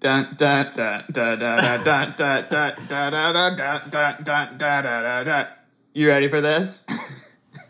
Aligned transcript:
Dun 0.00 0.34
dun 0.36 0.70
dun 0.74 1.04
dun 1.10 1.38
dun 1.40 1.58
dun 1.82 2.14
dun 2.16 2.44
dun 2.48 2.76
dun 2.88 3.12
dun 3.12 3.56
dun 3.56 3.90
dun 3.90 4.24
dun 4.24 4.56
dun 4.56 5.24
dun. 5.26 5.46
You 5.92 6.06
ready 6.06 6.28
for 6.28 6.40
this? 6.40 6.86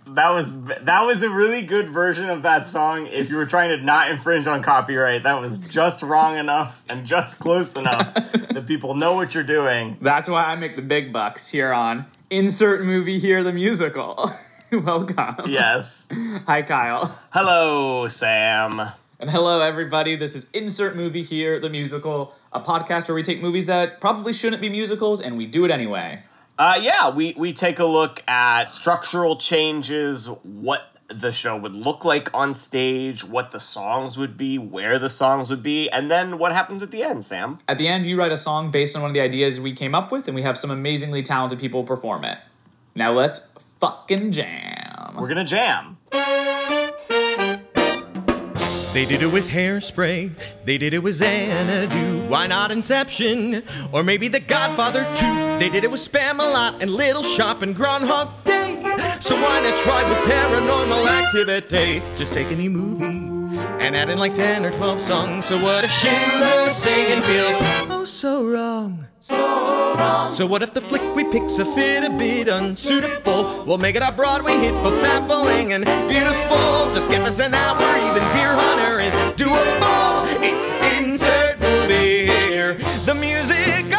That 0.07 0.31
was 0.31 0.63
that 0.63 1.03
was 1.05 1.23
a 1.23 1.31
really 1.31 1.63
good 1.63 1.89
version 1.89 2.29
of 2.29 2.43
that 2.43 2.67
song. 2.67 3.07
If 3.07 3.31
you 3.31 3.37
were 3.37 3.47
trying 3.47 3.79
to 3.79 3.83
not 3.83 4.11
infringe 4.11 4.47
on 4.47 4.63
copyright, 4.63 5.23
that 5.23 5.41
was 5.41 5.59
just 5.59 6.03
wrong 6.03 6.37
enough 6.37 6.85
and 6.91 7.07
just 7.07 7.41
close 7.41 7.77
enough 7.77 8.15
that 8.15 8.65
people 8.67 8.95
know 8.95 9.15
what 9.15 9.35
you're 9.35 9.43
doing. 9.43 9.97
That's 10.03 10.29
why 10.29 10.45
I 10.45 10.55
make 10.57 10.77
the 10.77 10.83
big 10.83 11.15
bucks 11.15 11.51
here 11.51 11.73
on 11.73 12.05
Insert 12.29 12.85
Movie 12.85 13.19
Here 13.19 13.43
the 13.43 13.53
Musical. 13.53 14.31
Welcome. 14.71 15.51
Yes. 15.51 16.09
Hi, 16.47 16.61
Kyle. 16.61 17.19
Hello, 17.31 18.07
Sam. 18.09 18.93
And 19.21 19.31
hello, 19.31 19.61
everybody. 19.61 20.15
This 20.15 20.37
is 20.37 20.49
Insert 20.53 20.95
Movie 20.95 21.25
Here, 21.25 21.59
the 21.59 21.69
musical, 21.69 22.37
a 22.53 22.61
podcast 22.61 23.09
where 23.09 23.17
we 23.17 23.23
take 23.25 23.43
movies 23.43 23.67
that 23.67 24.01
probably 24.01 24.33
shouldn't 24.33 24.63
be 24.63 24.69
musicals 24.69 25.21
and 25.21 25.37
we 25.37 25.45
do 25.45 25.65
it 25.65 25.73
anyway. 25.73 26.23
Uh, 26.57 26.79
yeah, 26.81 27.11
we 27.11 27.35
we 27.37 27.53
take 27.53 27.81
a 27.81 27.85
look 27.85 28.23
at 28.29 28.69
structural 28.69 29.35
changes, 29.35 30.29
what 30.45 30.97
the 31.09 31.33
show 31.33 31.57
would 31.57 31.75
look 31.75 32.05
like 32.05 32.33
on 32.33 32.55
stage, 32.55 33.25
what 33.25 33.51
the 33.51 33.59
songs 33.59 34.17
would 34.17 34.37
be, 34.37 34.57
where 34.57 35.01
the 35.01 35.11
songs 35.11 35.51
would 35.51 35.65
be, 35.65 35.91
and 35.91 36.09
then 36.09 36.39
what 36.39 36.53
happens 36.53 36.81
at 36.81 36.93
the 36.93 37.03
end, 37.03 37.25
Sam. 37.25 37.59
At 37.67 37.77
the 37.77 37.89
end, 37.89 38.07
you 38.07 38.17
write 38.17 38.31
a 38.31 38.37
song 38.37 38.71
based 38.71 38.95
on 38.95 39.03
one 39.03 39.11
of 39.11 39.15
the 39.15 39.21
ideas 39.21 39.61
we 39.61 39.73
came 39.73 39.97
up 39.97 40.13
with, 40.13 40.29
and 40.29 40.35
we 40.37 40.43
have 40.43 40.57
some 40.57 40.71
amazingly 40.71 41.25
talented 41.25 41.59
people 41.59 41.83
perform 41.83 42.23
it. 42.23 42.39
Now 42.95 43.11
let's 43.11 43.53
fucking 43.81 44.31
jam. 44.31 45.17
We're 45.19 45.27
gonna 45.27 45.45
jam. 45.45 45.97
They 48.99 49.07
did 49.07 49.23
it 49.23 49.31
with 49.31 49.47
hairspray. 49.47 50.33
They 50.65 50.77
did 50.77 50.93
it 50.93 51.05
with 51.05 51.15
Xanadu. 51.15 52.27
Why 52.27 52.49
not 52.49 52.73
Inception? 52.73 53.63
Or 53.93 54.03
maybe 54.03 54.27
The 54.27 54.41
Godfather 54.41 55.05
2. 55.15 55.61
They 55.61 55.69
did 55.71 55.85
it 55.85 55.91
with 55.93 56.01
Spamalot 56.01 56.83
and 56.83 56.91
Little 56.91 57.23
Shop 57.23 57.63
and 57.63 57.77
Groundhog 57.77 58.29
Day. 58.43 58.83
So 59.21 59.37
why 59.37 59.61
not 59.61 59.79
try 59.85 60.03
with 60.03 60.19
Paranormal 60.29 61.07
Activity? 61.07 62.03
Just 62.17 62.33
take 62.33 62.49
any 62.49 62.69
movie 62.69 63.05
and 63.79 63.95
add 63.95 64.11
in 64.11 64.19
like 64.19 64.35
10 64.35 64.65
or 64.65 64.73
12 64.73 65.01
songs. 65.01 65.47
So 65.47 65.63
what 65.63 65.85
if 65.85 65.93
Schindler's 65.93 66.75
singing 66.75 67.23
feels 67.23 67.57
oh 67.89 68.05
so 68.05 68.45
wrong? 68.45 69.08
So 69.21 70.47
what 70.47 70.63
if 70.63 70.75
the 70.75 70.81
flick 70.81 71.03
we 71.17 71.25
pick's 71.25 71.59
a 71.59 71.65
fit 71.65 72.05
a 72.05 72.11
bit 72.11 72.49
unsuitable? 72.49 73.65
We'll 73.65 73.79
make 73.79 73.97
it 73.97 74.03
a 74.03 74.13
Broadway 74.13 74.57
hit, 74.59 74.73
both 74.75 75.01
baffling 75.03 75.73
and 75.73 75.85
beautiful. 76.09 76.93
Just 76.93 77.11
give 77.11 77.23
us 77.25 77.41
an 77.41 77.55
hour, 77.55 77.97
even 77.97 78.23
Deer 78.33 78.55
Hunter 78.55 79.01
is 79.01 79.15
doable. 79.37 80.27
It's 80.41 80.71
insert 81.01 81.59
movie 81.61 82.27
here, 82.27 82.75
the 83.05 83.15
musical. 83.15 83.99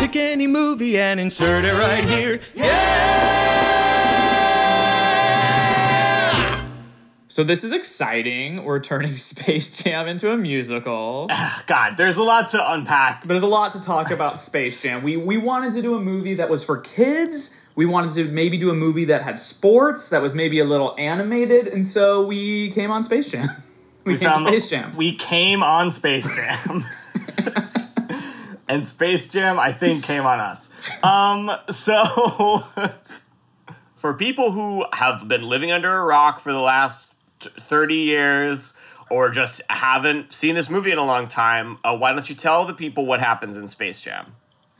Pick 0.00 0.16
any 0.16 0.46
movie 0.46 0.98
and 0.98 1.18
insert 1.18 1.64
it 1.64 1.72
right 1.72 2.04
here. 2.04 2.40
Yeah. 2.54 3.45
So 7.28 7.42
this 7.42 7.64
is 7.64 7.72
exciting. 7.72 8.62
We're 8.64 8.80
turning 8.80 9.16
Space 9.16 9.82
Jam 9.82 10.06
into 10.06 10.30
a 10.32 10.36
musical. 10.36 11.28
God, 11.66 11.96
there's 11.96 12.18
a 12.18 12.22
lot 12.22 12.50
to 12.50 12.72
unpack. 12.72 13.24
There's 13.24 13.42
a 13.42 13.48
lot 13.48 13.72
to 13.72 13.80
talk 13.80 14.10
about 14.10 14.38
Space 14.38 14.80
Jam. 14.82 15.02
We 15.02 15.16
we 15.16 15.36
wanted 15.38 15.72
to 15.74 15.82
do 15.82 15.96
a 15.96 16.00
movie 16.00 16.34
that 16.34 16.48
was 16.48 16.64
for 16.64 16.78
kids. 16.80 17.60
We 17.74 17.84
wanted 17.84 18.12
to 18.12 18.24
maybe 18.30 18.56
do 18.56 18.70
a 18.70 18.74
movie 18.74 19.06
that 19.06 19.22
had 19.22 19.38
sports, 19.38 20.08
that 20.10 20.22
was 20.22 20.34
maybe 20.34 20.60
a 20.60 20.64
little 20.64 20.94
animated, 20.98 21.68
and 21.68 21.84
so 21.84 22.24
we 22.26 22.70
came 22.70 22.90
on 22.90 23.02
Space 23.02 23.30
Jam. 23.32 23.48
We, 24.06 24.12
We 24.12 24.18
came 24.20 24.30
found 24.30 24.46
Space 24.46 24.70
Jam. 24.70 24.96
We 24.96 25.16
came 25.16 25.64
on 25.64 25.90
Space 25.90 26.32
Jam. 26.36 26.84
and 28.68 28.86
Space 28.86 29.28
Jam, 29.28 29.58
I 29.58 29.72
think, 29.72 30.04
came 30.04 30.24
on 30.24 30.38
us. 30.38 30.72
Um, 31.02 31.50
so 31.68 32.04
for 33.96 34.14
people 34.14 34.52
who 34.52 34.84
have 34.92 35.26
been 35.26 35.42
living 35.42 35.72
under 35.72 35.92
a 35.92 36.04
rock 36.04 36.38
for 36.38 36.52
the 36.52 36.60
last 36.60 37.15
t- 37.40 37.50
30 37.56 37.94
years 37.94 38.76
or 39.10 39.30
just 39.30 39.62
haven't 39.70 40.32
seen 40.32 40.54
this 40.54 40.68
movie 40.68 40.90
in 40.90 40.98
a 40.98 41.04
long 41.04 41.28
time, 41.28 41.78
uh, 41.84 41.96
why 41.96 42.12
don't 42.12 42.28
you 42.28 42.34
tell 42.34 42.66
the 42.66 42.74
people 42.74 43.06
what 43.06 43.20
happens 43.20 43.56
in 43.56 43.68
Space 43.68 44.00
Jam? 44.00 44.34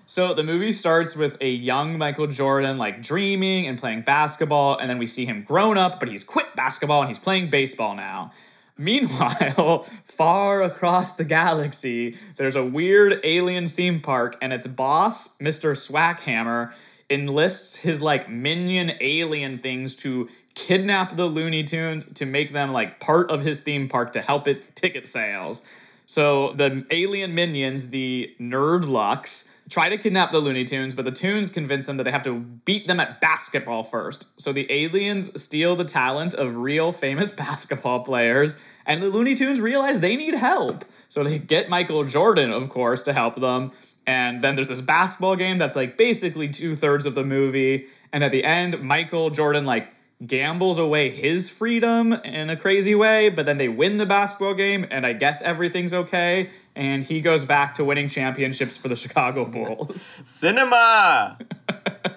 So 0.08 0.34
the 0.34 0.44
movie 0.44 0.70
starts 0.70 1.16
with 1.16 1.36
a 1.40 1.48
young 1.50 1.98
Michael 1.98 2.28
Jordan 2.28 2.76
like 2.76 3.02
dreaming 3.02 3.66
and 3.66 3.76
playing 3.76 4.02
basketball, 4.02 4.78
and 4.78 4.88
then 4.88 4.98
we 4.98 5.06
see 5.06 5.26
him 5.26 5.42
grown 5.42 5.76
up, 5.76 5.98
but 5.98 6.08
he's 6.08 6.22
quit 6.22 6.46
basketball 6.54 7.00
and 7.00 7.08
he's 7.08 7.18
playing 7.18 7.50
baseball 7.50 7.96
now. 7.96 8.30
Meanwhile, 8.78 9.82
far 10.04 10.62
across 10.62 11.16
the 11.16 11.24
galaxy, 11.24 12.14
there's 12.36 12.54
a 12.54 12.64
weird 12.64 13.20
alien 13.24 13.68
theme 13.68 14.00
park, 14.00 14.36
and 14.40 14.52
its 14.52 14.66
boss, 14.68 15.38
Mr. 15.38 15.72
Swackhammer, 15.72 16.72
enlists 17.08 17.78
his 17.78 18.02
like 18.02 18.28
minion 18.28 18.92
alien 19.00 19.58
things 19.58 19.94
to 19.96 20.28
kidnap 20.56 21.16
the 21.16 21.26
Looney 21.26 21.62
Tunes 21.62 22.06
to 22.14 22.26
make 22.26 22.52
them 22.52 22.72
like 22.72 22.98
part 22.98 23.30
of 23.30 23.42
his 23.42 23.60
theme 23.60 23.88
park 23.88 24.10
to 24.12 24.22
help 24.22 24.48
its 24.48 24.70
ticket 24.70 25.06
sales. 25.06 25.70
So 26.06 26.52
the 26.52 26.86
alien 26.90 27.34
minions, 27.34 27.90
the 27.90 28.34
Nerdlucks, 28.40 29.54
try 29.68 29.88
to 29.88 29.98
kidnap 29.98 30.30
the 30.30 30.38
Looney 30.38 30.64
Tunes, 30.64 30.94
but 30.94 31.04
the 31.04 31.10
Tunes 31.12 31.50
convince 31.50 31.86
them 31.86 31.98
that 31.98 32.04
they 32.04 32.10
have 32.10 32.22
to 32.22 32.38
beat 32.38 32.86
them 32.86 33.00
at 33.00 33.20
basketball 33.20 33.82
first. 33.82 34.40
So 34.40 34.52
the 34.52 34.70
aliens 34.72 35.40
steal 35.40 35.76
the 35.76 35.84
talent 35.84 36.32
of 36.32 36.56
real 36.56 36.90
famous 36.90 37.30
basketball 37.36 38.00
players, 38.00 38.60
and 38.86 39.02
the 39.02 39.08
Looney 39.08 39.34
Tunes 39.34 39.60
realize 39.60 40.00
they 40.00 40.16
need 40.16 40.34
help. 40.34 40.84
So 41.08 41.22
they 41.22 41.38
get 41.38 41.68
Michael 41.68 42.04
Jordan, 42.04 42.50
of 42.50 42.70
course, 42.70 43.02
to 43.02 43.12
help 43.12 43.36
them. 43.36 43.72
And 44.06 44.42
then 44.42 44.54
there's 44.54 44.68
this 44.68 44.80
basketball 44.80 45.34
game 45.34 45.58
that's 45.58 45.74
like 45.74 45.98
basically 45.98 46.48
two 46.48 46.76
thirds 46.76 47.04
of 47.04 47.16
the 47.16 47.24
movie. 47.24 47.88
And 48.12 48.22
at 48.22 48.30
the 48.30 48.44
end, 48.44 48.80
Michael 48.80 49.30
Jordan 49.30 49.64
like 49.64 49.92
gambles 50.24 50.78
away 50.78 51.10
his 51.10 51.50
freedom 51.50 52.12
in 52.12 52.48
a 52.48 52.56
crazy 52.56 52.94
way, 52.94 53.28
but 53.28 53.44
then 53.46 53.58
they 53.58 53.68
win 53.68 53.98
the 53.98 54.06
basketball 54.06 54.54
game, 54.54 54.86
and 54.90 55.04
I 55.04 55.12
guess 55.12 55.42
everything's 55.42 55.92
okay. 55.92 56.50
And 56.74 57.04
he 57.04 57.20
goes 57.20 57.44
back 57.44 57.74
to 57.74 57.84
winning 57.84 58.08
championships 58.08 58.76
for 58.76 58.88
the 58.88 58.96
Chicago 58.96 59.44
Bulls. 59.44 60.00
Cinema! 60.24 61.38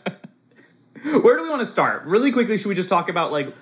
Where 1.03 1.37
do 1.37 1.43
we 1.43 1.49
want 1.49 1.61
to 1.61 1.65
start? 1.65 2.03
Really 2.05 2.31
quickly, 2.31 2.57
should 2.57 2.69
we 2.69 2.75
just 2.75 2.89
talk 2.89 3.09
about 3.09 3.31
like 3.31 3.55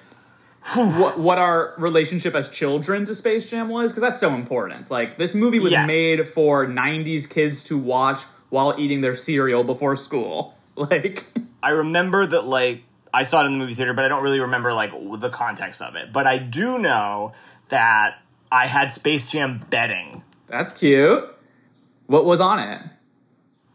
what 0.75 1.19
what 1.19 1.37
our 1.37 1.75
relationship 1.77 2.33
as 2.35 2.49
children 2.49 3.05
to 3.05 3.13
Space 3.15 3.49
Jam 3.49 3.69
was? 3.69 3.91
Because 3.91 4.01
that's 4.01 4.19
so 4.19 4.33
important. 4.33 4.89
Like 4.89 5.17
this 5.17 5.35
movie 5.35 5.59
was 5.59 5.71
Yes. 5.71 5.87
made 5.87 6.27
for 6.27 6.65
'90s 6.65 7.29
kids 7.31 7.63
to 7.65 7.77
watch 7.77 8.21
while 8.49 8.73
eating 8.77 9.01
their 9.01 9.15
cereal 9.15 9.63
before 9.63 9.95
school. 9.95 10.53
Like. 10.77 11.23
I 11.63 11.69
remember 11.71 12.27
that 12.27 12.45
like 12.45 12.83
I 13.17 13.23
saw 13.23 13.41
it 13.41 13.47
in 13.47 13.53
the 13.53 13.57
movie 13.57 13.73
theater, 13.73 13.93
but 13.93 14.05
I 14.05 14.07
don't 14.09 14.21
really 14.23 14.39
remember 14.39 14.73
like 14.73 14.91
the 15.19 15.31
context 15.31 15.81
of 15.81 15.95
it. 15.95 16.13
But 16.13 16.27
I 16.27 16.37
do 16.37 16.77
know 16.77 17.33
that 17.69 18.21
I 18.51 18.67
had 18.67 18.91
Space 18.91 19.31
Jam 19.31 19.65
bedding. 19.71 20.23
That's 20.45 20.71
cute. 20.71 21.35
What 22.05 22.25
was 22.25 22.39
on 22.39 22.59
it? 22.59 22.81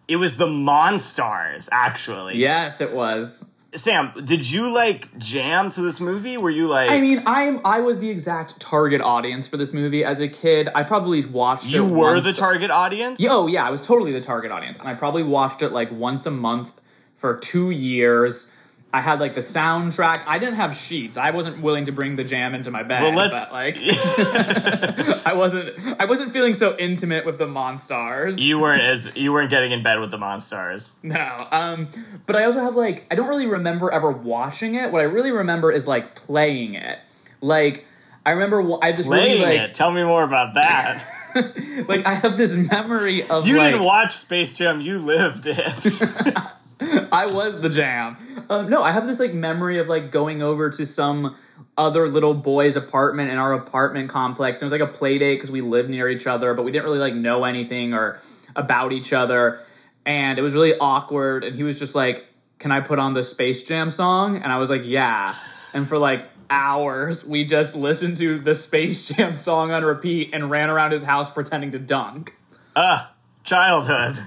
It 0.06 0.16
was 0.16 0.36
the 0.36 0.46
Monstars, 0.46 1.68
actually. 1.72 2.36
Yes, 2.38 2.80
it 2.80 2.92
was. 2.92 3.52
Sam, 3.74 4.12
did 4.24 4.48
you 4.48 4.72
like 4.72 5.16
jam 5.18 5.70
to 5.70 5.80
this 5.80 5.98
movie? 5.98 6.36
Were 6.36 6.50
you 6.50 6.68
like 6.68 6.90
I 6.90 7.00
mean, 7.00 7.22
I'm 7.26 7.58
I 7.64 7.80
was 7.80 7.98
the 7.98 8.10
exact 8.10 8.60
target 8.60 9.00
audience 9.00 9.48
for 9.48 9.56
this 9.56 9.72
movie 9.74 10.04
as 10.04 10.20
a 10.20 10.28
kid. 10.28 10.68
I 10.74 10.84
probably 10.84 11.24
watched 11.24 11.66
you 11.66 11.86
it 11.86 11.90
were 11.90 12.12
once- 12.12 12.26
the 12.32 12.38
target 12.38 12.70
audience? 12.70 13.18
Oh 13.28 13.46
yeah, 13.48 13.66
I 13.66 13.70
was 13.70 13.82
totally 13.84 14.12
the 14.12 14.20
target 14.20 14.52
audience, 14.52 14.78
and 14.78 14.88
I 14.88 14.94
probably 14.94 15.22
watched 15.24 15.62
it 15.62 15.70
like 15.70 15.90
once 15.90 16.26
a 16.26 16.30
month 16.30 16.80
for 17.16 17.36
two 17.38 17.70
years. 17.70 18.56
I 18.94 19.00
had 19.00 19.20
like 19.20 19.32
the 19.34 19.40
soundtrack. 19.40 20.24
I 20.26 20.38
didn't 20.38 20.56
have 20.56 20.74
sheets. 20.74 21.16
I 21.16 21.30
wasn't 21.30 21.62
willing 21.62 21.86
to 21.86 21.92
bring 21.92 22.16
the 22.16 22.24
jam 22.24 22.54
into 22.54 22.70
my 22.70 22.82
bed. 22.82 23.02
Well, 23.02 23.14
let's- 23.16 23.40
but, 23.40 23.52
like 23.52 23.76
I 25.26 25.32
wasn't. 25.34 25.78
I 25.98 26.04
wasn't 26.04 26.32
feeling 26.32 26.52
so 26.54 26.76
intimate 26.78 27.24
with 27.24 27.38
the 27.38 27.46
Monstars. 27.46 28.40
You 28.40 28.60
weren't 28.60 28.82
as 28.82 29.16
you 29.16 29.32
weren't 29.32 29.50
getting 29.50 29.72
in 29.72 29.82
bed 29.82 30.00
with 30.00 30.10
the 30.10 30.18
Monstars. 30.18 30.96
No. 31.02 31.36
Um, 31.50 31.88
but 32.26 32.36
I 32.36 32.44
also 32.44 32.60
have 32.60 32.76
like 32.76 33.06
I 33.10 33.14
don't 33.14 33.28
really 33.28 33.46
remember 33.46 33.90
ever 33.90 34.10
watching 34.10 34.74
it. 34.74 34.92
What 34.92 35.00
I 35.00 35.04
really 35.04 35.32
remember 35.32 35.72
is 35.72 35.88
like 35.88 36.14
playing 36.14 36.74
it. 36.74 36.98
Like 37.40 37.86
I 38.26 38.32
remember 38.32 38.76
I 38.82 38.92
just 38.92 39.08
Playing 39.08 39.40
really 39.42 39.58
like 39.58 39.70
it. 39.70 39.74
Tell 39.74 39.90
me 39.90 40.04
more 40.04 40.22
about 40.22 40.54
that. 40.54 41.04
like 41.88 42.04
I 42.06 42.14
have 42.14 42.36
this 42.36 42.70
memory 42.70 43.22
of 43.22 43.46
You 43.46 43.56
like 43.56 43.72
didn't 43.72 43.86
watch 43.86 44.12
Space 44.12 44.54
Jam, 44.54 44.82
you 44.82 44.98
lived 44.98 45.46
it. 45.46 46.36
I 47.12 47.26
was 47.26 47.60
the 47.60 47.68
jam. 47.68 48.16
Um, 48.48 48.68
no, 48.68 48.82
I 48.82 48.92
have 48.92 49.06
this 49.06 49.20
like 49.20 49.34
memory 49.34 49.78
of 49.78 49.88
like 49.88 50.10
going 50.10 50.42
over 50.42 50.70
to 50.70 50.86
some 50.86 51.36
other 51.76 52.08
little 52.08 52.34
boy's 52.34 52.76
apartment 52.76 53.30
in 53.30 53.38
our 53.38 53.52
apartment 53.54 54.08
complex. 54.08 54.60
And 54.60 54.64
It 54.64 54.72
was 54.72 54.80
like 54.80 54.88
a 54.88 54.92
play 54.92 55.18
date 55.18 55.36
because 55.36 55.50
we 55.50 55.60
lived 55.60 55.90
near 55.90 56.08
each 56.08 56.26
other, 56.26 56.54
but 56.54 56.64
we 56.64 56.70
didn't 56.70 56.84
really 56.84 56.98
like 56.98 57.14
know 57.14 57.44
anything 57.44 57.94
or 57.94 58.20
about 58.54 58.92
each 58.92 59.12
other, 59.12 59.60
and 60.04 60.38
it 60.38 60.42
was 60.42 60.54
really 60.54 60.74
awkward. 60.78 61.44
And 61.44 61.56
he 61.56 61.62
was 61.62 61.78
just 61.78 61.94
like, 61.94 62.26
"Can 62.58 62.70
I 62.72 62.80
put 62.80 62.98
on 62.98 63.14
the 63.14 63.22
Space 63.22 63.62
Jam 63.62 63.88
song?" 63.88 64.36
And 64.36 64.52
I 64.52 64.58
was 64.58 64.68
like, 64.68 64.82
"Yeah." 64.84 65.34
And 65.74 65.88
for 65.88 65.96
like 65.98 66.28
hours 66.50 67.26
we 67.26 67.44
just 67.44 67.74
listened 67.74 68.18
to 68.18 68.38
the 68.38 68.54
Space 68.54 69.08
Jam 69.12 69.34
song 69.34 69.70
on 69.70 69.84
repeat 69.84 70.30
and 70.34 70.50
ran 70.50 70.68
around 70.68 70.90
his 70.90 71.02
house 71.02 71.30
pretending 71.30 71.70
to 71.70 71.78
dunk. 71.78 72.36
Ah, 72.76 73.14
childhood. 73.42 74.18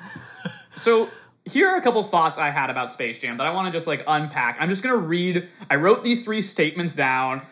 So 0.73 1.09
here 1.45 1.67
are 1.69 1.77
a 1.77 1.81
couple 1.81 2.01
thoughts 2.03 2.37
I 2.37 2.49
had 2.49 2.69
about 2.69 2.89
Space 2.89 3.19
Jam 3.19 3.37
that 3.37 3.47
I 3.47 3.51
want 3.53 3.67
to 3.67 3.71
just 3.71 3.87
like 3.87 4.03
unpack. 4.07 4.57
I'm 4.59 4.69
just 4.69 4.83
gonna 4.83 4.97
read. 4.97 5.47
I 5.69 5.75
wrote 5.75 6.03
these 6.03 6.25
three 6.25 6.41
statements 6.41 6.95
down, 6.95 7.43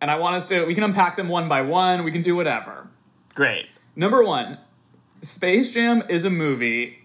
and 0.00 0.10
I 0.10 0.18
want 0.18 0.36
us 0.36 0.46
to. 0.46 0.64
We 0.66 0.74
can 0.74 0.84
unpack 0.84 1.16
them 1.16 1.28
one 1.28 1.48
by 1.48 1.62
one. 1.62 2.04
We 2.04 2.12
can 2.12 2.22
do 2.22 2.36
whatever. 2.36 2.88
Great. 3.34 3.66
Number 3.96 4.22
one, 4.22 4.58
Space 5.22 5.72
Jam 5.72 6.02
is 6.08 6.24
a 6.24 6.30
movie 6.30 6.98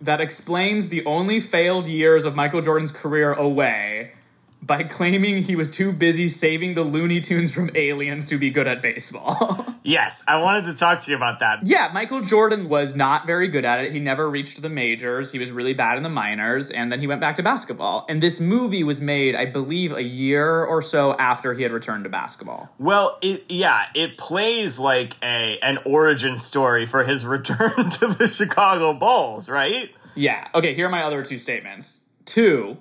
that 0.00 0.20
explains 0.20 0.88
the 0.88 1.04
only 1.04 1.40
failed 1.40 1.86
years 1.86 2.24
of 2.24 2.34
Michael 2.34 2.62
Jordan's 2.62 2.92
career 2.92 3.32
away 3.32 4.12
by 4.62 4.82
claiming 4.82 5.42
he 5.42 5.56
was 5.56 5.70
too 5.70 5.90
busy 5.92 6.28
saving 6.28 6.74
the 6.74 6.82
Looney 6.82 7.20
Tunes 7.20 7.54
from 7.54 7.70
aliens 7.74 8.26
to 8.26 8.36
be 8.36 8.50
good 8.50 8.68
at 8.68 8.82
baseball. 8.82 9.66
Yes, 9.82 10.22
I 10.28 10.42
wanted 10.42 10.66
to 10.66 10.74
talk 10.74 11.00
to 11.00 11.10
you 11.10 11.16
about 11.16 11.40
that. 11.40 11.60
yeah, 11.64 11.90
Michael 11.94 12.20
Jordan 12.20 12.68
was 12.68 12.94
not 12.94 13.26
very 13.26 13.48
good 13.48 13.64
at 13.64 13.82
it. 13.82 13.92
He 13.92 13.98
never 13.98 14.28
reached 14.28 14.60
the 14.60 14.68
majors. 14.68 15.32
He 15.32 15.38
was 15.38 15.50
really 15.50 15.72
bad 15.72 15.96
in 15.96 16.02
the 16.02 16.10
minors, 16.10 16.70
and 16.70 16.92
then 16.92 17.00
he 17.00 17.06
went 17.06 17.22
back 17.22 17.34
to 17.36 17.42
basketball. 17.42 18.04
And 18.06 18.22
this 18.22 18.40
movie 18.42 18.84
was 18.84 19.00
made, 19.00 19.34
I 19.34 19.46
believe, 19.46 19.92
a 19.92 20.02
year 20.02 20.64
or 20.64 20.82
so 20.82 21.14
after 21.14 21.54
he 21.54 21.62
had 21.62 21.72
returned 21.72 22.04
to 22.04 22.10
basketball. 22.10 22.68
Well, 22.78 23.16
it 23.22 23.44
yeah, 23.48 23.86
it 23.94 24.18
plays 24.18 24.78
like 24.78 25.16
a 25.22 25.58
an 25.62 25.78
origin 25.86 26.38
story 26.38 26.84
for 26.84 27.02
his 27.04 27.24
return 27.36 27.88
to 27.90 28.08
the 28.08 28.28
Chicago 28.28 28.92
Bulls, 28.92 29.48
right? 29.48 29.90
Yeah. 30.14 30.46
Okay, 30.54 30.74
here 30.74 30.86
are 30.86 30.90
my 30.90 31.02
other 31.04 31.24
two 31.24 31.38
statements. 31.38 32.10
Two, 32.26 32.76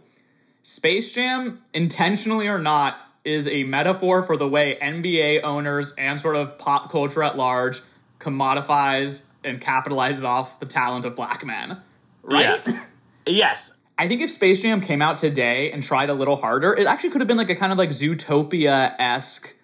Space 0.62 1.12
Jam, 1.12 1.62
intentionally 1.74 2.48
or 2.48 2.60
not, 2.60 2.98
is 3.24 3.48
a 3.48 3.64
metaphor 3.64 4.24
for 4.24 4.38
the 4.38 4.48
way 4.48 4.78
NBA 4.82 5.44
owners 5.44 5.94
and 5.98 6.20
sort 6.20 6.36
of 6.36 6.58
pop 6.58 6.92
culture 6.92 7.24
at 7.24 7.38
large 7.38 7.82
commodifies 8.20 9.28
and 9.44 9.62
capitalizes 9.62 10.24
off 10.24 10.60
the 10.60 10.66
talent 10.66 11.06
of 11.06 11.16
black 11.16 11.46
men. 11.46 11.82
Right? 12.24 12.62
Yeah. 12.66 12.84
yes. 13.26 13.78
I 13.98 14.08
think 14.08 14.22
if 14.22 14.32
Space 14.32 14.62
Jam 14.62 14.80
came 14.82 15.02
out 15.02 15.18
today 15.18 15.72
and 15.72 15.84
tried 15.84 16.10
a 16.10 16.14
little 16.14 16.38
harder, 16.38 16.74
it 16.74 16.88
actually 16.88 17.10
could 17.10 17.22
have 17.22 17.28
been 17.28 17.38
like 17.38 17.50
a 17.50 17.56
kind 17.56 17.72
of 17.72 17.78
like 17.78 17.90
Zootopia 17.90 18.96
esque 18.98 19.56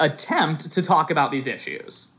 attempt 0.00 0.72
to 0.72 0.82
talk 0.82 1.10
about 1.10 1.30
these 1.30 1.46
issues. 1.46 2.16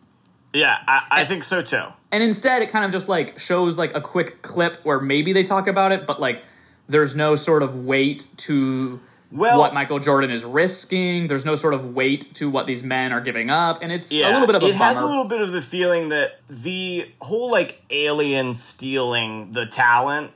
Yeah, 0.53 0.77
I, 0.87 1.01
I 1.11 1.25
think 1.25 1.43
so 1.43 1.61
too. 1.61 1.83
And 2.11 2.23
instead, 2.23 2.61
it 2.61 2.69
kind 2.69 2.85
of 2.85 2.91
just 2.91 3.09
like 3.09 3.39
shows 3.39 3.77
like 3.77 3.95
a 3.95 4.01
quick 4.01 4.41
clip 4.41 4.77
where 4.83 5.01
maybe 5.01 5.33
they 5.33 5.43
talk 5.43 5.67
about 5.67 5.91
it, 5.91 6.05
but 6.05 6.21
like 6.21 6.43
there's 6.87 7.15
no 7.15 7.35
sort 7.35 7.63
of 7.63 7.75
weight 7.85 8.27
to 8.37 8.99
Well- 9.31 9.59
what 9.59 9.73
Michael 9.73 9.99
Jordan 9.99 10.29
is 10.31 10.45
risking. 10.45 11.27
There's 11.27 11.45
no 11.45 11.55
sort 11.55 11.73
of 11.73 11.93
weight 11.95 12.21
to 12.35 12.49
what 12.49 12.67
these 12.67 12.83
men 12.83 13.11
are 13.11 13.21
giving 13.21 13.49
up, 13.49 13.79
and 13.81 13.91
it's 13.91 14.11
Yeah, 14.13 14.29
a 14.29 14.33
little 14.33 14.47
bit 14.47 14.55
of 14.55 14.63
a 14.63 14.67
it 14.67 14.71
bummer. 14.73 14.83
has 14.85 14.99
a 14.99 15.05
little 15.05 15.25
bit 15.25 15.41
of 15.41 15.51
the 15.51 15.61
feeling 15.61 16.09
that 16.09 16.39
the 16.49 17.09
whole 17.21 17.49
like 17.51 17.81
alien 17.89 18.53
stealing 18.53 19.51
the 19.51 19.65
talent 19.65 20.31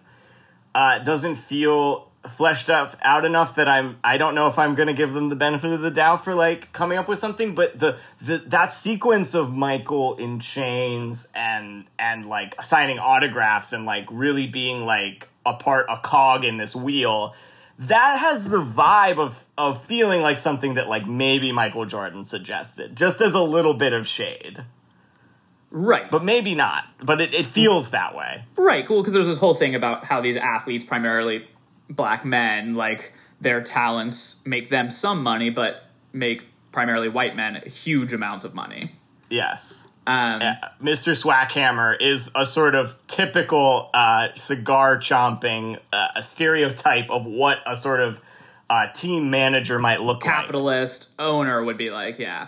uh, 0.76 1.00
doesn't 1.00 1.36
feel 1.36 2.08
fleshed 2.28 2.70
out, 2.70 2.96
out 3.02 3.24
enough 3.24 3.56
that 3.56 3.70
I'm 3.70 3.98
I 4.04 4.18
don't 4.18 4.36
know 4.36 4.48
if 4.48 4.60
I'm 4.60 4.76
gonna 4.76 4.94
give 4.94 5.14
them 5.14 5.30
the 5.30 5.36
benefit 5.38 5.72
of 5.72 5.82
the 5.82 5.90
doubt 5.90 6.24
for 6.26 6.36
like 6.36 6.72
coming 6.74 6.98
up 6.98 7.08
with 7.08 7.18
something. 7.18 7.56
But 7.56 7.80
the 7.80 7.96
the 8.22 8.40
that 8.48 8.74
sequence 8.74 9.34
of 9.34 9.54
Michael 9.56 10.16
in 10.18 10.40
chains 10.40 11.32
and 11.34 11.86
and 11.98 12.28
like 12.28 12.62
signing 12.62 13.00
autographs 13.00 13.72
and 13.72 13.86
like 13.86 14.06
really 14.12 14.46
being 14.48 14.86
like 14.86 15.29
a 15.50 15.54
part 15.54 15.86
a 15.90 15.98
cog 15.98 16.44
in 16.46 16.58
this 16.58 16.76
wheel. 16.76 17.34
That 17.78 18.20
has 18.20 18.50
the 18.50 18.58
vibe 18.62 19.20
of 19.20 19.46
of 19.58 19.84
feeling 19.86 20.22
like 20.22 20.38
something 20.38 20.74
that 20.76 20.88
like 20.88 21.08
maybe 21.08 21.52
Michael 21.52 21.86
Jordan 21.86 22.24
suggested, 22.24 22.96
just 22.96 23.22
as 23.22 23.34
a 23.34 23.42
little 23.42 23.74
bit 23.74 23.94
of 23.94 24.06
shade. 24.06 24.66
right, 25.72 26.10
But 26.12 26.24
maybe 26.24 26.56
not. 26.56 26.86
But 27.02 27.22
it, 27.22 27.34
it 27.34 27.46
feels 27.46 27.92
that 27.92 28.16
way. 28.16 28.44
Right, 28.58 28.86
cool, 28.86 29.02
because 29.02 29.14
there's 29.14 29.28
this 29.28 29.38
whole 29.40 29.54
thing 29.54 29.76
about 29.76 30.04
how 30.06 30.20
these 30.22 30.36
athletes, 30.38 30.84
primarily 30.84 31.48
black 31.90 32.26
men, 32.26 32.74
like 32.76 33.14
their 33.42 33.62
talents 33.62 34.46
make 34.46 34.70
them 34.70 34.90
some 34.90 35.24
money, 35.24 35.50
but 35.50 35.86
make 36.12 36.46
primarily 36.72 37.10
white 37.10 37.36
men 37.36 37.62
huge 37.66 38.14
amounts 38.14 38.44
of 38.44 38.54
money. 38.54 38.92
Yes. 39.30 39.88
Um, 40.10 40.42
Mr. 40.82 41.14
Swackhammer 41.14 41.96
is 42.02 42.32
a 42.34 42.44
sort 42.44 42.74
of 42.74 42.96
typical 43.06 43.92
uh, 43.94 44.30
cigar 44.34 44.98
chomping 44.98 45.78
uh, 45.94 46.08
a 46.16 46.24
stereotype 46.24 47.12
of 47.12 47.28
what 47.28 47.60
a 47.68 47.76
sort 47.76 48.00
of 48.00 48.20
uh, 48.72 48.88
team 48.92 49.30
manager 49.30 49.78
might 49.78 50.02
look 50.02 50.26
like. 50.26 50.36
capitalist 50.36 51.14
owner 51.20 51.64
would 51.64 51.78
be 51.78 51.92
like, 51.92 52.18
yeah. 52.18 52.48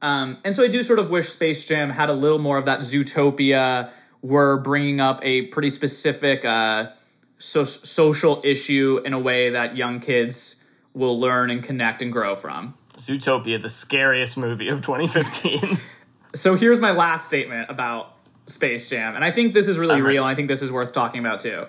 Um, 0.00 0.38
and 0.46 0.54
so 0.54 0.64
I 0.64 0.68
do 0.68 0.82
sort 0.82 0.98
of 0.98 1.10
wish 1.10 1.28
Space 1.28 1.66
Jam 1.66 1.90
had 1.90 2.08
a 2.08 2.14
little 2.14 2.38
more 2.38 2.56
of 2.56 2.64
that 2.64 2.80
Zootopia. 2.80 3.90
We're 4.22 4.62
bringing 4.62 4.98
up 4.98 5.20
a 5.22 5.42
pretty 5.48 5.68
specific 5.68 6.46
uh, 6.46 6.92
so- 7.36 7.64
social 7.64 8.40
issue 8.46 9.02
in 9.04 9.12
a 9.12 9.18
way 9.18 9.50
that 9.50 9.76
young 9.76 10.00
kids 10.00 10.66
will 10.94 11.20
learn 11.20 11.50
and 11.50 11.62
connect 11.62 12.00
and 12.00 12.10
grow 12.10 12.34
from. 12.34 12.78
Zootopia, 12.96 13.60
the 13.60 13.68
scariest 13.68 14.38
movie 14.38 14.68
of 14.68 14.80
2015. 14.80 15.76
So 16.34 16.56
here's 16.56 16.80
my 16.80 16.90
last 16.90 17.26
statement 17.26 17.70
about 17.70 18.16
Space 18.46 18.90
Jam, 18.90 19.14
and 19.14 19.24
I 19.24 19.30
think 19.30 19.54
this 19.54 19.68
is 19.68 19.78
really 19.78 20.00
ready. 20.02 20.14
real, 20.16 20.24
I 20.24 20.34
think 20.34 20.48
this 20.48 20.62
is 20.62 20.70
worth 20.72 20.92
talking 20.92 21.20
about 21.20 21.40
too. 21.40 21.66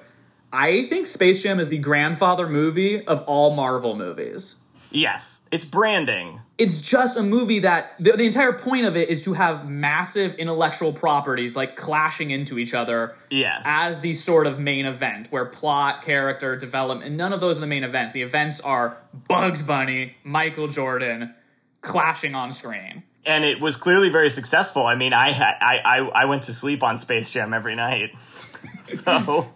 I 0.52 0.86
think 0.88 1.06
Space 1.06 1.44
Jam 1.44 1.60
is 1.60 1.70
the 1.70 1.78
grandfather 1.78 2.48
movie 2.48 3.06
of 3.06 3.24
all 3.28 3.56
Marvel 3.56 3.96
movies. 3.96 4.64
yes. 4.92 5.42
It's 5.52 5.66
branding. 5.66 6.42
It's 6.58 6.80
just 6.82 7.18
a 7.18 7.22
movie 7.24 7.60
that 7.60 7.98
the, 8.00 8.12
the 8.14 8.26
entire 8.26 8.54
point 8.54 8.86
of 8.86 8.96
it 8.96 9.10
is 9.10 9.22
to 9.24 9.34
have 9.34 9.70
massive 9.70 10.36
intellectual 10.36 10.94
properties 10.94 11.54
like 11.56 11.76
clashing 11.76 12.32
into 12.32 12.58
each 12.58 12.74
other 12.74 13.16
Yes. 13.30 13.64
as 13.68 14.00
the 14.00 14.14
sort 14.14 14.48
of 14.48 14.58
main 14.58 14.86
event 14.86 15.28
where 15.32 15.44
plot, 15.46 16.02
character, 16.02 16.56
development, 16.56 17.08
and 17.08 17.18
none 17.18 17.34
of 17.34 17.42
those 17.42 17.58
are 17.58 17.62
the 17.62 17.68
main 17.68 17.84
events. 17.84 18.14
The 18.14 18.22
events 18.22 18.62
are 18.62 18.98
Bugs 19.28 19.64
Bunny, 19.64 20.16
Michael 20.24 20.70
Jordan 20.70 21.34
clashing 21.82 22.34
on 22.34 22.52
screen. 22.54 23.04
And 23.26 23.44
it 23.44 23.60
was 23.60 23.78
clearly 23.78 24.10
very 24.10 24.30
successful. 24.30 24.86
I 24.86 24.96
mean, 24.96 25.14
I 25.14 25.32
had 25.32 25.56
I, 25.62 25.78
I 25.84 25.98
I 26.24 26.26
went 26.26 26.44
to 26.44 26.54
sleep 26.54 26.84
on 26.84 26.98
Space 26.98 27.32
Jam 27.32 27.54
every 27.54 27.76
night. 27.76 28.16
so 28.84 29.52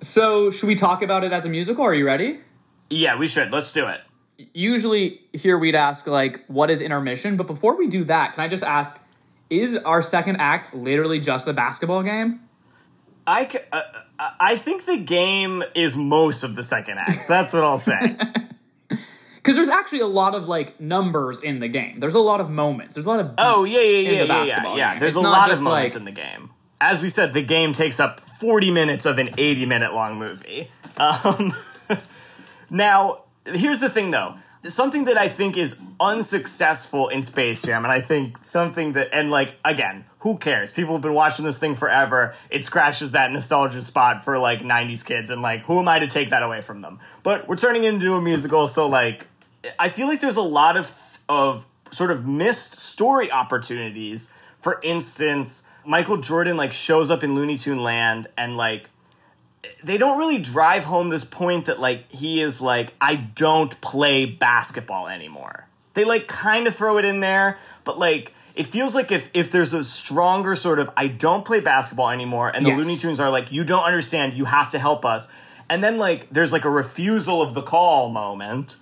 So, 0.00 0.50
should 0.50 0.66
we 0.66 0.74
talk 0.74 1.02
about 1.02 1.24
it 1.24 1.32
as 1.32 1.46
a 1.46 1.48
musical? 1.48 1.84
Are 1.84 1.94
you 1.94 2.06
ready? 2.06 2.38
yeah, 2.90 3.18
we 3.18 3.26
should. 3.26 3.50
Let's 3.50 3.72
do 3.72 3.86
it. 3.88 4.00
usually 4.52 5.20
here 5.32 5.56
we'd 5.58 5.74
ask 5.74 6.06
like 6.06 6.44
what 6.48 6.68
is 6.70 6.80
intermission 6.82 7.36
but 7.36 7.46
before 7.46 7.76
we 7.78 7.86
do 7.86 8.02
that 8.04 8.34
can 8.34 8.42
i 8.44 8.48
just 8.48 8.64
ask 8.64 9.06
is 9.48 9.76
our 9.84 10.02
second 10.02 10.36
act 10.40 10.74
literally 10.74 11.20
just 11.20 11.46
the 11.46 11.52
basketball 11.52 12.02
game 12.02 12.40
I, 13.26 13.48
c- 13.48 13.58
uh, 13.72 13.80
uh, 14.18 14.30
I 14.40 14.56
think 14.56 14.84
the 14.86 14.98
game 14.98 15.62
is 15.74 15.96
most 15.96 16.42
of 16.44 16.56
the 16.56 16.62
second 16.64 16.98
act. 16.98 17.20
That's 17.26 17.54
what 17.54 17.62
I'll 17.64 17.78
say. 17.78 18.16
because 19.44 19.56
there's 19.56 19.68
actually 19.68 20.00
a 20.00 20.06
lot 20.06 20.34
of 20.34 20.48
like 20.48 20.80
numbers 20.80 21.42
in 21.42 21.60
the 21.60 21.68
game 21.68 22.00
there's 22.00 22.14
a 22.14 22.20
lot 22.20 22.40
of 22.40 22.48
moments 22.48 22.94
there's 22.94 23.04
a 23.04 23.08
lot 23.08 23.20
of 23.20 23.34
Oh 23.38 23.64
yeah, 23.64 23.80
yeah, 23.80 23.86
in 23.86 24.04
yeah, 24.04 24.10
yeah, 24.10 24.20
yeah. 24.22 24.26
basketball 24.26 24.78
yeah. 24.78 24.98
There's 24.98 25.16
It's 25.16 25.24
a 25.24 25.28
lot 25.28 25.50
of 25.50 25.62
moments 25.62 25.94
like, 25.94 26.00
in 26.00 26.04
the 26.04 26.12
game. 26.12 26.50
As 26.80 27.02
we 27.02 27.08
said, 27.08 27.32
the 27.32 27.42
game 27.42 27.72
takes 27.72 28.00
up 28.00 28.20
40 28.20 28.70
minutes 28.70 29.06
of 29.06 29.18
an 29.18 29.30
80 29.38 29.66
minute 29.66 29.92
long 29.92 30.18
movie. 30.18 30.70
Um, 30.96 31.52
now, 32.70 33.24
here's 33.46 33.80
the 33.80 33.88
thing 33.88 34.10
though. 34.10 34.36
Something 34.66 35.04
that 35.04 35.18
I 35.18 35.28
think 35.28 35.58
is 35.58 35.78
unsuccessful 36.00 37.08
in 37.08 37.20
Space 37.20 37.60
Jam, 37.60 37.84
and 37.84 37.92
I 37.92 38.00
think 38.00 38.42
something 38.42 38.94
that, 38.94 39.10
and 39.12 39.30
like, 39.30 39.56
again, 39.62 40.06
who 40.20 40.38
cares? 40.38 40.72
People 40.72 40.94
have 40.94 41.02
been 41.02 41.12
watching 41.12 41.44
this 41.44 41.58
thing 41.58 41.74
forever. 41.74 42.34
It 42.48 42.64
scratches 42.64 43.10
that 43.10 43.30
nostalgia 43.30 43.82
spot 43.82 44.24
for 44.24 44.38
like 44.38 44.60
90s 44.60 45.04
kids, 45.04 45.28
and 45.28 45.42
like, 45.42 45.64
who 45.64 45.80
am 45.80 45.88
I 45.88 45.98
to 45.98 46.06
take 46.06 46.30
that 46.30 46.42
away 46.42 46.62
from 46.62 46.80
them? 46.80 46.98
But 47.22 47.46
we're 47.46 47.56
turning 47.56 47.84
it 47.84 47.92
into 47.92 48.14
a 48.14 48.22
musical, 48.22 48.66
so 48.66 48.88
like, 48.88 49.26
I 49.78 49.88
feel 49.88 50.06
like 50.06 50.20
there's 50.20 50.36
a 50.36 50.42
lot 50.42 50.76
of 50.76 51.18
of 51.28 51.66
sort 51.90 52.10
of 52.10 52.26
missed 52.26 52.74
story 52.74 53.30
opportunities. 53.30 54.32
For 54.58 54.80
instance, 54.82 55.68
Michael 55.86 56.16
Jordan 56.18 56.56
like 56.56 56.72
shows 56.72 57.10
up 57.10 57.22
in 57.22 57.34
Looney 57.34 57.56
Tune 57.56 57.82
Land 57.82 58.26
and 58.36 58.56
like 58.56 58.90
they 59.82 59.96
don't 59.96 60.18
really 60.18 60.38
drive 60.38 60.84
home 60.84 61.08
this 61.08 61.24
point 61.24 61.66
that 61.66 61.80
like 61.80 62.10
he 62.10 62.42
is 62.42 62.60
like 62.60 62.94
I 63.00 63.16
don't 63.16 63.78
play 63.80 64.26
basketball 64.26 65.08
anymore. 65.08 65.68
They 65.94 66.04
like 66.04 66.26
kind 66.26 66.66
of 66.66 66.74
throw 66.74 66.98
it 66.98 67.04
in 67.04 67.20
there, 67.20 67.58
but 67.84 67.98
like 67.98 68.32
it 68.54 68.66
feels 68.66 68.94
like 68.94 69.10
if 69.12 69.30
if 69.34 69.50
there's 69.50 69.72
a 69.72 69.84
stronger 69.84 70.54
sort 70.54 70.78
of 70.78 70.90
I 70.96 71.08
don't 71.08 71.44
play 71.44 71.60
basketball 71.60 72.10
anymore 72.10 72.48
and 72.54 72.64
the 72.64 72.70
Yes. 72.70 72.78
Looney 72.78 72.96
Tunes 72.96 73.20
are 73.20 73.30
like 73.30 73.52
you 73.52 73.64
don't 73.64 73.84
understand, 73.84 74.34
you 74.34 74.46
have 74.46 74.70
to 74.70 74.78
help 74.78 75.04
us. 75.04 75.30
And 75.70 75.82
then 75.82 75.98
like 75.98 76.28
there's 76.30 76.52
like 76.52 76.64
a 76.64 76.70
refusal 76.70 77.40
of 77.42 77.54
the 77.54 77.62
call 77.62 78.10
moment. 78.10 78.76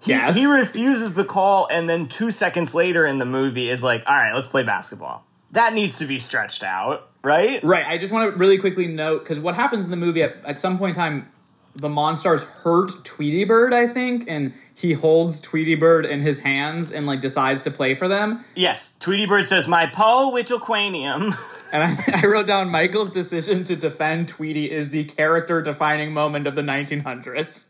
He, 0.00 0.12
Yes. 0.12 0.36
he 0.36 0.46
refuses 0.46 1.14
the 1.14 1.24
call, 1.24 1.66
and 1.70 1.88
then 1.88 2.06
two 2.06 2.30
seconds 2.30 2.74
later 2.74 3.04
in 3.04 3.18
the 3.18 3.24
movie 3.24 3.68
is 3.68 3.82
like, 3.82 4.02
"All 4.06 4.16
right, 4.16 4.32
let's 4.34 4.48
play 4.48 4.62
basketball." 4.62 5.24
That 5.52 5.72
needs 5.74 5.98
to 5.98 6.06
be 6.06 6.18
stretched 6.18 6.62
out, 6.62 7.08
right? 7.22 7.62
right 7.64 7.86
i 7.86 7.96
just 7.96 8.12
want 8.12 8.32
to 8.32 8.38
really 8.38 8.58
quickly 8.58 8.86
note 8.86 9.20
because 9.20 9.40
what 9.40 9.54
happens 9.54 9.86
in 9.86 9.90
the 9.90 9.96
movie 9.96 10.22
at, 10.22 10.36
at 10.44 10.58
some 10.58 10.78
point 10.78 10.94
in 10.96 11.00
time 11.02 11.28
the 11.74 11.88
Monstars 11.88 12.44
hurt 12.62 12.90
Tweety 13.04 13.44
Bird, 13.44 13.72
I 13.72 13.86
think, 13.86 14.24
and 14.28 14.52
he 14.74 14.94
holds 14.94 15.40
Tweety 15.40 15.76
Bird 15.76 16.06
in 16.06 16.20
his 16.20 16.40
hands 16.40 16.92
and 16.92 17.06
like 17.06 17.20
decides 17.20 17.62
to 17.64 17.70
play 17.70 17.94
for 17.94 18.08
them. 18.08 18.44
Yes, 18.56 18.96
Tweety 18.98 19.26
Bird 19.26 19.46
says, 19.46 19.68
My 19.68 19.86
Poe 19.86 20.32
Whittlquanium. 20.32 21.32
And 21.70 21.82
I, 21.82 22.22
I 22.22 22.26
wrote 22.26 22.46
down 22.46 22.70
Michael's 22.70 23.12
decision 23.12 23.62
to 23.64 23.76
defend 23.76 24.26
Tweety 24.28 24.70
is 24.70 24.88
the 24.88 25.04
character 25.04 25.60
defining 25.60 26.14
moment 26.14 26.46
of 26.46 26.54
the 26.54 26.62
1900s. 26.62 27.66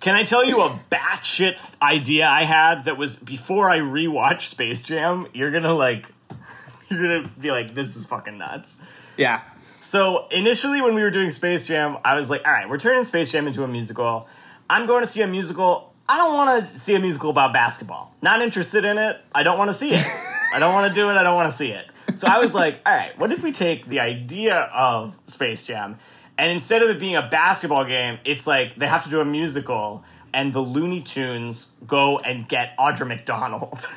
Can 0.00 0.14
I 0.14 0.24
tell 0.24 0.46
you 0.46 0.62
a 0.62 0.70
batshit 0.90 1.74
idea 1.82 2.26
I 2.26 2.44
had 2.44 2.86
that 2.86 2.96
was 2.96 3.16
before 3.16 3.68
I 3.68 3.80
rewatched 3.80 4.48
Space 4.48 4.80
Jam? 4.82 5.26
You're 5.34 5.50
gonna 5.50 5.74
like, 5.74 6.10
you're 6.88 7.02
gonna 7.02 7.30
be 7.38 7.50
like, 7.50 7.74
this 7.74 7.94
is 7.96 8.06
fucking 8.06 8.38
nuts. 8.38 8.80
Yeah. 9.18 9.42
So 9.80 10.26
initially, 10.30 10.80
when 10.80 10.94
we 10.94 11.02
were 11.02 11.10
doing 11.10 11.30
Space 11.30 11.66
Jam, 11.66 11.98
I 12.02 12.14
was 12.14 12.30
like, 12.30 12.46
all 12.46 12.52
right, 12.52 12.68
we're 12.68 12.78
turning 12.78 13.04
Space 13.04 13.30
Jam 13.30 13.46
into 13.46 13.62
a 13.62 13.68
musical. 13.68 14.26
I'm 14.70 14.86
going 14.86 15.02
to 15.02 15.06
see 15.06 15.20
a 15.20 15.26
musical. 15.26 15.92
I 16.08 16.16
don't 16.16 16.34
want 16.34 16.74
to 16.74 16.80
see 16.80 16.94
a 16.94 17.00
musical 17.00 17.30
about 17.30 17.52
basketball. 17.52 18.14
Not 18.22 18.40
interested 18.40 18.84
in 18.84 18.98
it. 18.98 19.16
I 19.34 19.42
don't 19.42 19.58
want 19.58 19.68
to 19.68 19.74
see 19.74 19.90
it. 19.92 20.04
I 20.54 20.58
don't 20.58 20.74
want 20.74 20.88
to 20.88 20.94
do 20.94 21.08
it. 21.10 21.14
I 21.14 21.22
don't 21.22 21.34
want 21.34 21.50
to 21.50 21.56
see 21.56 21.70
it. 21.70 21.86
So 22.14 22.26
I 22.28 22.38
was 22.38 22.54
like, 22.54 22.80
all 22.84 22.94
right, 22.94 23.16
what 23.18 23.32
if 23.32 23.42
we 23.42 23.52
take 23.52 23.86
the 23.86 24.00
idea 24.00 24.56
of 24.74 25.18
Space 25.24 25.66
Jam 25.66 25.98
and 26.40 26.50
instead 26.50 26.82
of 26.82 26.88
it 26.90 26.98
being 26.98 27.16
a 27.16 27.28
basketball 27.28 27.84
game, 27.84 28.18
it's 28.24 28.46
like 28.46 28.76
they 28.76 28.86
have 28.86 29.04
to 29.04 29.10
do 29.10 29.20
a 29.20 29.24
musical 29.24 30.02
and 30.32 30.52
the 30.52 30.60
Looney 30.60 31.00
Tunes 31.02 31.76
go 31.86 32.18
and 32.20 32.48
get 32.48 32.76
Audra 32.78 33.06
McDonald. 33.06 33.86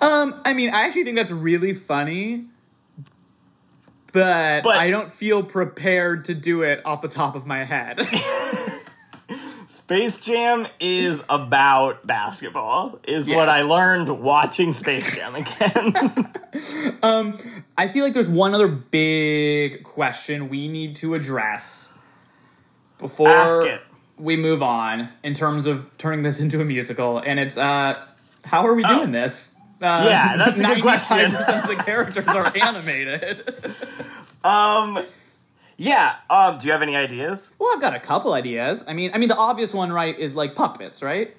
Um, 0.00 0.40
I 0.44 0.52
mean, 0.52 0.70
I 0.70 0.86
actually 0.86 1.04
think 1.04 1.16
that's 1.16 1.30
really 1.30 1.74
funny, 1.74 2.46
but, 4.12 4.64
But- 4.64 4.76
I 4.76 4.90
don't 4.90 5.12
feel 5.12 5.44
prepared 5.44 6.24
to 6.24 6.34
do 6.34 6.62
it 6.62 6.84
off 6.84 7.02
the 7.02 7.08
top 7.08 7.36
of 7.36 7.46
my 7.46 7.62
head. 7.62 8.00
Space 9.76 10.18
Jam 10.20 10.66
is 10.80 11.24
about 11.30 12.06
basketball, 12.06 13.00
is 13.08 13.30
what 13.30 13.48
I 13.48 13.62
learned 13.62 14.20
watching 14.20 14.74
Space 14.74 15.16
Jam 15.16 15.34
again. 15.34 15.94
I 17.78 17.88
feel 17.88 18.04
like 18.04 18.12
there's 18.12 18.28
one 18.28 18.52
other 18.52 18.68
big 18.68 19.82
question 19.82 20.50
we 20.50 20.68
need 20.68 20.96
to 20.96 21.14
address 21.14 21.98
before 22.98 23.78
we 24.18 24.36
move 24.36 24.62
on 24.62 25.08
in 25.22 25.32
terms 25.32 25.64
of 25.64 25.96
turning 25.96 26.22
this 26.22 26.42
into 26.42 26.60
a 26.60 26.66
musical, 26.66 27.16
and 27.16 27.40
it's 27.40 27.56
uh, 27.56 27.98
how 28.44 28.66
are 28.66 28.74
we 28.74 28.84
Oh. 28.84 28.98
doing 28.98 29.10
this? 29.12 29.58
Uh, 29.80 30.04
Yeah, 30.06 30.36
that's 30.36 30.60
a 30.60 30.64
good 30.66 30.82
question. 30.82 31.16
95% 31.30 31.62
of 31.62 31.68
the 31.78 31.82
characters 31.82 32.28
are 32.28 32.52
animated. 32.60 33.54
Yeah, 35.76 36.16
um, 36.30 36.58
do 36.58 36.66
you 36.66 36.72
have 36.72 36.82
any 36.82 36.96
ideas? 36.96 37.54
well, 37.58 37.74
I've 37.74 37.80
got 37.80 37.94
a 37.94 38.00
couple 38.00 38.32
ideas. 38.32 38.84
I 38.88 38.92
mean, 38.92 39.10
I 39.14 39.18
mean, 39.18 39.28
the 39.28 39.36
obvious 39.36 39.74
one, 39.74 39.92
right, 39.92 40.18
is 40.18 40.34
like 40.34 40.54
puppets, 40.54 41.02
right? 41.02 41.36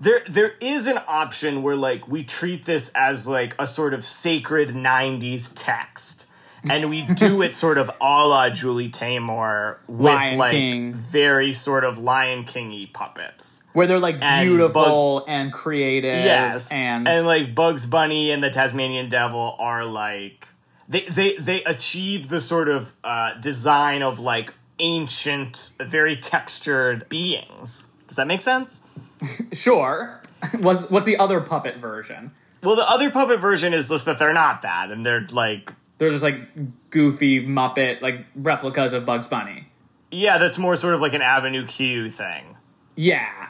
There 0.00 0.22
there 0.28 0.54
is 0.60 0.86
an 0.86 0.98
option 1.06 1.62
where 1.62 1.76
like 1.76 2.08
we 2.08 2.24
treat 2.24 2.64
this 2.64 2.90
as 2.94 3.28
like 3.28 3.54
a 3.58 3.66
sort 3.66 3.94
of 3.94 4.04
sacred 4.04 4.70
90s 4.70 5.52
text. 5.54 6.26
And 6.68 6.88
we 6.88 7.02
do 7.02 7.42
it 7.46 7.52
sort 7.52 7.76
of 7.76 7.90
a 8.00 8.26
la 8.26 8.48
Julie 8.48 8.88
Taymor 8.90 9.76
with 9.86 10.06
Lion 10.06 10.38
like 10.38 10.52
King. 10.52 10.94
very 10.94 11.52
sort 11.52 11.84
of 11.84 11.98
Lion 11.98 12.44
King-y 12.44 12.88
puppets. 12.92 13.62
Where 13.74 13.86
they're 13.86 13.98
like 13.98 14.16
And 14.20 14.48
beautiful 14.48 15.24
and 15.28 15.52
creative. 15.52 16.24
Yes, 16.24 16.72
and, 16.72 17.06
and, 17.06 17.26
like 17.26 17.54
Bugs 17.54 17.84
Bunny 17.86 18.30
and 18.30 18.42
the 18.42 18.50
Tasmanian 18.50 19.10
Devil 19.10 19.56
are 19.58 19.84
like 19.84 20.48
they 20.88 21.02
they 21.08 21.36
they 21.36 21.62
achieve 21.64 22.28
the 22.28 22.40
sort 22.40 22.68
of 22.68 22.94
uh, 23.04 23.34
design 23.34 24.02
of 24.02 24.18
like 24.18 24.52
ancient, 24.78 25.70
very 25.80 26.16
textured 26.16 27.08
beings. 27.08 27.88
Does 28.08 28.16
that 28.16 28.26
make 28.26 28.40
sense? 28.40 28.82
sure. 29.52 30.20
what's 30.60 30.90
what's 30.90 31.06
the 31.06 31.16
other 31.16 31.40
puppet 31.40 31.76
version? 31.76 32.32
Well, 32.62 32.76
the 32.76 32.88
other 32.90 33.10
puppet 33.10 33.40
version 33.40 33.74
is 33.74 33.88
just 33.88 34.04
that 34.06 34.18
they're 34.18 34.32
not 34.32 34.62
that, 34.62 34.90
and 34.90 35.04
they're 35.04 35.26
like, 35.30 35.72
They're 35.98 36.10
just 36.10 36.22
like 36.24 36.90
goofy 36.90 37.44
Muppet 37.46 38.00
like 38.02 38.26
replicas 38.34 38.92
of 38.92 39.04
Bugs 39.06 39.28
Bunny. 39.28 39.68
yeah, 40.10 40.38
that's 40.38 40.58
more 40.58 40.76
sort 40.76 40.94
of 40.94 41.00
like 41.00 41.12
an 41.14 41.22
Avenue 41.22 41.66
Q 41.66 42.08
thing. 42.10 42.56
Yeah. 42.96 43.48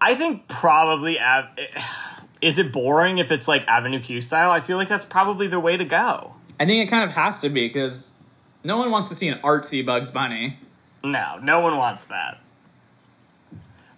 I 0.00 0.14
think 0.14 0.46
probably 0.48 1.18
Av- 1.18 1.48
is 2.40 2.58
it 2.58 2.72
boring 2.72 3.18
if 3.18 3.30
it's 3.32 3.48
like 3.48 3.66
Avenue 3.66 4.00
Q 4.00 4.20
style? 4.20 4.50
I 4.50 4.60
feel 4.60 4.76
like 4.76 4.88
that's 4.88 5.04
probably 5.04 5.46
the 5.48 5.60
way 5.60 5.76
to 5.76 5.84
go. 5.84 6.36
I 6.60 6.66
think 6.66 6.86
it 6.86 6.90
kind 6.90 7.04
of 7.04 7.10
has 7.10 7.38
to 7.40 7.48
be 7.48 7.68
because 7.68 8.18
no 8.64 8.76
one 8.78 8.90
wants 8.90 9.08
to 9.08 9.14
see 9.14 9.28
an 9.28 9.38
artsy 9.38 9.84
Bugs 9.84 10.10
Bunny. 10.10 10.58
No, 11.04 11.38
no 11.42 11.60
one 11.60 11.76
wants 11.76 12.04
that. 12.06 12.40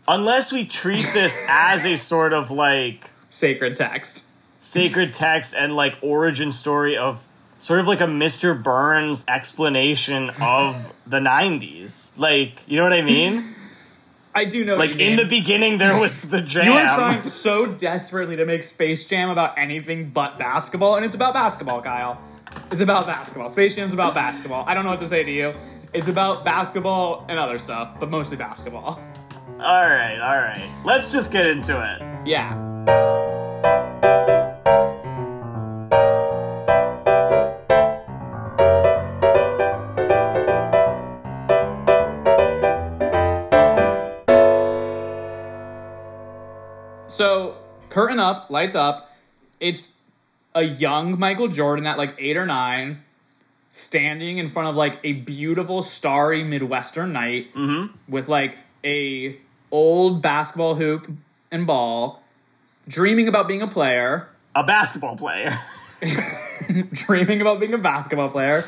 Unless 0.07 0.53
we 0.53 0.65
treat 0.65 1.07
this 1.15 1.47
as 1.51 1.85
a 1.85 1.97
sort 1.97 2.33
of 2.33 2.51
like 2.51 3.11
Sacred 3.31 3.77
text. 3.77 4.27
sacred 4.59 5.15
text 5.15 5.55
and 5.57 5.75
like 5.77 5.97
origin 6.03 6.51
story 6.53 6.97
of 6.97 7.27
sort 7.59 7.79
of 7.81 7.87
like 7.87 8.01
a 8.01 8.07
Mr. 8.07 8.61
Burns 8.61 9.25
explanation 9.29 10.31
of 10.43 10.95
the 11.07 11.21
90s. 11.21 12.11
Like, 12.17 12.55
you 12.67 12.77
know 12.77 12.85
what 12.85 12.93
I 12.93 13.03
mean? 13.03 13.45
I 14.35 14.45
do 14.45 14.65
know. 14.65 14.77
what 14.77 14.91
Like 14.91 15.01
in 15.01 15.17
the 15.17 15.25
beginning 15.25 15.79
there 15.79 15.99
was 16.01 16.31
the 16.31 16.41
jam. 16.41 16.65
You 16.67 16.73
are 16.73 16.87
trying 16.87 17.29
so 17.29 17.75
desperately 17.75 18.37
to 18.37 18.47
make 18.47 18.63
Space 18.63 19.09
Jam 19.09 19.29
about 19.29 19.59
anything 19.59 20.11
but 20.11 20.39
basketball, 20.39 20.95
and 20.97 21.05
it's 21.05 21.17
about 21.17 21.35
basketball, 21.35 21.83
Kyle. 21.83 22.21
It's 22.71 22.81
about 22.81 23.07
basketball. 23.07 23.49
Space 23.49 23.77
Jam's 23.77 23.95
about 23.95 24.15
basketball. 24.15 24.65
I 24.67 24.75
don't 24.75 24.85
know 24.85 24.91
what 24.91 25.01
to 25.01 25.09
say 25.09 25.25
to 25.25 25.31
you. 25.31 25.55
It's 25.93 26.09
about 26.09 26.45
basketball 26.45 27.25
and 27.29 27.39
other 27.39 27.59
stuff, 27.59 27.99
but 27.99 28.11
mostly 28.11 28.37
basketball. 28.37 29.01
all 29.61 29.91
right, 29.91 30.19
all 30.21 30.39
right. 30.39 30.71
Let's 30.85 31.11
just 31.11 31.33
get 31.33 31.47
into 31.47 31.81
it. 31.81 32.27
Yeah. 32.29 32.71
So, 47.09 47.57
curtain 47.89 48.21
up, 48.21 48.51
lights 48.51 48.77
up. 48.77 49.11
It's 49.59 50.00
a 50.55 50.63
young 50.63 51.19
Michael 51.19 51.49
Jordan 51.49 51.87
at 51.87 51.99
like 51.99 52.15
eight 52.19 52.37
or 52.37 52.47
nine, 52.47 53.03
standing 53.71 54.39
in 54.39 54.49
front 54.49 54.69
of 54.69 54.77
like 54.77 54.99
a 55.05 55.13
beautiful 55.13 55.83
starry 55.83 56.43
Midwestern 56.43 57.13
night 57.13 57.49
with 58.09 58.29
like 58.29 58.59
a 58.85 59.37
old 59.71 60.23
basketball 60.23 60.75
hoop 60.75 61.11
and 61.53 61.67
ball, 61.67 62.23
dreaming 62.89 63.29
about 63.29 63.47
being 63.49 63.63
a 63.63 63.69
player, 63.69 64.29
A 64.55 64.65
basketball 64.65 65.17
player. 65.17 65.57
dreaming 66.93 67.41
about 67.41 67.61
being 67.61 67.75
a 67.75 67.79
basketball 67.79 68.31
player. 68.31 68.65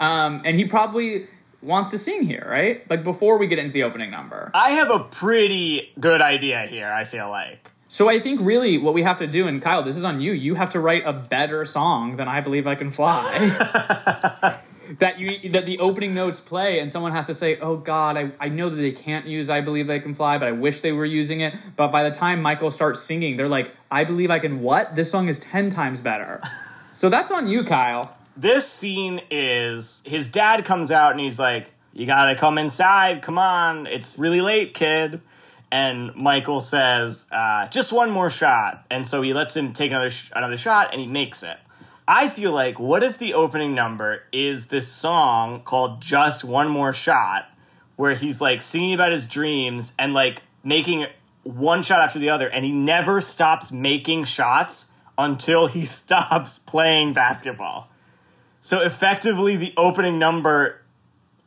Um, 0.00 0.42
and 0.44 0.56
he 0.56 0.64
probably 0.64 1.26
wants 1.62 1.90
to 1.90 1.98
sing 1.98 2.24
here, 2.24 2.46
right? 2.48 2.88
Like 2.90 3.04
before 3.04 3.38
we 3.38 3.46
get 3.46 3.58
into 3.58 3.72
the 3.72 3.84
opening 3.84 4.10
number. 4.10 4.50
I 4.54 4.70
have 4.70 4.90
a 4.90 5.04
pretty 5.04 5.92
good 5.98 6.20
idea 6.20 6.66
here, 6.66 6.88
I 6.88 7.04
feel 7.04 7.28
like. 7.30 7.70
So 7.92 8.08
I 8.08 8.20
think 8.20 8.40
really 8.40 8.78
what 8.78 8.94
we 8.94 9.02
have 9.02 9.18
to 9.18 9.26
do, 9.26 9.46
and 9.46 9.60
Kyle, 9.60 9.82
this 9.82 9.98
is 9.98 10.04
on 10.06 10.22
you. 10.22 10.32
You 10.32 10.54
have 10.54 10.70
to 10.70 10.80
write 10.80 11.02
a 11.04 11.12
better 11.12 11.66
song 11.66 12.16
than 12.16 12.26
"I 12.26 12.40
Believe 12.40 12.66
I 12.66 12.74
Can 12.74 12.90
Fly." 12.90 13.20
that 14.98 15.20
you 15.20 15.50
that 15.50 15.66
the 15.66 15.78
opening 15.78 16.14
notes 16.14 16.40
play, 16.40 16.80
and 16.80 16.90
someone 16.90 17.12
has 17.12 17.26
to 17.26 17.34
say, 17.34 17.58
"Oh 17.58 17.76
God, 17.76 18.16
I, 18.16 18.32
I 18.40 18.48
know 18.48 18.70
that 18.70 18.76
they 18.76 18.92
can't 18.92 19.26
use 19.26 19.50
"I 19.50 19.60
Believe 19.60 19.90
I 19.90 19.98
Can 19.98 20.14
Fly," 20.14 20.38
but 20.38 20.48
I 20.48 20.52
wish 20.52 20.80
they 20.80 20.92
were 20.92 21.04
using 21.04 21.40
it." 21.40 21.54
But 21.76 21.88
by 21.88 22.02
the 22.04 22.10
time 22.10 22.40
Michael 22.40 22.70
starts 22.70 22.98
singing, 22.98 23.36
they're 23.36 23.46
like, 23.46 23.70
"I 23.90 24.04
believe 24.04 24.30
I 24.30 24.38
can 24.38 24.62
what?" 24.62 24.96
This 24.96 25.10
song 25.10 25.28
is 25.28 25.38
ten 25.38 25.68
times 25.68 26.00
better. 26.00 26.40
So 26.94 27.08
that's 27.08 27.32
on 27.32 27.48
you, 27.48 27.64
Kyle. 27.64 28.14
This 28.36 28.68
scene 28.68 29.22
is 29.30 30.02
his 30.04 30.28
dad 30.28 30.66
comes 30.66 30.90
out 30.90 31.12
and 31.12 31.20
he's 31.20 31.38
like, 31.38 31.72
You 31.94 32.04
gotta 32.04 32.38
come 32.38 32.58
inside, 32.58 33.22
come 33.22 33.38
on, 33.38 33.86
it's 33.86 34.18
really 34.18 34.42
late, 34.42 34.74
kid. 34.74 35.22
And 35.72 36.14
Michael 36.14 36.60
says, 36.60 37.28
uh, 37.32 37.66
Just 37.68 37.94
one 37.94 38.10
more 38.10 38.28
shot. 38.28 38.84
And 38.90 39.06
so 39.06 39.22
he 39.22 39.32
lets 39.32 39.56
him 39.56 39.72
take 39.72 39.90
another, 39.90 40.10
sh- 40.10 40.30
another 40.36 40.58
shot 40.58 40.90
and 40.92 41.00
he 41.00 41.06
makes 41.06 41.42
it. 41.42 41.56
I 42.06 42.28
feel 42.28 42.52
like, 42.52 42.78
what 42.78 43.02
if 43.02 43.16
the 43.16 43.32
opening 43.32 43.74
number 43.74 44.24
is 44.32 44.66
this 44.66 44.86
song 44.86 45.62
called 45.62 46.02
Just 46.02 46.44
One 46.44 46.68
More 46.68 46.92
Shot, 46.92 47.48
where 47.96 48.14
he's 48.14 48.40
like 48.40 48.60
singing 48.60 48.92
about 48.92 49.12
his 49.12 49.24
dreams 49.24 49.94
and 49.98 50.12
like 50.12 50.42
making 50.62 51.06
one 51.42 51.82
shot 51.82 52.00
after 52.00 52.18
the 52.18 52.28
other, 52.28 52.48
and 52.50 52.66
he 52.66 52.72
never 52.72 53.20
stops 53.20 53.72
making 53.72 54.24
shots 54.24 54.92
until 55.16 55.68
he 55.68 55.84
stops 55.86 56.58
playing 56.58 57.14
basketball. 57.14 57.88
So 58.60 58.82
effectively, 58.82 59.56
the 59.56 59.72
opening 59.78 60.18
number 60.18 60.82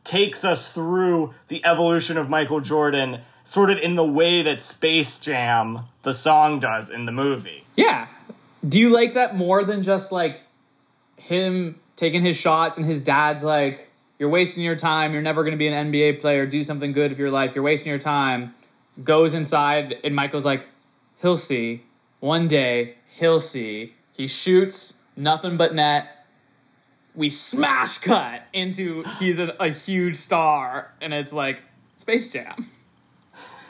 takes 0.02 0.44
us 0.44 0.72
through 0.72 1.34
the 1.48 1.64
evolution 1.64 2.16
of 2.16 2.28
Michael 2.28 2.60
Jordan, 2.60 3.20
sort 3.46 3.70
of 3.70 3.78
in 3.78 3.94
the 3.94 4.04
way 4.04 4.42
that 4.42 4.60
Space 4.60 5.18
Jam, 5.18 5.84
the 6.02 6.12
song, 6.12 6.58
does 6.58 6.90
in 6.90 7.06
the 7.06 7.12
movie. 7.12 7.64
Yeah. 7.76 8.08
Do 8.68 8.80
you 8.80 8.88
like 8.88 9.14
that 9.14 9.36
more 9.36 9.62
than 9.62 9.84
just 9.84 10.10
like 10.10 10.40
him 11.16 11.78
taking 11.94 12.22
his 12.22 12.36
shots, 12.36 12.76
and 12.76 12.84
his 12.84 13.02
dad's 13.02 13.44
like, 13.44 13.88
"You're 14.18 14.28
wasting 14.28 14.64
your 14.64 14.74
time. 14.74 15.12
You're 15.12 15.22
never 15.22 15.42
going 15.42 15.52
to 15.52 15.58
be 15.58 15.68
an 15.68 15.92
NBA 15.92 16.20
player. 16.20 16.44
Do 16.44 16.60
something 16.64 16.90
good 16.90 17.12
with 17.12 17.20
your 17.20 17.30
life. 17.30 17.54
You're 17.54 17.64
wasting 17.64 17.90
your 17.90 18.00
time." 18.00 18.52
Goes 19.04 19.32
inside, 19.32 19.96
and 20.02 20.14
Michael's 20.14 20.44
like, 20.44 20.66
"He'll 21.22 21.36
see. 21.36 21.84
One 22.18 22.48
day, 22.48 22.96
he'll 23.08 23.40
see." 23.40 23.94
He 24.12 24.26
shoots, 24.26 25.04
nothing 25.16 25.56
but 25.56 25.72
net. 25.72 26.26
We 27.14 27.30
smash 27.30 27.98
cut 27.98 28.42
into 28.52 29.04
he's 29.20 29.38
a, 29.38 29.54
a 29.60 29.68
huge 29.68 30.16
star, 30.16 30.90
and 31.00 31.14
it's 31.14 31.32
like 31.32 31.62
Space 31.94 32.32
Jam. 32.32 32.56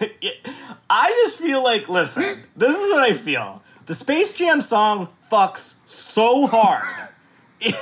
I 0.91 1.09
just 1.25 1.39
feel 1.41 1.63
like, 1.65 1.89
listen, 1.89 2.23
this 2.57 2.75
is 2.77 2.93
what 2.93 3.03
I 3.03 3.13
feel. 3.15 3.63
The 3.87 3.95
Space 3.95 4.35
Jam 4.35 4.61
song 4.61 5.09
fucks 5.31 5.81
so 5.89 6.47
hard. 6.47 6.85
it 7.61 7.75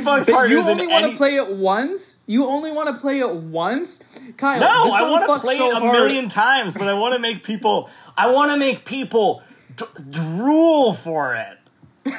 fucks 0.00 0.26
But 0.26 0.32
harder 0.32 0.48
you 0.54 0.60
only 0.60 0.86
want 0.86 1.04
any- 1.04 1.12
to 1.12 1.16
play 1.16 1.36
it 1.36 1.56
once. 1.56 2.24
You 2.26 2.46
only 2.46 2.70
want 2.72 2.94
to 2.94 3.00
play 3.00 3.18
it 3.20 3.34
once, 3.34 4.20
Kyle. 4.36 4.60
No, 4.60 4.66
I 4.68 5.10
want 5.10 5.26
to 5.28 5.44
play 5.44 5.56
so 5.56 5.70
it 5.70 5.76
a 5.76 5.80
hard. 5.80 5.92
million 5.92 6.28
times, 6.28 6.74
but 6.76 6.88
I 6.88 6.94
want 6.98 7.14
to 7.14 7.20
make 7.20 7.42
people. 7.44 7.90
I 8.16 8.32
want 8.32 8.50
to 8.52 8.56
make 8.58 8.84
people 8.84 9.42
d- 9.76 9.84
drool 10.10 10.92
for 10.94 11.34
it. 11.34 11.58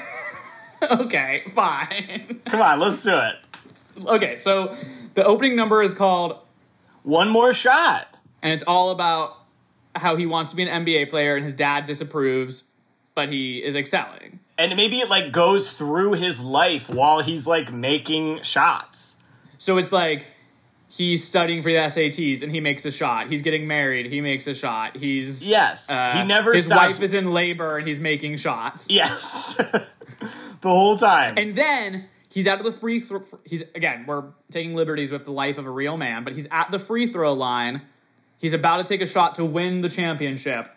Okay, 0.91 1.43
fine. 1.55 2.41
Come 2.45 2.61
on, 2.61 2.77
let's 2.81 3.01
do 3.03 3.17
it. 3.17 4.05
okay, 4.05 4.35
so 4.35 4.67
the 5.13 5.23
opening 5.23 5.55
number 5.55 5.81
is 5.81 5.93
called, 5.93 6.39
One 7.03 7.29
more 7.29 7.53
shot. 7.53 8.12
And 8.43 8.51
it's 8.53 8.63
all 8.63 8.91
about 8.91 9.35
how 9.95 10.15
he 10.15 10.27
wants 10.27 10.51
to 10.51 10.55
be 10.55 10.67
an 10.67 10.85
NBA 10.85 11.09
player, 11.09 11.35
and 11.35 11.43
his 11.43 11.53
dad 11.55 11.85
disapproves, 11.85 12.69
but 13.15 13.29
he 13.29 13.63
is 13.63 13.75
excelling. 13.75 14.39
And 14.57 14.75
maybe 14.75 14.99
it 14.99 15.09
like 15.09 15.31
goes 15.31 15.71
through 15.71 16.13
his 16.13 16.43
life 16.43 16.89
while 16.89 17.21
he's 17.21 17.47
like 17.47 17.73
making 17.73 18.41
shots. 18.43 19.17
So 19.57 19.77
it's 19.77 19.91
like 19.91 20.27
he's 20.89 21.23
studying 21.23 21.61
for 21.63 21.71
the 21.71 21.77
SATs 21.79 22.43
and 22.43 22.51
he 22.51 22.59
makes 22.59 22.85
a 22.85 22.91
shot. 22.91 23.27
He's 23.27 23.41
getting 23.41 23.65
married, 23.67 24.07
he 24.07 24.21
makes 24.21 24.45
a 24.45 24.53
shot. 24.53 24.95
He's 24.95 25.49
Yes, 25.49 25.89
he 25.89 25.95
uh, 25.95 26.23
never 26.25 26.53
His 26.53 26.65
stops- 26.65 26.95
wife 26.95 27.01
is 27.03 27.13
in 27.15 27.31
labor 27.33 27.77
and 27.77 27.87
he's 27.87 27.99
making 27.99 28.37
shots. 28.37 28.91
Yes. 28.91 29.55
the 30.61 30.69
whole 30.69 30.97
time. 30.97 31.35
And 31.37 31.55
then 31.55 32.09
he's 32.29 32.47
out 32.47 32.59
of 32.59 32.65
the 32.65 32.71
free 32.71 32.99
throw. 32.99 33.21
He's 33.45 33.71
again, 33.73 34.05
we're 34.05 34.25
taking 34.51 34.75
liberties 34.75 35.11
with 35.11 35.25
the 35.25 35.31
life 35.31 35.57
of 35.57 35.65
a 35.65 35.71
real 35.71 35.97
man, 35.97 36.23
but 36.23 36.33
he's 36.33 36.47
at 36.51 36.69
the 36.69 36.79
free 36.79 37.07
throw 37.07 37.33
line. 37.33 37.81
He's 38.43 38.51
about 38.51 38.77
to 38.79 38.83
take 38.83 38.99
a 38.99 39.05
shot 39.07 39.35
to 39.35 39.45
win 39.45 39.79
the 39.79 39.87
championship 39.87 40.67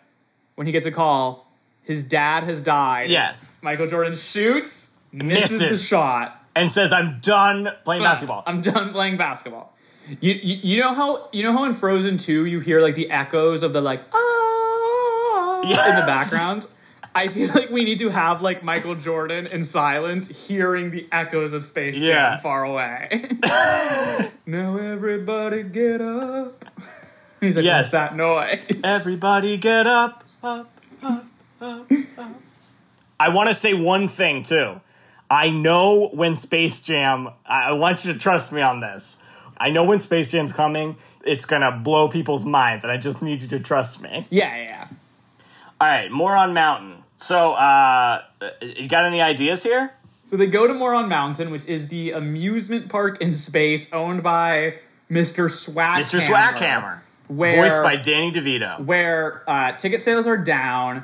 when 0.55 0.65
he 0.67 0.71
gets 0.71 0.85
a 0.85 0.91
call. 0.91 1.51
His 1.83 2.07
dad 2.07 2.45
has 2.45 2.63
died. 2.63 3.09
yes. 3.09 3.51
Michael 3.61 3.87
Jordan 3.87 4.15
shoots, 4.15 5.01
misses, 5.11 5.59
the 5.59 5.75
shot. 5.75 6.41
And 6.55 6.71
says, 6.71 6.93
I'm 6.93 7.19
done 7.19 7.67
playing 7.83 8.03
basketball. 8.03 8.43
I'm 8.45 8.61
done 8.61 8.91
playing 8.93 9.17
basketball. 9.17 9.73
You, 10.21 10.31
you 10.31 10.55
you 10.63 10.79
know 10.81 10.93
how 10.93 11.27
you 11.33 11.43
know 11.43 11.51
how 11.51 11.65
in 11.65 11.73
Frozen 11.73 12.17
2 12.19 12.45
you 12.45 12.61
hear 12.61 12.79
like 12.79 12.95
the 12.95 13.11
echoes 13.11 13.63
of 13.63 13.73
the 13.73 13.81
like 13.81 14.01
ah 14.13 15.61
in 15.63 15.95
the 15.99 16.05
background? 16.07 16.67
I 17.13 17.27
feel 17.27 17.49
like 17.53 17.69
we 17.69 17.83
need 17.83 17.99
to 17.99 18.09
have 18.09 18.41
like 18.41 18.63
Michael 18.63 18.95
Jordan 18.95 19.47
in 19.47 19.61
silence 19.61 20.47
hearing 20.47 20.91
the 20.91 21.05
echoes 21.11 21.51
of 21.53 21.65
Space 21.65 21.99
Jam 21.99 22.07
Yeah. 22.07 22.37
far 22.37 22.63
away. 22.63 23.09
now 24.45 24.77
everybody 24.77 25.63
get 25.63 25.99
up. 26.01 26.56
He's 27.39 27.55
like, 27.55 27.65
Yes. 27.65 27.85
what's 27.85 27.91
that 27.91 28.15
noise? 28.15 28.59
Everybody 28.83 29.57
get 29.57 29.87
up, 29.87 30.23
up, 30.43 30.69
up, 31.03 31.25
up, 31.61 31.91
up. 32.17 32.35
I 33.19 33.29
want 33.29 33.47
to 33.49 33.53
say 33.53 33.73
one 33.73 34.07
thing 34.07 34.43
too. 34.43 34.79
I 35.29 35.49
know 35.49 36.09
when 36.13 36.37
Space 36.37 36.79
Jam, 36.79 37.29
I 37.45 37.73
want 37.73 38.05
you 38.05 38.13
to 38.13 38.19
trust 38.19 38.53
me 38.53 38.61
on 38.61 38.79
this. 38.79 39.21
I 39.57 39.69
know 39.71 39.83
when 39.85 39.99
Space 39.99 40.31
Jam's 40.31 40.53
coming, 40.53 40.95
it's 41.25 41.45
gonna 41.45 41.71
blow 41.71 42.07
people's 42.07 42.45
minds, 42.45 42.83
and 42.85 42.91
I 42.91 42.97
just 42.97 43.21
need 43.21 43.41
you 43.41 43.47
to 43.49 43.59
trust 43.59 44.01
me. 44.01 44.25
yeah, 44.29 44.55
yeah, 44.55 44.63
yeah. 44.69 44.87
All 45.81 45.87
right, 45.87 46.11
Moron 46.11 46.53
Mountain. 46.53 47.03
So, 47.17 47.53
uh, 47.53 48.21
you 48.61 48.87
got 48.87 49.03
any 49.05 49.19
ideas 49.21 49.63
here? 49.63 49.93
So 50.25 50.37
they 50.37 50.47
go 50.47 50.67
to 50.67 50.73
Moron 50.73 51.09
Mountain, 51.09 51.49
which 51.49 51.67
is 51.67 51.87
the 51.87 52.11
amusement 52.11 52.89
park 52.89 53.19
in 53.21 53.31
space 53.33 53.91
owned 53.93 54.21
by 54.23 54.75
Mr. 55.09 55.49
Swackhammer. 55.49 55.99
Mr. 55.99 56.19
Swackhammer, 56.21 56.99
Where 57.27 57.61
voiced 57.61 57.83
by 57.83 57.95
Danny 57.97 58.31
DeVito. 58.31 58.85
where 58.85 59.43
uh, 59.47 59.73
ticket 59.73 60.01
sales 60.01 60.25
are 60.27 60.37
down, 60.37 61.03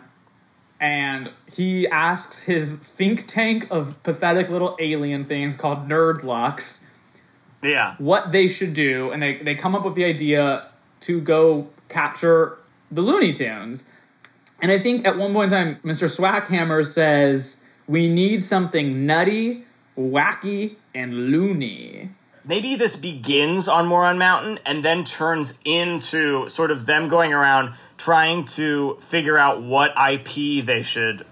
and 0.80 1.30
he 1.52 1.88
asks 1.88 2.44
his 2.44 2.76
think 2.76 3.28
tank 3.28 3.68
of 3.72 4.02
pathetic 4.04 4.50
little 4.50 4.76
alien 4.80 5.26
things 5.26 5.56
called 5.56 5.88
Nerdlucks 5.88 6.90
Yeah, 7.62 7.96
what 7.98 8.32
they 8.32 8.48
should 8.48 8.74
do, 8.74 9.12
and 9.12 9.22
they, 9.22 9.38
they 9.38 9.56
come 9.56 9.76
up 9.76 9.84
with 9.86 9.96
the 9.96 10.06
idea 10.06 10.68
to 11.02 11.20
go 11.20 11.68
capture 11.90 12.58
the 12.90 13.02
Looney 13.02 13.34
Tunes. 13.34 13.96
And 14.62 14.72
I 14.72 14.80
think 14.80 15.06
at 15.06 15.18
one 15.18 15.34
point 15.34 15.52
in 15.52 15.58
time, 15.58 15.80
Mr. 15.84 16.08
Swackhammer 16.08 16.86
says, 16.86 17.68
We 17.88 18.08
need 18.08 18.42
something 18.42 19.06
nutty, 19.06 19.66
wacky, 19.98 20.76
and 20.96 21.32
loony. 21.32 22.12
Maybe 22.46 22.76
this 22.76 22.96
begins 22.96 23.68
on 23.68 23.88
Moron 23.88 24.18
Mountain 24.18 24.60
and 24.66 24.84
then 24.84 25.04
turns 25.04 25.58
into 25.64 26.50
sort 26.50 26.72
of 26.72 26.86
them 26.86 27.08
going 27.08 27.34
around 27.34 27.74
trying 27.98 28.44
to 28.46 28.98
figure 29.00 29.38
out 29.38 29.62
what 29.62 29.92
IP 29.92 30.66
they 30.66 30.82
should. 30.82 31.26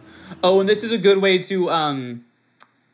Oh, 0.44 0.62
and 0.62 0.70
this 0.70 0.84
is 0.84 0.94
a 0.94 0.98
good 0.98 1.22
way 1.22 1.40
to 1.40 1.70
um, 1.70 2.26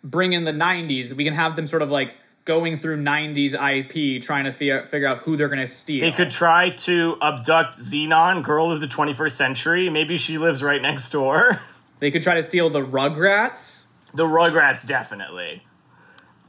bring 0.03 0.33
in 0.33 0.45
the 0.45 0.51
90s. 0.51 1.13
We 1.13 1.23
can 1.23 1.33
have 1.33 1.55
them 1.55 1.67
sort 1.67 1.83
of 1.83 1.91
like 1.91 2.15
going 2.45 2.75
through 2.75 3.03
90s 3.03 3.53
IP, 3.53 4.21
trying 4.21 4.45
to 4.45 4.51
figure, 4.51 4.85
figure 4.87 5.07
out 5.07 5.19
who 5.19 5.37
they're 5.37 5.49
going 5.49 5.59
to 5.59 5.67
steal. 5.67 6.01
They 6.01 6.15
could 6.15 6.31
try 6.31 6.69
to 6.69 7.17
abduct 7.21 7.75
Zenon, 7.75 8.43
girl 8.43 8.71
of 8.71 8.81
the 8.81 8.87
21st 8.87 9.31
century. 9.33 9.89
Maybe 9.89 10.17
she 10.17 10.37
lives 10.37 10.63
right 10.63 10.81
next 10.81 11.09
door. 11.11 11.61
They 11.99 12.11
could 12.11 12.21
try 12.21 12.35
to 12.35 12.43
steal 12.43 12.69
the 12.69 12.85
Rugrats. 12.85 13.87
The 14.13 14.25
Rugrats, 14.25 14.85
definitely. 14.85 15.63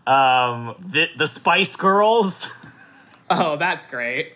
Um, 0.09 0.75
the, 0.87 1.07
the 1.17 1.27
Spice 1.27 1.77
Girls, 1.77 2.55
Oh, 3.31 3.57
that's 3.57 3.85
great. 3.89 4.33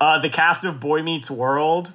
uh, 0.00 0.18
the 0.20 0.28
cast 0.28 0.64
of 0.64 0.80
Boy 0.80 1.02
Meets 1.02 1.30
World, 1.30 1.92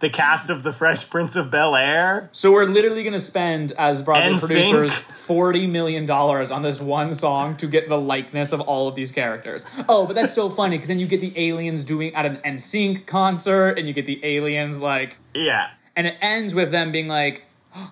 the 0.00 0.10
cast 0.10 0.50
of 0.50 0.64
The 0.64 0.72
Fresh 0.72 1.08
Prince 1.08 1.36
of 1.36 1.52
Bel 1.52 1.76
Air. 1.76 2.30
So 2.32 2.50
we're 2.50 2.64
literally 2.64 3.04
going 3.04 3.12
to 3.12 3.20
spend, 3.20 3.72
as 3.78 4.02
Broadway 4.02 4.36
producers, 4.38 4.98
forty 4.98 5.68
million 5.68 6.04
dollars 6.04 6.50
on 6.50 6.62
this 6.62 6.80
one 6.80 7.14
song 7.14 7.56
to 7.58 7.68
get 7.68 7.86
the 7.86 7.96
likeness 7.98 8.52
of 8.52 8.60
all 8.62 8.88
of 8.88 8.96
these 8.96 9.12
characters. 9.12 9.64
Oh, 9.88 10.04
but 10.06 10.16
that's 10.16 10.32
so 10.32 10.50
funny 10.50 10.76
because 10.76 10.88
then 10.88 10.98
you 10.98 11.06
get 11.06 11.20
the 11.20 11.32
aliens 11.36 11.84
doing 11.84 12.12
at 12.16 12.26
an 12.26 12.38
NSYNC 12.38 13.06
concert, 13.06 13.78
and 13.78 13.86
you 13.86 13.92
get 13.94 14.06
the 14.06 14.18
aliens 14.24 14.80
like, 14.80 15.16
Yeah. 15.32 15.68
and 15.94 16.08
it 16.08 16.16
ends 16.20 16.56
with 16.56 16.72
them 16.72 16.90
being 16.90 17.06
like, 17.06 17.44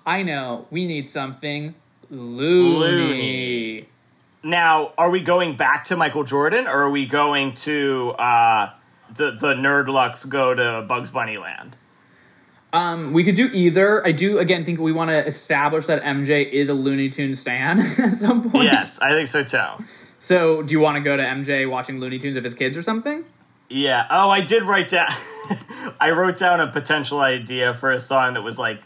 "I 0.04 0.22
know, 0.24 0.66
we 0.72 0.86
need 0.86 1.06
something 1.06 1.76
loony." 2.10 2.78
Loony. 2.80 3.88
Now, 4.46 4.92
are 4.96 5.10
we 5.10 5.22
going 5.22 5.56
back 5.56 5.82
to 5.86 5.96
Michael 5.96 6.22
Jordan, 6.22 6.68
or 6.68 6.82
are 6.82 6.90
we 6.90 7.04
going 7.04 7.54
to 7.54 8.10
uh, 8.10 8.70
the 9.12 9.32
the 9.32 9.54
Nerdlucks 9.54 10.28
go 10.28 10.54
to 10.54 10.86
Bugs 10.86 11.10
Bunny 11.10 11.36
Land? 11.36 11.74
Um, 12.72 13.12
we 13.12 13.24
could 13.24 13.34
do 13.34 13.50
either. 13.52 14.06
I 14.06 14.12
do 14.12 14.38
again 14.38 14.64
think 14.64 14.78
we 14.78 14.92
want 14.92 15.10
to 15.10 15.26
establish 15.26 15.86
that 15.86 16.00
MJ 16.04 16.48
is 16.48 16.68
a 16.68 16.74
Looney 16.74 17.08
Tune 17.08 17.34
stan 17.34 17.80
at 17.98 18.16
some 18.16 18.48
point. 18.48 18.66
Yes, 18.66 19.00
I 19.00 19.10
think 19.10 19.26
so 19.26 19.42
too. 19.42 19.84
So, 20.20 20.62
do 20.62 20.72
you 20.72 20.78
want 20.78 20.96
to 20.96 21.02
go 21.02 21.16
to 21.16 21.24
MJ 21.24 21.68
watching 21.68 21.98
Looney 21.98 22.18
Tunes 22.18 22.36
of 22.36 22.44
his 22.44 22.54
kids 22.54 22.78
or 22.78 22.82
something? 22.82 23.24
Yeah. 23.68 24.06
Oh, 24.08 24.30
I 24.30 24.42
did 24.42 24.62
write 24.62 24.90
down. 24.90 25.10
I 26.00 26.12
wrote 26.12 26.38
down 26.38 26.60
a 26.60 26.70
potential 26.70 27.18
idea 27.18 27.74
for 27.74 27.90
a 27.90 27.98
song 27.98 28.34
that 28.34 28.42
was 28.42 28.60
like, 28.60 28.80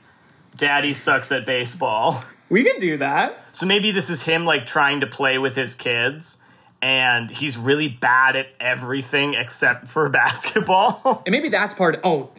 "Daddy 0.57 0.95
sucks 0.95 1.31
at 1.31 1.45
baseball." 1.45 2.25
We 2.51 2.65
could 2.65 2.79
do 2.81 2.97
that. 2.99 3.43
So 3.53 3.65
maybe 3.65 3.91
this 3.93 4.11
is 4.11 4.23
him 4.25 4.45
like 4.45 4.67
trying 4.67 5.01
to 5.01 5.07
play 5.07 5.39
with 5.39 5.57
his 5.57 5.75
kids, 5.75 6.39
and 6.83 7.31
he's 7.31 7.57
really 7.57 7.89
bad 7.89 8.37
at 8.37 8.49
everything 8.59 9.35
except 9.35 9.89
for 9.89 10.09
basketball. 10.21 11.23
And 11.27 11.33
maybe 11.33 11.49
that's 11.49 11.73
part. 11.75 11.99
Oh, 12.05 12.31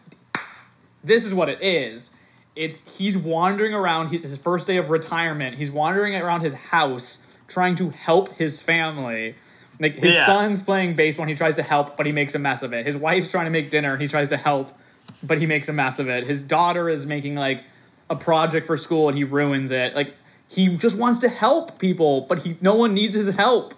this 1.03 1.25
is 1.25 1.33
what 1.33 1.49
it 1.49 1.59
is. 1.61 2.15
It's 2.55 2.97
he's 2.97 3.17
wandering 3.17 3.73
around. 3.73 4.09
He's 4.09 4.23
his 4.23 4.37
first 4.37 4.67
day 4.67 4.77
of 4.77 4.89
retirement. 4.89 5.55
He's 5.55 5.71
wandering 5.71 6.15
around 6.15 6.41
his 6.41 6.53
house 6.53 7.37
trying 7.47 7.75
to 7.75 7.89
help 7.89 8.35
his 8.35 8.61
family. 8.61 9.35
Like 9.79 9.95
his 9.95 10.13
Yeah. 10.13 10.25
son's 10.25 10.61
playing 10.61 10.95
baseball 10.95 11.23
and 11.23 11.29
he 11.29 11.35
tries 11.35 11.55
to 11.55 11.63
help, 11.63 11.95
but 11.97 12.05
he 12.05 12.11
makes 12.11 12.35
a 12.35 12.39
mess 12.39 12.61
of 12.61 12.73
it. 12.73 12.85
His 12.85 12.95
wife's 12.97 13.31
trying 13.31 13.45
to 13.45 13.51
make 13.51 13.69
dinner 13.69 13.93
and 13.93 14.01
he 14.01 14.07
tries 14.07 14.29
to 14.29 14.37
help, 14.37 14.77
but 15.23 15.39
he 15.39 15.45
makes 15.45 15.69
a 15.69 15.73
mess 15.73 15.97
of 15.99 16.07
it. 16.09 16.25
His 16.25 16.41
daughter 16.41 16.89
is 16.89 17.05
making 17.05 17.35
like 17.35 17.63
a 18.11 18.15
project 18.15 18.67
for 18.67 18.77
school 18.77 19.07
and 19.09 19.17
he 19.17 19.23
ruins 19.23 19.71
it. 19.71 19.95
Like 19.95 20.13
he 20.47 20.75
just 20.77 20.97
wants 20.97 21.19
to 21.19 21.29
help 21.29 21.79
people, 21.79 22.21
but 22.29 22.39
he 22.43 22.57
no 22.61 22.75
one 22.75 22.93
needs 22.93 23.15
his 23.15 23.35
help. 23.35 23.73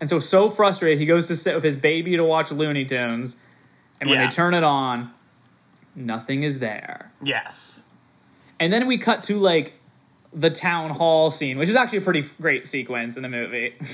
And 0.00 0.08
so 0.08 0.18
so 0.20 0.48
frustrated, 0.48 0.98
he 0.98 1.06
goes 1.06 1.26
to 1.26 1.36
sit 1.36 1.54
with 1.54 1.64
his 1.64 1.76
baby 1.76 2.16
to 2.16 2.24
watch 2.24 2.50
Looney 2.52 2.84
Tunes. 2.84 3.44
And 4.00 4.08
when 4.08 4.18
Yeah. 4.18 4.26
they 4.26 4.30
turn 4.30 4.54
it 4.54 4.62
on, 4.64 5.10
nothing 5.94 6.42
is 6.44 6.60
there. 6.60 7.10
yes. 7.22 7.82
And 8.60 8.72
then 8.72 8.86
we 8.88 8.98
cut 8.98 9.22
to 9.24 9.36
like 9.38 9.74
the 10.32 10.50
town 10.50 10.90
hall 10.90 11.30
scene, 11.30 11.58
which 11.58 11.68
is 11.68 11.76
actually 11.76 11.98
a 11.98 12.02
pretty 12.02 12.24
great 12.40 12.66
sequence 12.66 13.16
in 13.16 13.22
the 13.22 13.28
movie. 13.28 13.74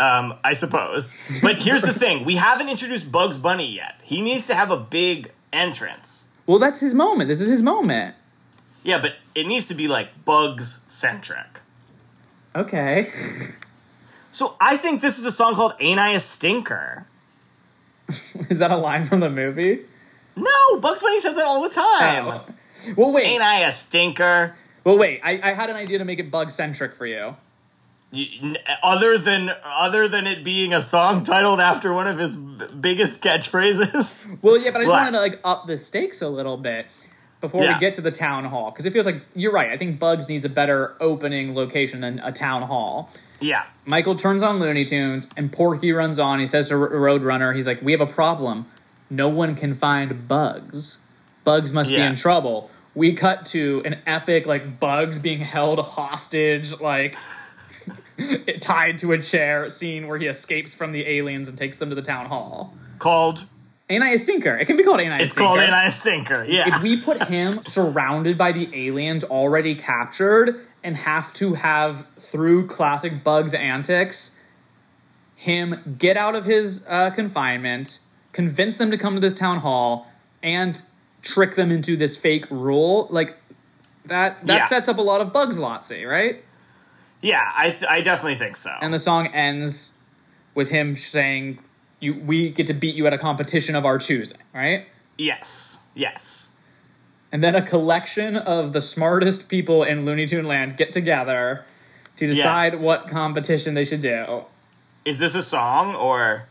Um, 0.00 0.34
I 0.42 0.54
suppose. 0.54 1.38
But 1.40 1.60
here's 1.60 1.82
the 1.82 1.92
thing: 1.92 2.24
we 2.24 2.34
haven't 2.34 2.68
introduced 2.68 3.12
Bugs 3.12 3.38
Bunny 3.38 3.72
yet. 3.76 4.00
He 4.02 4.20
needs 4.22 4.48
to 4.48 4.54
have 4.56 4.72
a 4.72 4.76
big 4.76 5.30
entrance. 5.52 6.26
well, 6.46 6.58
that's 6.58 6.80
his 6.80 6.94
moment. 6.94 7.28
This 7.28 7.40
is 7.40 7.48
his 7.48 7.62
moment. 7.62 8.16
Yeah, 8.84 9.00
but 9.00 9.14
it 9.34 9.46
needs 9.48 9.66
to 9.68 9.74
be 9.74 9.88
like 9.88 10.24
Bugs 10.24 10.84
centric. 10.86 11.60
Okay. 12.54 13.08
So 14.30 14.56
I 14.60 14.76
think 14.76 15.00
this 15.00 15.18
is 15.18 15.24
a 15.26 15.32
song 15.32 15.54
called 15.54 15.72
"Ain't 15.80 15.98
I 15.98 16.10
a 16.12 16.20
Stinker." 16.20 17.06
is 18.08 18.58
that 18.60 18.70
a 18.70 18.76
line 18.76 19.04
from 19.06 19.20
the 19.20 19.30
movie? 19.30 19.80
No, 20.36 20.78
Bugs 20.80 21.02
Bunny 21.02 21.18
says 21.20 21.34
that 21.36 21.46
all 21.46 21.62
the 21.62 21.70
time. 21.70 22.26
Oh. 22.26 22.44
Well, 22.96 23.12
wait. 23.14 23.24
Ain't 23.26 23.42
I 23.42 23.60
a 23.60 23.70
stinker? 23.72 24.54
well, 24.82 24.98
wait. 24.98 25.20
I, 25.22 25.40
I 25.42 25.54
had 25.54 25.70
an 25.70 25.76
idea 25.76 25.98
to 25.98 26.04
make 26.04 26.18
it 26.18 26.30
bug 26.30 26.50
centric 26.50 26.94
for 26.94 27.06
you. 27.06 27.36
Other 28.82 29.16
than 29.18 29.50
other 29.64 30.06
than 30.08 30.26
it 30.26 30.44
being 30.44 30.72
a 30.72 30.82
song 30.82 31.24
titled 31.24 31.60
after 31.60 31.92
one 31.92 32.06
of 32.06 32.18
his 32.18 32.36
b- 32.36 32.66
biggest 32.80 33.22
catchphrases. 33.22 34.38
Well, 34.42 34.58
yeah, 34.58 34.70
but 34.70 34.80
I 34.80 34.84
just 34.84 34.92
What? 34.92 35.00
wanted 35.04 35.12
to 35.12 35.20
like 35.20 35.40
up 35.44 35.66
the 35.66 35.78
stakes 35.78 36.20
a 36.22 36.28
little 36.28 36.56
bit 36.56 36.86
before 37.44 37.62
Yeah. 37.62 37.74
we 37.74 37.78
get 37.78 37.92
to 37.94 38.00
the 38.00 38.10
town 38.10 38.46
hall 38.46 38.70
because 38.70 38.86
it 38.86 38.92
feels 38.94 39.04
like 39.04 39.20
you're 39.34 39.52
right. 39.52 39.70
I 39.70 39.76
think 39.76 39.98
Bugs 39.98 40.30
needs 40.30 40.46
a 40.46 40.48
better 40.48 40.94
opening 40.98 41.54
location 41.54 42.00
than 42.00 42.18
a 42.24 42.32
town 42.32 42.62
hall. 42.62 43.10
Yeah, 43.38 43.64
Michael 43.84 44.14
turns 44.14 44.42
on 44.42 44.58
Looney 44.60 44.86
Tunes 44.86 45.30
and 45.36 45.52
Porky 45.52 45.92
runs 45.92 46.18
on. 46.18 46.38
He 46.38 46.46
says 46.46 46.70
to 46.70 46.74
Roadrunner, 46.76 47.54
he's 47.54 47.66
like, 47.66 47.82
"We 47.82 47.92
have 47.92 48.00
a 48.00 48.06
problem. 48.06 48.64
No 49.10 49.28
one 49.28 49.54
can 49.54 49.74
find 49.74 50.26
Bugs. 50.26 51.06
Bugs 51.44 51.70
must 51.72 51.90
be 51.90 51.96
in 52.00 52.14
trouble." 52.14 52.70
We 52.94 53.12
cut 53.12 53.44
to 53.46 53.82
an 53.84 53.96
epic 54.06 54.46
like 54.46 54.80
Bugs 54.80 55.18
being 55.18 55.40
held 55.40 55.78
hostage, 55.80 56.80
like 56.80 57.16
tied 58.62 58.96
to 58.98 59.12
a 59.12 59.18
chair 59.20 59.68
scene 59.68 60.06
where 60.08 60.16
he 60.16 60.26
escapes 60.26 60.72
from 60.74 60.92
the 60.92 61.06
aliens 61.06 61.48
and 61.48 61.58
takes 61.58 61.76
them 61.78 61.88
to 61.90 61.94
the 61.94 62.02
town 62.02 62.26
hall. 62.26 62.72
called. 62.98 63.46
Ain't 63.90 64.02
I 64.02 64.10
a 64.10 64.18
stinker? 64.18 64.56
It 64.56 64.64
can 64.66 64.76
be 64.76 64.82
called 64.82 65.00
Ain't 65.00 65.12
I 65.12 65.18
a 65.18 65.22
It's 65.22 65.32
Stinker. 65.32 65.46
called 65.46 65.60
"Ain't 65.60 65.72
I 65.74 65.86
a 65.86 65.90
Stinker." 65.90 66.44
Yeah. 66.48 66.74
if 66.76 66.82
we 66.82 67.00
put 67.00 67.22
him 67.24 67.60
surrounded 67.76 68.38
by 68.38 68.52
the 68.52 68.68
aliens 68.72 69.24
already 69.24 69.74
captured 69.74 70.58
and 70.82 70.96
have 70.96 71.32
to 71.34 71.54
have 71.54 72.06
through 72.16 72.66
classic 72.66 73.22
bugs 73.22 73.52
antics 73.54 74.42
him 75.36 75.96
get 75.98 76.16
out 76.16 76.34
of 76.34 76.44
his 76.44 76.86
uh, 76.88 77.10
confinement 77.10 77.98
convince 78.32 78.76
them 78.78 78.90
to 78.90 78.96
come 78.96 79.14
to 79.14 79.20
this 79.20 79.34
town 79.34 79.58
hall 79.58 80.10
and 80.42 80.82
trick 81.22 81.54
them 81.54 81.70
into 81.70 81.96
this 81.96 82.16
fake 82.16 82.46
rule 82.50 83.06
like 83.10 83.36
that 84.04 84.42
that 84.44 84.60
Yeah. 84.60 84.66
sets 84.66 84.88
up 84.88 84.98
a 84.98 85.02
lot 85.02 85.20
of 85.20 85.32
bugs 85.32 85.58
lotsy 85.58 86.06
right 86.08 86.42
yeah, 87.22 87.50
I 87.56 87.70
th- 87.70 87.84
I 87.88 88.02
definitely 88.02 88.34
think 88.34 88.54
so. 88.56 88.70
and 88.82 88.92
the 88.92 88.98
song 88.98 89.28
ends 89.28 89.98
with 90.54 90.68
him 90.70 90.94
saying 90.94 91.58
you 92.04 92.14
we 92.14 92.50
get 92.50 92.66
to 92.68 92.74
beat 92.74 92.94
you 92.94 93.06
at 93.06 93.12
a 93.12 93.18
competition 93.18 93.74
of 93.74 93.84
our 93.84 93.98
choosing 93.98 94.38
right 94.54 94.86
yes, 95.18 95.78
yes. 95.94 96.48
And 97.32 97.42
then 97.42 97.56
a 97.56 97.62
collection 97.62 98.36
of 98.36 98.72
the 98.72 98.80
smartest 98.80 99.48
people 99.50 99.82
in 99.82 100.04
Looney 100.04 100.24
Tune 100.24 100.44
Land 100.46 100.76
get 100.76 100.92
together 100.92 101.64
to 102.14 102.26
decide 102.28 102.74
Yes. 102.74 102.80
what 102.80 103.08
competition 103.08 103.74
they 103.74 103.84
should 103.84 104.00
do. 104.00 104.44
Is 105.04 105.18
this 105.18 105.34
a 105.34 105.42
song 105.42 105.96
or? 105.96 106.46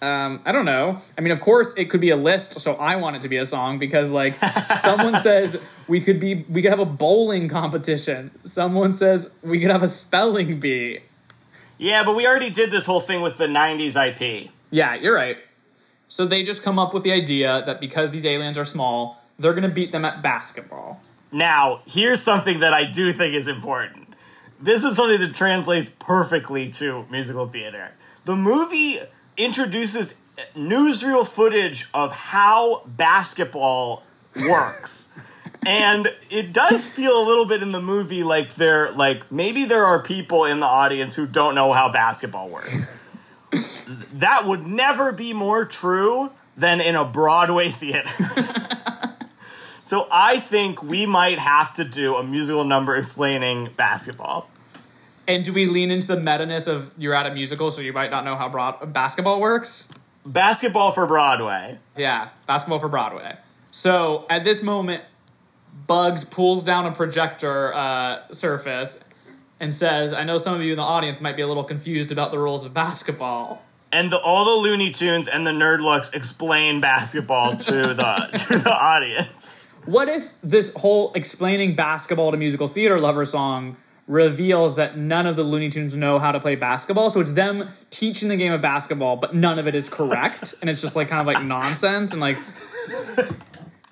Um, 0.00 0.40
I 0.44 0.52
don't 0.52 0.64
know. 0.64 0.98
I 1.18 1.22
mean, 1.22 1.32
of 1.32 1.40
course, 1.40 1.76
it 1.76 1.86
could 1.90 2.00
be 2.00 2.10
a 2.10 2.16
list, 2.16 2.60
so 2.60 2.74
I 2.74 2.96
want 2.96 3.16
it 3.16 3.22
to 3.22 3.28
be 3.28 3.38
a 3.38 3.44
song 3.44 3.78
because, 3.80 4.12
like, 4.12 4.34
someone 4.76 5.16
says 5.16 5.60
we 5.88 6.00
could 6.00 6.20
be, 6.20 6.44
we 6.48 6.62
could 6.62 6.70
have 6.70 6.78
a 6.80 6.84
bowling 6.84 7.48
competition. 7.48 8.30
Someone 8.44 8.92
says 8.92 9.36
we 9.42 9.58
could 9.58 9.70
have 9.70 9.82
a 9.82 9.88
spelling 9.88 10.60
bee. 10.60 11.00
Yeah, 11.78 12.04
but 12.04 12.16
we 12.16 12.26
already 12.26 12.50
did 12.50 12.70
this 12.70 12.86
whole 12.86 13.00
thing 13.00 13.22
with 13.22 13.38
the 13.38 13.46
'90s 13.46 13.96
IP. 13.96 14.50
Yeah, 14.70 14.94
you're 14.94 15.14
right. 15.14 15.38
So 16.08 16.26
they 16.26 16.42
just 16.42 16.62
come 16.62 16.78
up 16.78 16.94
with 16.94 17.02
the 17.02 17.12
idea 17.12 17.62
that 17.66 17.80
because 17.80 18.10
these 18.10 18.24
aliens 18.24 18.56
are 18.56 18.64
small, 18.64 19.22
they're 19.38 19.54
gonna 19.54 19.68
beat 19.68 19.92
them 19.92 20.04
at 20.04 20.22
basketball. 20.22 21.00
Now, 21.32 21.80
here's 21.86 22.22
something 22.22 22.60
that 22.60 22.72
I 22.72 22.84
do 22.84 23.12
think 23.12 23.34
is 23.34 23.48
important. 23.48 24.14
This 24.60 24.84
is 24.84 24.96
something 24.96 25.20
that 25.20 25.34
translates 25.34 25.90
perfectly 25.90 26.68
to 26.70 27.04
musical 27.10 27.46
theater. 27.46 27.90
The 28.24 28.36
movie 28.36 29.00
introduces 29.36 30.22
newsreel 30.56 31.26
footage 31.26 31.88
of 31.92 32.12
how 32.12 32.82
basketball 32.86 34.02
works. 34.48 35.12
and 35.66 36.08
it 36.30 36.52
does 36.52 36.90
feel 36.90 37.12
a 37.12 37.24
little 37.26 37.46
bit 37.46 37.62
in 37.62 37.72
the 37.72 37.80
movie 37.80 38.22
like 38.22 38.54
there 38.54 38.92
like 38.92 39.30
maybe 39.30 39.64
there 39.64 39.84
are 39.84 40.02
people 40.02 40.44
in 40.44 40.60
the 40.60 40.66
audience 40.66 41.14
who 41.16 41.26
don't 41.26 41.54
know 41.54 41.72
how 41.72 41.90
basketball 41.90 42.48
works. 42.48 43.02
that 44.12 44.46
would 44.46 44.66
never 44.66 45.12
be 45.12 45.32
more 45.32 45.64
true 45.64 46.30
than 46.56 46.80
in 46.80 46.94
a 46.94 47.04
Broadway 47.04 47.68
theater. 47.70 48.08
So 49.86 50.08
I 50.10 50.40
think 50.40 50.82
we 50.82 51.06
might 51.06 51.38
have 51.38 51.72
to 51.74 51.84
do 51.84 52.16
a 52.16 52.24
musical 52.24 52.64
number 52.64 52.96
explaining 52.96 53.70
basketball. 53.76 54.50
And 55.28 55.44
do 55.44 55.52
we 55.52 55.66
lean 55.66 55.92
into 55.92 56.08
the 56.08 56.16
meta-ness 56.16 56.66
of 56.66 56.90
you're 56.98 57.14
at 57.14 57.24
a 57.24 57.32
musical, 57.32 57.70
so 57.70 57.82
you 57.82 57.92
might 57.92 58.10
not 58.10 58.24
know 58.24 58.34
how 58.34 58.48
broad 58.48 58.92
basketball 58.92 59.40
works? 59.40 59.92
Basketball 60.24 60.90
for 60.90 61.06
Broadway. 61.06 61.78
Yeah, 61.96 62.30
basketball 62.48 62.80
for 62.80 62.88
Broadway. 62.88 63.36
So 63.70 64.26
at 64.28 64.42
this 64.42 64.60
moment, 64.60 65.04
Bugs 65.86 66.24
pulls 66.24 66.64
down 66.64 66.86
a 66.86 66.92
projector 66.92 67.74
uh, 67.74 68.28
surface 68.32 69.08
and 69.60 69.72
says, 69.72 70.12
"I 70.12 70.24
know 70.24 70.36
some 70.36 70.54
of 70.54 70.62
you 70.62 70.72
in 70.72 70.76
the 70.76 70.82
audience 70.82 71.20
might 71.20 71.36
be 71.36 71.42
a 71.42 71.46
little 71.46 71.64
confused 71.64 72.12
about 72.12 72.30
the 72.30 72.38
rules 72.38 72.64
of 72.64 72.74
basketball." 72.74 73.62
And 73.92 74.10
the, 74.10 74.18
all 74.18 74.44
the 74.44 74.62
Looney 74.62 74.90
Tunes 74.90 75.28
and 75.28 75.46
the 75.46 75.52
Nerdlucks 75.52 76.14
explain 76.14 76.80
basketball 76.80 77.56
to 77.56 77.70
the 77.70 78.46
to 78.48 78.58
the 78.58 78.72
audience. 78.72 79.72
What 79.84 80.08
if 80.08 80.40
this 80.42 80.74
whole 80.74 81.12
explaining 81.14 81.76
basketball 81.76 82.32
to 82.32 82.36
musical 82.36 82.66
theater 82.66 82.98
lover 82.98 83.24
song 83.24 83.76
reveals 84.08 84.76
that 84.76 84.96
none 84.96 85.26
of 85.26 85.36
the 85.36 85.42
Looney 85.42 85.68
Tunes 85.68 85.96
know 85.96 86.18
how 86.18 86.32
to 86.32 86.40
play 86.40 86.56
basketball? 86.56 87.10
So 87.10 87.20
it's 87.20 87.32
them 87.32 87.68
teaching 87.90 88.28
the 88.28 88.36
game 88.36 88.52
of 88.52 88.60
basketball, 88.60 89.16
but 89.16 89.34
none 89.34 89.58
of 89.58 89.68
it 89.68 89.74
is 89.74 89.88
correct, 89.88 90.54
and 90.60 90.68
it's 90.68 90.80
just 90.80 90.96
like 90.96 91.08
kind 91.08 91.20
of 91.20 91.26
like 91.26 91.42
nonsense 91.42 92.12
and 92.12 92.20
like. 92.20 92.36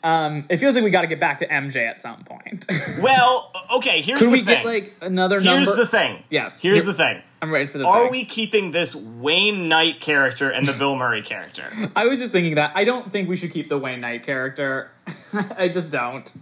Um, 0.04 0.44
it 0.50 0.58
feels 0.58 0.74
like 0.74 0.84
we 0.84 0.90
got 0.90 1.00
to 1.00 1.06
get 1.06 1.18
back 1.18 1.38
to 1.38 1.46
MJ 1.48 1.88
at 1.88 1.98
some 1.98 2.22
point. 2.24 2.66
Well, 3.02 3.50
okay, 3.76 4.02
here's 4.02 4.18
Could 4.20 4.28
the 4.28 4.32
we 4.32 4.44
thing. 4.44 4.62
get 4.62 4.64
like 4.66 4.94
another 5.00 5.36
here's 5.40 5.44
number? 5.46 5.60
Here's 5.64 5.76
the 5.76 5.86
thing. 5.86 6.22
Yes. 6.30 6.62
Here's 6.62 6.82
Here- 6.82 6.92
the 6.92 6.96
thing. 6.96 7.22
I'm 7.42 7.52
ready 7.52 7.66
for 7.66 7.76
the. 7.78 7.86
Are 7.86 8.04
thing. 8.04 8.10
we 8.12 8.24
keeping 8.24 8.70
this 8.70 8.94
Wayne 8.94 9.68
Knight 9.68 10.00
character 10.00 10.48
and 10.50 10.64
the 10.64 10.72
Bill 10.72 10.96
Murray 10.96 11.22
character? 11.22 11.64
I 11.96 12.06
was 12.06 12.18
just 12.18 12.32
thinking 12.32 12.54
that 12.54 12.72
I 12.74 12.84
don't 12.84 13.10
think 13.12 13.28
we 13.28 13.36
should 13.36 13.50
keep 13.50 13.68
the 13.68 13.76
Wayne 13.78 14.00
Knight 14.00 14.22
character. 14.24 14.90
I 15.58 15.68
just 15.68 15.90
don't. 15.92 16.32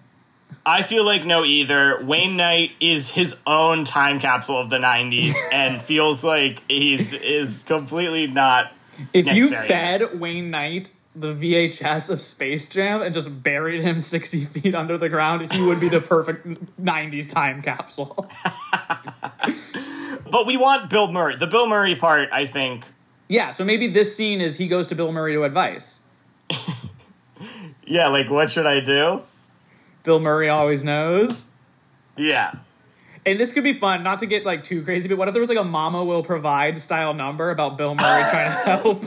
I 0.64 0.83
feel 0.83 1.05
like 1.05 1.25
no 1.25 1.44
either. 1.44 2.05
Wayne 2.05 2.37
Knight 2.37 2.72
is 2.81 3.11
his 3.11 3.40
own 3.46 3.85
time 3.85 4.20
capsule 4.20 4.59
of 4.61 4.70
the 4.70 4.79
90s 4.79 5.35
and 5.53 5.81
feels 5.83 6.22
like 6.22 6.62
he 6.68 6.94
is 6.94 7.64
completely 7.64 8.29
not 8.29 8.72
If 9.12 9.35
you 9.35 9.48
fed 9.51 10.20
Wayne 10.20 10.51
Knight 10.51 10.92
the 11.14 11.33
VHS 11.35 12.11
of 12.11 12.20
Space 12.20 12.66
Jam 12.68 13.03
and 13.03 13.12
just 13.12 13.42
buried 13.42 13.81
him 13.83 13.98
60 14.01 14.44
feet 14.44 14.75
under 14.75 14.96
the 14.96 15.09
ground, 15.09 15.53
he 15.53 15.62
would 15.62 15.79
be 15.81 15.88
the 15.88 16.01
perfect 16.01 16.46
90s 16.83 17.29
time 17.29 17.62
capsule. 17.62 18.29
But 20.31 20.46
we 20.46 20.57
want 20.57 20.88
Bill 20.88 21.12
Murray. 21.12 21.37
The 21.37 21.46
Bill 21.46 21.66
Murray 21.66 21.94
part, 21.94 22.31
I 22.33 22.46
think. 22.46 22.87
yeah, 23.29 23.51
so 23.51 23.64
maybe 23.66 23.88
this 23.88 24.16
scene 24.16 24.40
is 24.40 24.57
he 24.57 24.66
goes 24.66 24.87
to 24.87 24.94
Bill 24.94 25.12
Murray 25.12 25.35
to 25.35 25.42
advice. 25.44 26.07
Yeah, 27.85 28.09
like 28.09 28.31
what 28.31 28.51
should 28.51 28.64
I 28.64 28.79
do? 28.81 29.22
Bill 30.05 30.20
Murray 30.20 30.48
always 30.48 30.85
knows. 30.85 31.51
Yeah. 32.16 32.53
And 33.27 33.38
this 33.38 33.53
could 33.53 33.64
be 33.64 33.72
fun, 33.72 34.03
not 34.05 34.20
to 34.20 34.27
get 34.27 34.46
like 34.46 34.62
too 34.62 34.83
crazy, 34.83 35.09
but 35.09 35.18
what 35.18 35.27
if 35.29 35.35
there 35.35 35.40
was 35.40 35.48
like 35.51 35.59
a 35.59 35.64
Mama 35.64 36.03
Will 36.05 36.22
Provide 36.22 36.79
style 36.79 37.12
number 37.12 37.51
about 37.51 37.77
Bill 37.77 37.94
Murray 37.94 38.22
trying 38.31 38.51
to 38.51 38.70
help? 38.70 39.03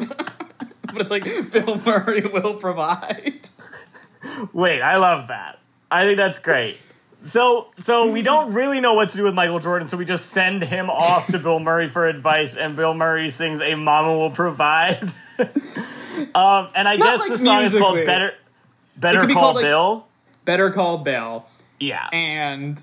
But 0.95 1.01
it's 1.01 1.11
like 1.11 1.23
Bill 1.51 1.79
Murray 1.85 2.21
will 2.21 2.55
provide. 2.55 3.49
Wait, 4.53 4.81
I 4.81 4.97
love 4.97 5.27
that. 5.27 5.59
I 5.91 6.05
think 6.05 6.17
that's 6.17 6.39
great. 6.39 6.77
So, 7.19 7.69
so 7.75 8.11
we 8.11 8.21
don't 8.21 8.53
really 8.53 8.79
know 8.79 8.93
what 8.93 9.09
to 9.09 9.17
do 9.17 9.23
with 9.23 9.33
Michael 9.33 9.59
Jordan, 9.59 9.87
so 9.87 9.97
we 9.97 10.05
just 10.05 10.27
send 10.27 10.61
him 10.61 10.89
off 10.89 11.27
to 11.27 11.39
Bill 11.39 11.59
Murray 11.59 11.87
for 11.87 12.05
advice, 12.05 12.55
and 12.55 12.75
Bill 12.75 12.93
Murray 12.93 13.29
sings 13.29 13.61
"A 13.61 13.75
Mama 13.75 14.17
Will 14.17 14.29
Provide." 14.29 15.01
um, 15.39 16.69
and 16.75 16.87
I 16.87 16.97
guess 16.97 17.19
like 17.19 17.31
the 17.31 17.37
song 17.37 17.63
is 17.63 17.75
called 17.75 18.05
"Better." 18.05 18.33
Better 18.97 19.25
be 19.25 19.33
call 19.33 19.41
called, 19.43 19.55
like- 19.57 19.65
Bill. 19.65 20.07
Better 20.45 20.71
call 20.71 20.99
Bill. 20.99 21.45
Yeah. 21.79 22.07
And 22.13 22.81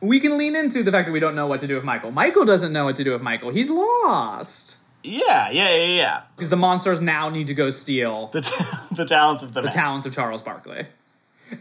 we 0.00 0.20
can 0.20 0.38
lean 0.38 0.56
into 0.56 0.82
the 0.82 0.90
fact 0.90 1.06
that 1.06 1.12
we 1.12 1.20
don't 1.20 1.34
know 1.34 1.46
what 1.46 1.60
to 1.60 1.66
do 1.66 1.74
with 1.74 1.84
Michael. 1.84 2.10
Michael 2.10 2.44
doesn't 2.44 2.72
know 2.72 2.84
what 2.84 2.96
to 2.96 3.04
do 3.04 3.12
with 3.12 3.22
Michael. 3.22 3.50
He's 3.50 3.70
lost. 3.70 4.78
Yeah, 5.06 5.50
yeah, 5.50 5.74
yeah, 5.76 5.84
yeah. 5.86 6.22
Because 6.36 6.48
the 6.48 6.56
monsters 6.56 7.00
now 7.00 7.28
need 7.28 7.46
to 7.46 7.54
go 7.54 7.68
steal 7.70 8.28
The, 8.32 8.40
t- 8.42 8.64
the 8.94 9.04
talents 9.04 9.42
of 9.42 9.54
the, 9.54 9.62
the 9.62 9.68
talents 9.68 10.06
of 10.06 10.12
Charles 10.12 10.42
Barkley. 10.42 10.86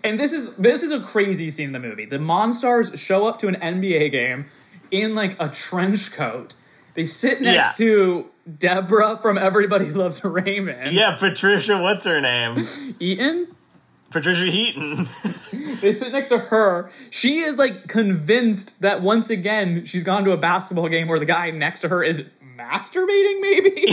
And 0.04 0.20
this 0.20 0.34
is 0.34 0.58
this 0.58 0.82
is 0.82 0.92
a 0.92 1.00
crazy 1.00 1.50
scene 1.50 1.68
in 1.68 1.74
the 1.74 1.80
movie. 1.80 2.06
The 2.06 2.18
monsters 2.20 3.00
show 3.00 3.28
up 3.28 3.38
to 3.40 3.48
an 3.48 3.56
NBA 3.56 4.12
game 4.12 4.46
in 4.90 5.14
like 5.14 5.40
a 5.40 5.48
trench 5.48 6.12
coat. 6.12 6.56
They 6.96 7.04
sit 7.04 7.40
next 7.42 7.80
Yeah. 7.80 7.86
to 7.86 8.30
Deborah 8.58 9.18
from 9.18 9.38
Everybody 9.38 9.86
Loves 9.92 10.24
Raymond. 10.24 10.94
Yeah, 10.94 11.16
Patricia, 11.20 11.80
what's 11.82 12.06
her 12.06 12.20
name? 12.22 12.58
Eaton. 13.00 13.48
Patricia 14.12 14.46
Heaton. 14.52 15.08
They 15.82 15.92
sit 15.94 16.14
next 16.14 16.30
to 16.30 16.38
her. 16.40 16.90
She 17.12 17.40
is 17.40 17.58
like 17.58 17.88
convinced 17.88 18.82
that 18.82 19.02
once 19.02 19.30
again 19.30 19.86
she's 19.86 20.04
gone 20.06 20.24
to 20.24 20.32
a 20.32 20.38
basketball 20.38 20.88
game 20.88 21.08
where 21.08 21.20
the 21.20 21.26
guy 21.26 21.52
next 21.52 21.82
to 21.82 21.90
her 21.90 22.02
is 22.04 22.32
masturbating, 22.70 23.42
maybe. 23.42 23.88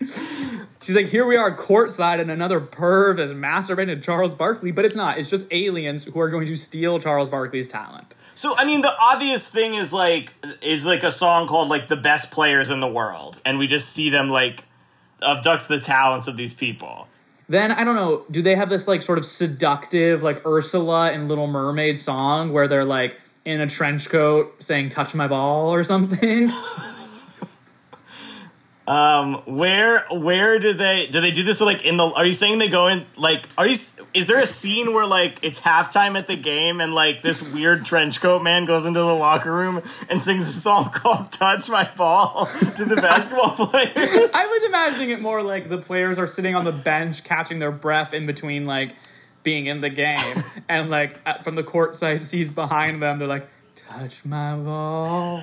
she's 0.80 0.96
like, 0.96 1.06
here 1.06 1.26
we 1.26 1.36
are 1.36 1.54
courtside, 1.56 2.20
and 2.20 2.30
another 2.30 2.60
perv 2.60 3.18
is 3.18 3.32
masturbating 3.32 3.94
to 3.94 4.00
Charles 4.00 4.34
Barkley, 4.34 4.72
but 4.72 4.84
it's 4.84 4.96
not. 4.96 5.18
It's 5.18 5.30
just 5.30 5.52
aliens 5.52 6.04
who 6.04 6.20
are 6.20 6.28
going 6.28 6.46
to 6.46 6.56
steal 6.56 6.98
Charles 6.98 7.28
Barkley's 7.28 7.68
talent. 7.68 8.16
So 8.34 8.56
I 8.56 8.64
mean, 8.64 8.80
the 8.80 8.92
obvious 9.00 9.48
thing 9.48 9.74
is 9.74 9.92
like 9.92 10.34
is 10.60 10.86
like 10.86 11.02
a 11.02 11.12
song 11.12 11.46
called 11.46 11.68
like 11.68 11.88
"The 11.88 11.96
Best 11.96 12.32
Players 12.32 12.70
in 12.70 12.80
the 12.80 12.88
World," 12.88 13.40
and 13.44 13.58
we 13.58 13.66
just 13.66 13.90
see 13.92 14.10
them 14.10 14.28
like 14.28 14.64
abduct 15.22 15.68
the 15.68 15.80
talents 15.80 16.26
of 16.26 16.36
these 16.36 16.52
people. 16.52 17.08
Then 17.48 17.70
I 17.70 17.84
don't 17.84 17.94
know. 17.94 18.24
Do 18.30 18.42
they 18.42 18.56
have 18.56 18.68
this 18.68 18.88
like 18.88 19.02
sort 19.02 19.18
of 19.18 19.24
seductive, 19.24 20.22
like 20.22 20.44
Ursula 20.46 21.12
and 21.12 21.28
Little 21.28 21.46
Mermaid 21.46 21.96
song 21.96 22.52
where 22.52 22.66
they're 22.66 22.84
like 22.84 23.20
in 23.44 23.60
a 23.60 23.68
trench 23.68 24.08
coat 24.08 24.62
saying 24.62 24.88
"Touch 24.88 25.14
my 25.14 25.28
ball" 25.28 25.72
or 25.72 25.84
something? 25.84 26.50
Um, 28.86 29.36
where 29.46 30.04
where 30.10 30.58
do 30.58 30.74
they 30.74 31.06
do 31.10 31.22
they 31.22 31.30
do 31.30 31.42
this 31.42 31.62
like 31.62 31.86
in 31.86 31.96
the? 31.96 32.04
Are 32.04 32.26
you 32.26 32.34
saying 32.34 32.58
they 32.58 32.68
go 32.68 32.88
in 32.88 33.06
like? 33.16 33.48
Are 33.56 33.66
you? 33.66 33.76
Is 34.12 34.26
there 34.26 34.38
a 34.38 34.46
scene 34.46 34.92
where 34.92 35.06
like 35.06 35.42
it's 35.42 35.58
halftime 35.60 36.18
at 36.18 36.26
the 36.26 36.36
game 36.36 36.82
and 36.82 36.92
like 36.92 37.22
this 37.22 37.54
weird 37.54 37.86
trench 37.86 38.20
coat 38.20 38.42
man 38.42 38.66
goes 38.66 38.84
into 38.84 39.00
the 39.00 39.06
locker 39.06 39.50
room 39.50 39.80
and 40.10 40.20
sings 40.20 40.46
a 40.46 40.52
song 40.52 40.90
called 40.92 41.32
"Touch 41.32 41.70
My 41.70 41.90
Ball" 41.96 42.44
to 42.76 42.84
the 42.84 42.96
basketball 42.96 43.50
players? 43.56 43.94
I 43.96 44.44
was 44.44 44.64
imagining 44.64 45.10
it 45.10 45.22
more 45.22 45.42
like 45.42 45.70
the 45.70 45.78
players 45.78 46.18
are 46.18 46.26
sitting 46.26 46.54
on 46.54 46.66
the 46.66 46.72
bench 46.72 47.24
catching 47.24 47.60
their 47.60 47.72
breath 47.72 48.12
in 48.12 48.26
between 48.26 48.66
like 48.66 48.92
being 49.42 49.64
in 49.64 49.80
the 49.80 49.90
game, 49.90 50.42
and 50.68 50.90
like 50.90 51.42
from 51.42 51.54
the 51.54 51.64
courtside 51.64 52.22
seats 52.22 52.52
behind 52.52 53.02
them, 53.02 53.18
they're 53.18 53.28
like. 53.28 53.48
Touch 53.74 54.24
my 54.24 54.56
ball, 54.56 55.38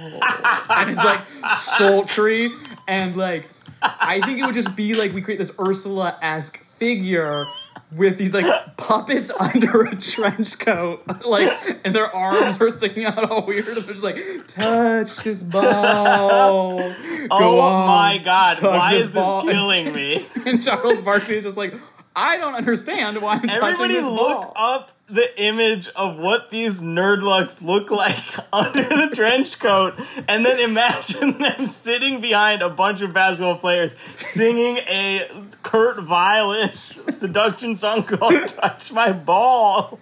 and 0.70 0.90
it's 0.90 1.04
like 1.04 1.26
sultry, 1.56 2.50
and 2.88 3.16
like 3.16 3.50
I 3.82 4.22
think 4.22 4.40
it 4.40 4.46
would 4.46 4.54
just 4.54 4.76
be 4.76 4.96
like 4.96 5.14
we 5.14 5.22
create 5.22 5.38
this 5.38 5.54
Ursula 5.60 6.18
esque 6.22 6.58
figure 6.58 7.46
with 7.92 8.18
these 8.18 8.34
like 8.34 8.46
puppets 8.78 9.32
under 9.40 9.84
a 9.84 9.96
trench 9.96 10.60
coat, 10.60 11.04
like, 11.26 11.52
and 11.84 11.94
their 11.94 12.14
arms 12.16 12.62
are 12.62 12.72
sticking 12.72 13.06
out 13.06 13.30
all 13.30 13.46
weird. 13.46 13.66
So 13.66 13.82
they're 13.82 13.94
just 13.94 14.04
like, 14.04 14.18
touch 14.48 15.18
this 15.24 15.44
ball. 15.44 16.80
Go 16.80 17.30
oh 17.32 17.62
on, 17.62 17.88
my 17.88 18.22
god! 18.24 18.62
Why 18.62 18.94
this 18.94 19.08
is 19.08 19.12
this 19.12 19.24
ball." 19.24 19.42
killing 19.48 19.94
me? 19.94 20.26
And 20.46 20.64
Charles 20.64 21.02
Barkley 21.02 21.38
is 21.38 21.44
just 21.44 21.58
like, 21.58 21.74
I 22.16 22.38
don't 22.38 22.56
understand 22.56 23.22
why 23.22 23.36
I'm 23.36 23.42
touching 23.42 23.62
Everybody 23.64 23.94
this 23.94 24.06
look 24.06 24.42
ball. 24.42 24.54
up 24.56 24.92
the 25.08 25.42
image 25.42 25.88
of 25.90 26.18
what 26.18 26.50
these 26.50 26.82
nerdlucks 26.82 27.64
look 27.64 27.90
like 27.90 28.24
under 28.54 28.84
the 28.84 29.12
trench 29.14 29.60
coat 29.60 29.94
and 30.28 30.46
then 30.46 30.60
imagine 30.60 31.38
them 31.40 31.66
sitting 31.66 32.20
behind 32.22 32.62
a 32.62 32.70
bunch 32.70 33.02
of 33.02 33.14
basketball 33.14 33.58
players 33.58 33.98
singing 33.98 34.78
a 34.90 35.22
Kurt 35.64 36.02
Vile-ish 36.02 37.00
seduction 37.08 37.76
song 37.76 38.04
called 38.04 38.48
Touch 38.48 38.92
My 38.92 39.14
Ball. 39.14 39.98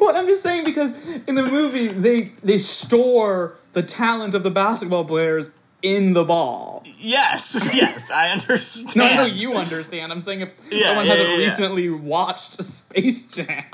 Well, 0.00 0.16
I'm 0.16 0.26
just 0.26 0.42
saying 0.42 0.64
because 0.64 1.08
in 1.26 1.34
the 1.34 1.42
movie 1.42 1.88
they 1.88 2.32
they 2.42 2.58
store 2.58 3.56
the 3.74 3.82
talent 3.82 4.34
of 4.34 4.42
the 4.42 4.50
basketball 4.50 5.04
players 5.04 5.54
in 5.82 6.12
the 6.12 6.24
ball. 6.24 6.82
Yes, 6.98 7.70
yes, 7.74 8.10
I 8.10 8.28
understand. 8.28 8.96
No, 8.96 9.04
I 9.04 9.16
know 9.16 9.24
you 9.24 9.54
understand. 9.54 10.12
I'm 10.12 10.20
saying 10.20 10.40
if 10.42 10.68
Yeah, 10.70 10.86
someone 10.86 11.06
yeah, 11.06 11.12
hasn't 11.12 11.28
yeah, 11.30 11.36
recently 11.36 11.88
watched 11.90 12.62
Space 12.62 13.22
Jam, 13.34 13.64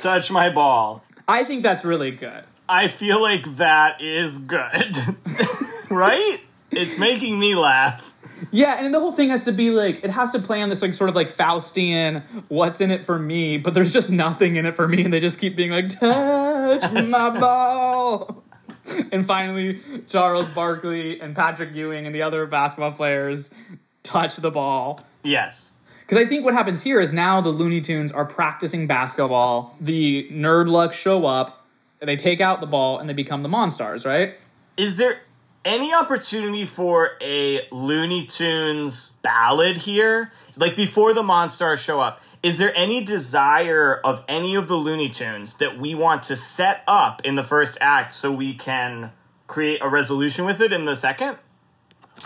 Touch 0.00 0.30
My 0.30 0.50
Ball. 0.50 1.02
I 1.26 1.44
think 1.44 1.62
that's 1.62 1.84
really 1.84 2.10
good. 2.10 2.44
I 2.68 2.88
feel 2.88 3.20
like 3.20 3.56
that 3.56 4.00
is 4.00 4.38
good. 4.38 4.96
right? 5.90 6.38
It's 6.70 6.98
making 6.98 7.38
me 7.38 7.54
laugh. 7.54 8.14
Yeah, 8.50 8.84
and 8.84 8.92
the 8.92 9.00
whole 9.00 9.12
thing 9.12 9.30
has 9.30 9.44
to 9.46 9.52
be 9.52 9.70
like 9.70 10.04
it 10.04 10.10
has 10.10 10.32
to 10.32 10.38
play 10.38 10.62
on 10.62 10.68
this 10.68 10.82
like 10.82 10.94
sort 10.94 11.10
of 11.10 11.16
like 11.16 11.28
Faustian 11.28 12.22
what's 12.48 12.80
in 12.80 12.90
it 12.90 13.04
for 13.04 13.18
me, 13.18 13.58
but 13.58 13.74
there's 13.74 13.92
just 13.92 14.10
nothing 14.10 14.56
in 14.56 14.66
it 14.66 14.76
for 14.76 14.86
me, 14.86 15.02
and 15.04 15.12
they 15.12 15.20
just 15.20 15.40
keep 15.40 15.56
being 15.56 15.70
like, 15.70 15.88
touch 15.88 16.92
my 16.92 17.36
ball. 17.40 18.43
And 19.12 19.24
finally, 19.24 19.80
Charles 20.06 20.48
Barkley 20.48 21.20
and 21.20 21.34
Patrick 21.34 21.74
Ewing 21.74 22.06
and 22.06 22.14
the 22.14 22.22
other 22.22 22.46
basketball 22.46 22.92
players 22.92 23.54
touch 24.02 24.36
the 24.36 24.50
ball. 24.50 25.00
Yes. 25.22 25.72
Because 26.00 26.18
I 26.18 26.26
think 26.26 26.44
what 26.44 26.52
happens 26.52 26.82
here 26.82 27.00
is 27.00 27.12
now 27.12 27.40
the 27.40 27.50
Looney 27.50 27.80
Tunes 27.80 28.12
are 28.12 28.26
practicing 28.26 28.86
basketball. 28.86 29.74
The 29.80 30.28
Nerdluck 30.30 30.92
show 30.92 31.24
up, 31.24 31.66
they 32.00 32.16
take 32.16 32.40
out 32.40 32.60
the 32.60 32.66
ball, 32.66 32.98
and 32.98 33.08
they 33.08 33.14
become 33.14 33.42
the 33.42 33.48
Monstars, 33.48 34.04
right? 34.04 34.38
Is 34.76 34.96
there 34.96 35.20
any 35.64 35.94
opportunity 35.94 36.66
for 36.66 37.12
a 37.22 37.66
Looney 37.70 38.26
Tunes 38.26 39.16
ballad 39.22 39.78
here? 39.78 40.30
Like 40.56 40.76
before 40.76 41.14
the 41.14 41.22
Monstars 41.22 41.78
show 41.78 42.00
up, 42.00 42.20
is 42.44 42.58
there 42.58 42.76
any 42.76 43.02
desire 43.02 43.98
of 44.04 44.22
any 44.28 44.54
of 44.54 44.68
the 44.68 44.76
Looney 44.76 45.08
Tunes 45.08 45.54
that 45.54 45.78
we 45.78 45.94
want 45.94 46.22
to 46.24 46.36
set 46.36 46.84
up 46.86 47.24
in 47.24 47.36
the 47.36 47.42
first 47.42 47.78
act 47.80 48.12
so 48.12 48.30
we 48.30 48.52
can 48.52 49.12
create 49.46 49.80
a 49.80 49.88
resolution 49.88 50.44
with 50.44 50.60
it 50.60 50.70
in 50.70 50.84
the 50.84 50.94
second? 50.94 51.38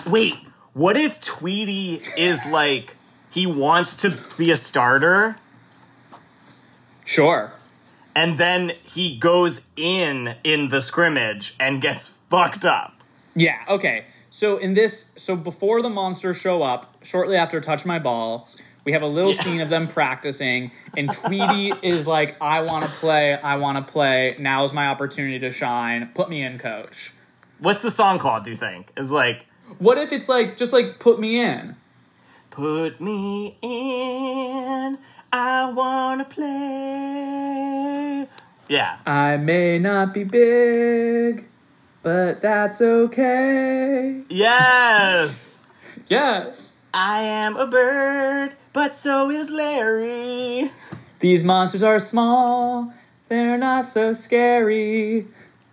Wait, 0.04 0.34
what 0.72 0.96
if 0.96 1.20
Tweety 1.20 2.00
is 2.16 2.48
like 2.50 2.96
he 3.30 3.46
wants 3.46 3.94
to 3.98 4.12
be 4.36 4.50
a 4.50 4.56
starter 4.56 5.36
Sure. 7.04 7.52
and 8.16 8.38
then 8.38 8.72
he 8.82 9.16
goes 9.16 9.68
in 9.76 10.34
in 10.42 10.68
the 10.68 10.82
scrimmage 10.82 11.54
and 11.60 11.80
gets 11.80 12.18
fucked 12.28 12.64
up? 12.64 13.02
Yeah, 13.36 13.58
okay. 13.68 14.06
So 14.30 14.56
in 14.56 14.74
this, 14.74 15.12
so 15.16 15.36
before 15.36 15.80
the 15.80 15.88
Monstars 15.88 16.40
show 16.40 16.60
up, 16.62 16.96
shortly 17.04 17.36
after 17.36 17.60
Touch 17.60 17.86
My 17.86 18.00
Balls, 18.00 18.60
we 18.88 18.92
have 18.92 19.02
a 19.02 19.06
little 19.06 19.34
Yeah. 19.34 19.40
scene 19.42 19.60
of 19.60 19.68
them 19.68 19.86
practicing, 19.86 20.70
and 20.96 21.12
Tweety 21.12 21.74
is 21.82 22.06
like, 22.06 22.36
I 22.40 22.62
want 22.62 22.86
to 22.86 22.90
play, 22.90 23.34
I 23.34 23.56
want 23.56 23.86
to 23.86 23.92
play, 23.92 24.34
now's 24.38 24.72
my 24.72 24.86
opportunity 24.86 25.38
to 25.40 25.50
shine, 25.50 26.08
put 26.14 26.30
me 26.30 26.42
in, 26.42 26.56
coach. 26.58 27.12
What's 27.58 27.82
the 27.82 27.90
song 27.90 28.18
called, 28.18 28.44
do 28.44 28.50
you 28.50 28.56
think? 28.56 28.88
Is 28.96 29.12
like 29.12 29.44
What 29.78 29.98
if 29.98 30.10
it's 30.10 30.26
like, 30.26 30.56
just 30.56 30.72
like, 30.72 30.98
put 31.00 31.20
me 31.20 31.38
in? 31.38 31.76
Put 32.48 32.98
me 32.98 33.58
in. 33.60 34.96
I 35.30 35.70
wanna 35.70 36.24
play. 36.24 38.26
Yeah. 38.68 38.96
I 39.04 39.36
may 39.36 39.78
not 39.78 40.14
be 40.14 40.24
big, 40.24 41.46
but 42.02 42.40
that's 42.40 42.80
okay. 42.80 44.22
Yes. 44.30 45.56
Yes. 46.08 46.72
I 46.94 47.20
am 47.20 47.56
a 47.56 47.66
bird, 47.66 48.56
but 48.72 48.96
so 48.96 49.30
is 49.30 49.50
Larry. 49.50 50.70
These 51.20 51.44
monsters 51.44 51.82
are 51.82 51.98
small, 51.98 52.92
they're 53.28 53.58
not 53.58 53.86
so 53.86 54.12
scary. 54.12 55.26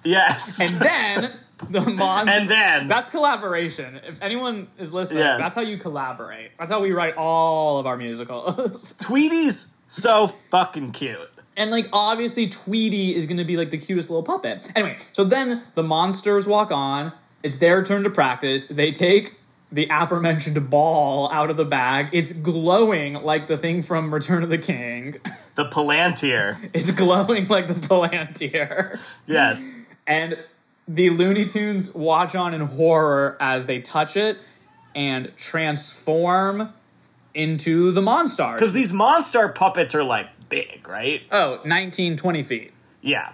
Yes. 0.03 0.59
And 0.59 0.81
then 0.81 1.31
the 1.69 1.81
monster. 1.91 2.31
And 2.31 2.49
then- 2.49 2.87
that's 2.87 3.09
collaboration. 3.09 3.99
If 4.07 4.21
anyone 4.21 4.67
is 4.77 4.91
listening, 4.93 5.19
Yes. 5.23 5.39
that's 5.39 5.55
how 5.55 5.61
you 5.61 5.77
collaborate. 5.77 6.51
That's 6.59 6.71
how 6.71 6.81
we 6.81 6.91
write 6.91 7.15
all 7.15 7.79
of 7.79 7.85
our 7.87 7.97
musicals. 7.97 8.93
Tweety's 9.01 9.73
so 9.87 10.27
fucking 10.51 10.91
cute. 10.91 11.29
and 11.57 11.71
like 11.71 11.87
obviously 11.93 12.49
Tweety 12.49 13.15
is 13.15 13.25
going 13.27 13.37
to 13.37 13.45
be 13.45 13.55
like 13.57 13.69
the 13.69 13.77
cutest 13.77 14.09
little 14.09 14.23
puppet. 14.23 14.71
Anyway, 14.75 14.97
so 15.13 15.23
then 15.23 15.61
the 15.75 15.83
monsters 15.83 16.47
walk 16.47 16.71
on. 16.71 17.11
It's 17.43 17.57
their 17.59 17.83
turn 17.83 18.03
to 18.03 18.09
practice. 18.09 18.67
They 18.67 18.91
take 18.91 19.35
the 19.71 19.87
aforementioned 19.89 20.69
ball 20.69 21.31
out 21.31 21.49
of 21.49 21.57
the 21.57 21.65
bag. 21.65 22.09
It's 22.13 22.33
glowing 22.33 23.13
like 23.13 23.47
the 23.47 23.57
thing 23.57 23.81
from 23.81 24.13
Return 24.13 24.43
of 24.43 24.49
the 24.49 24.57
King. 24.57 25.17
The 25.55 25.65
Palantir. 25.65 26.69
It's 26.73 26.91
glowing 26.91 27.47
like 27.47 27.67
the 27.67 27.73
Palantir. 27.73 28.99
Yes. 29.25 29.63
And 30.05 30.37
the 30.87 31.09
Looney 31.09 31.45
Tunes 31.45 31.93
watch 31.93 32.35
on 32.35 32.53
in 32.53 32.61
horror 32.61 33.37
as 33.39 33.65
they 33.65 33.81
touch 33.81 34.15
it 34.17 34.37
and 34.93 35.35
transform 35.35 36.73
into 37.33 37.91
the 37.91 38.01
Monstars. 38.01 38.55
Because 38.55 38.73
these 38.73 38.93
monster 38.93 39.49
puppets 39.49 39.93
are 39.95 40.03
like 40.03 40.27
big, 40.47 40.87
right? 40.87 41.21
Oh, 41.31 41.59
19, 41.65 42.17
20 42.17 42.43
feet. 42.43 42.71
Yeah. 43.01 43.33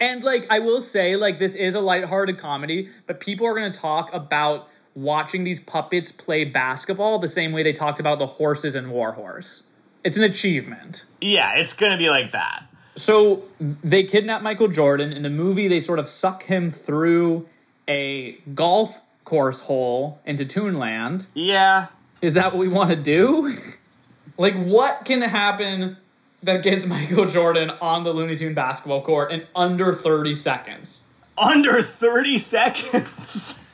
And 0.00 0.22
like 0.24 0.50
I 0.50 0.58
will 0.58 0.80
say, 0.80 1.16
like 1.16 1.38
this 1.38 1.54
is 1.54 1.74
a 1.74 1.80
lighthearted 1.80 2.38
comedy, 2.38 2.88
but 3.06 3.20
people 3.20 3.46
are 3.46 3.54
gonna 3.54 3.70
talk 3.70 4.12
about 4.12 4.68
watching 4.94 5.44
these 5.44 5.60
puppets 5.60 6.12
play 6.12 6.44
basketball 6.44 7.18
the 7.18 7.28
same 7.28 7.52
way 7.52 7.62
they 7.62 7.72
talked 7.72 8.00
about 8.00 8.18
the 8.18 8.26
horses 8.26 8.74
in 8.74 8.90
War 8.90 9.12
Horse. 9.12 9.68
It's 10.04 10.16
an 10.16 10.24
achievement. 10.24 11.04
Yeah, 11.20 11.54
it's 11.56 11.72
gonna 11.72 11.98
be 11.98 12.10
like 12.10 12.32
that. 12.32 12.64
So 12.94 13.44
they 13.58 14.04
kidnap 14.04 14.42
Michael 14.42 14.68
Jordan. 14.68 15.12
In 15.12 15.22
the 15.22 15.30
movie, 15.30 15.68
they 15.68 15.80
sort 15.80 15.98
of 15.98 16.08
suck 16.08 16.44
him 16.44 16.70
through 16.70 17.48
a 17.88 18.32
golf 18.54 19.02
course 19.24 19.60
hole 19.60 20.20
into 20.26 20.44
Toonland. 20.44 21.28
Yeah. 21.34 21.86
Is 22.20 22.34
that 22.34 22.52
what 22.52 22.58
we 22.58 22.68
want 22.68 22.90
to 22.90 22.96
do? 22.96 23.52
like, 24.38 24.54
what 24.54 25.04
can 25.04 25.22
happen 25.22 25.96
that 26.42 26.62
gets 26.62 26.86
Michael 26.86 27.26
Jordan 27.26 27.70
on 27.80 28.04
the 28.04 28.12
Looney 28.12 28.36
Tune 28.36 28.54
basketball 28.54 29.02
court 29.02 29.32
in 29.32 29.46
under 29.54 29.92
30 29.94 30.34
seconds? 30.34 31.08
Under 31.38 31.82
30 31.82 32.38
seconds. 32.38 33.58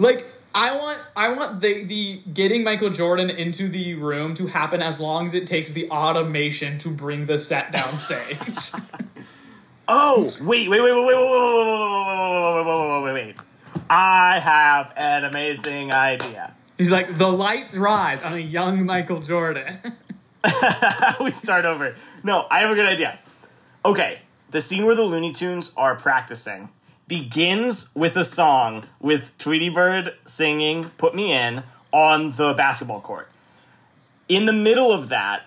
Like, 0.00 0.26
I 0.58 0.74
want 0.74 0.98
I 1.14 1.32
want 1.34 1.60
the 1.60 1.84
the 1.84 2.22
getting 2.32 2.64
Michael 2.64 2.88
Jordan 2.88 3.28
into 3.28 3.68
the 3.68 3.92
room 3.94 4.32
to 4.34 4.46
happen 4.46 4.80
as 4.80 5.02
long 5.02 5.26
as 5.26 5.34
it 5.34 5.46
takes 5.46 5.72
the 5.72 5.90
automation 5.90 6.78
to 6.78 6.88
bring 6.88 7.26
the 7.26 7.36
set 7.36 7.72
downstage. 7.72 8.74
Oh, 9.88 10.34
wait, 10.40 10.68
wait, 10.68 10.80
wait, 10.80 10.92
wait, 10.92 11.06
wait, 11.06 11.14
wait, 11.14 11.24
wait, 12.48 12.64
wait, 12.64 12.66
wait, 12.66 13.02
wait, 13.04 13.14
wait, 13.14 13.26
wait. 13.26 13.36
I 13.88 14.40
have 14.40 14.92
an 14.96 15.22
amazing 15.22 15.92
idea. 15.92 16.54
He's 16.76 16.90
like, 16.90 17.14
the 17.14 17.28
lights 17.28 17.76
rise 17.76 18.20
on 18.24 18.32
a 18.32 18.38
young 18.38 18.84
Michael 18.84 19.20
Jordan. 19.20 19.78
we 21.20 21.30
start 21.30 21.66
over. 21.66 21.94
No, 22.24 22.48
I 22.50 22.62
have 22.62 22.72
a 22.72 22.74
good 22.74 22.86
idea. 22.86 23.20
Okay, 23.84 24.22
the 24.50 24.60
scene 24.60 24.84
where 24.86 24.96
the 24.96 25.04
Looney 25.04 25.32
Tunes 25.32 25.72
are 25.76 25.94
practicing 25.94 26.70
begins 27.08 27.90
with 27.94 28.16
a 28.16 28.24
song 28.24 28.84
with 29.00 29.36
Tweety 29.38 29.68
Bird 29.68 30.14
singing 30.24 30.90
Put 30.98 31.14
Me 31.14 31.32
In 31.32 31.62
on 31.92 32.30
the 32.30 32.52
basketball 32.54 33.00
court. 33.00 33.28
In 34.28 34.44
the 34.46 34.52
middle 34.52 34.92
of 34.92 35.08
that, 35.08 35.46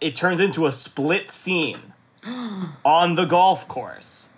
it 0.00 0.14
turns 0.14 0.38
into 0.38 0.66
a 0.66 0.72
split 0.72 1.30
scene 1.30 1.92
on 2.84 3.16
the 3.16 3.24
golf 3.24 3.66
course. 3.66 4.30